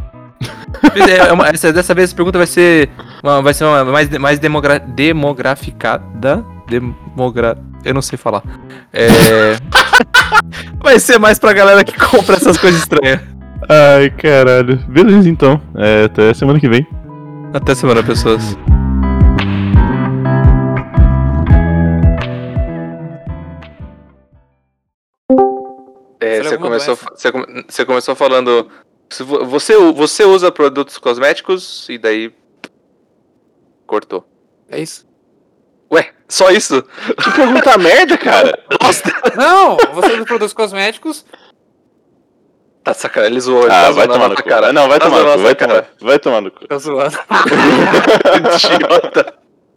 É, 0.94 1.28
é 1.28 1.32
uma- 1.32 1.48
essa, 1.48 1.72
dessa 1.72 1.92
vez 1.92 2.12
a 2.12 2.16
pergunta 2.16 2.38
vai 2.38 2.46
ser, 2.46 2.88
uma- 3.22 3.42
vai 3.42 3.52
ser 3.52 3.64
uma 3.64 3.84
mais, 3.84 4.08
mais 4.18 4.38
demogra, 4.38 4.78
demograficada. 4.78 6.44
Demogra, 6.68 7.58
eu 7.84 7.92
não 7.92 8.00
sei 8.02 8.16
falar. 8.16 8.42
É, 8.92 9.56
vai 10.82 10.98
ser 10.98 11.18
mais 11.18 11.38
pra 11.38 11.52
galera 11.52 11.84
que 11.84 11.92
compra 11.98 12.36
essas 12.36 12.56
coisas 12.56 12.80
estranhas. 12.80 13.20
Ai, 13.68 14.08
caralho. 14.10 14.78
Beleza, 14.88 15.28
então. 15.28 15.60
É, 15.76 16.04
até 16.04 16.32
semana 16.34 16.58
que 16.58 16.68
vem. 16.68 16.86
Até 17.54 17.74
semana, 17.74 18.02
pessoas. 18.02 18.56
É, 26.18 26.42
você, 26.42 26.56
começou, 26.56 26.96
você, 26.96 27.32
você 27.68 27.84
começou 27.84 28.14
falando. 28.14 28.70
Você, 29.50 29.74
você 29.74 30.24
usa 30.24 30.50
produtos 30.50 30.96
cosméticos 30.96 31.86
e 31.90 31.98
daí. 31.98 32.32
Cortou. 33.86 34.26
É 34.70 34.80
isso. 34.80 35.06
Ué, 35.92 36.10
só 36.26 36.50
isso? 36.50 36.82
Que 37.22 37.30
pergunta 37.32 37.76
merda, 37.76 38.16
cara. 38.16 38.58
Não, 39.36 39.76
você 39.92 40.14
usa 40.14 40.24
produtos 40.24 40.54
cosméticos. 40.54 41.26
Tá 42.84 42.92
sacanagem, 42.94 43.32
ele 43.34 43.40
zoou. 43.40 43.64
Ah, 43.66 43.68
tá 43.68 43.90
vai 43.92 44.08
tomar 44.08 44.28
no 44.28 44.34
cu. 44.34 44.42
cara. 44.44 44.72
Não, 44.72 44.88
vai 44.88 44.98
Tá 44.98 45.04
tomar 45.06 45.22
no 45.22 45.32
cu, 45.32 45.38
vai 45.38 45.54
tomar, 45.54 45.84
vai 46.00 46.18
tomar 46.18 46.40
no 46.40 46.50
cu. 46.50 46.66
Tá 46.66 46.78
zoando. 46.78 47.16
Idiota. 48.76 49.34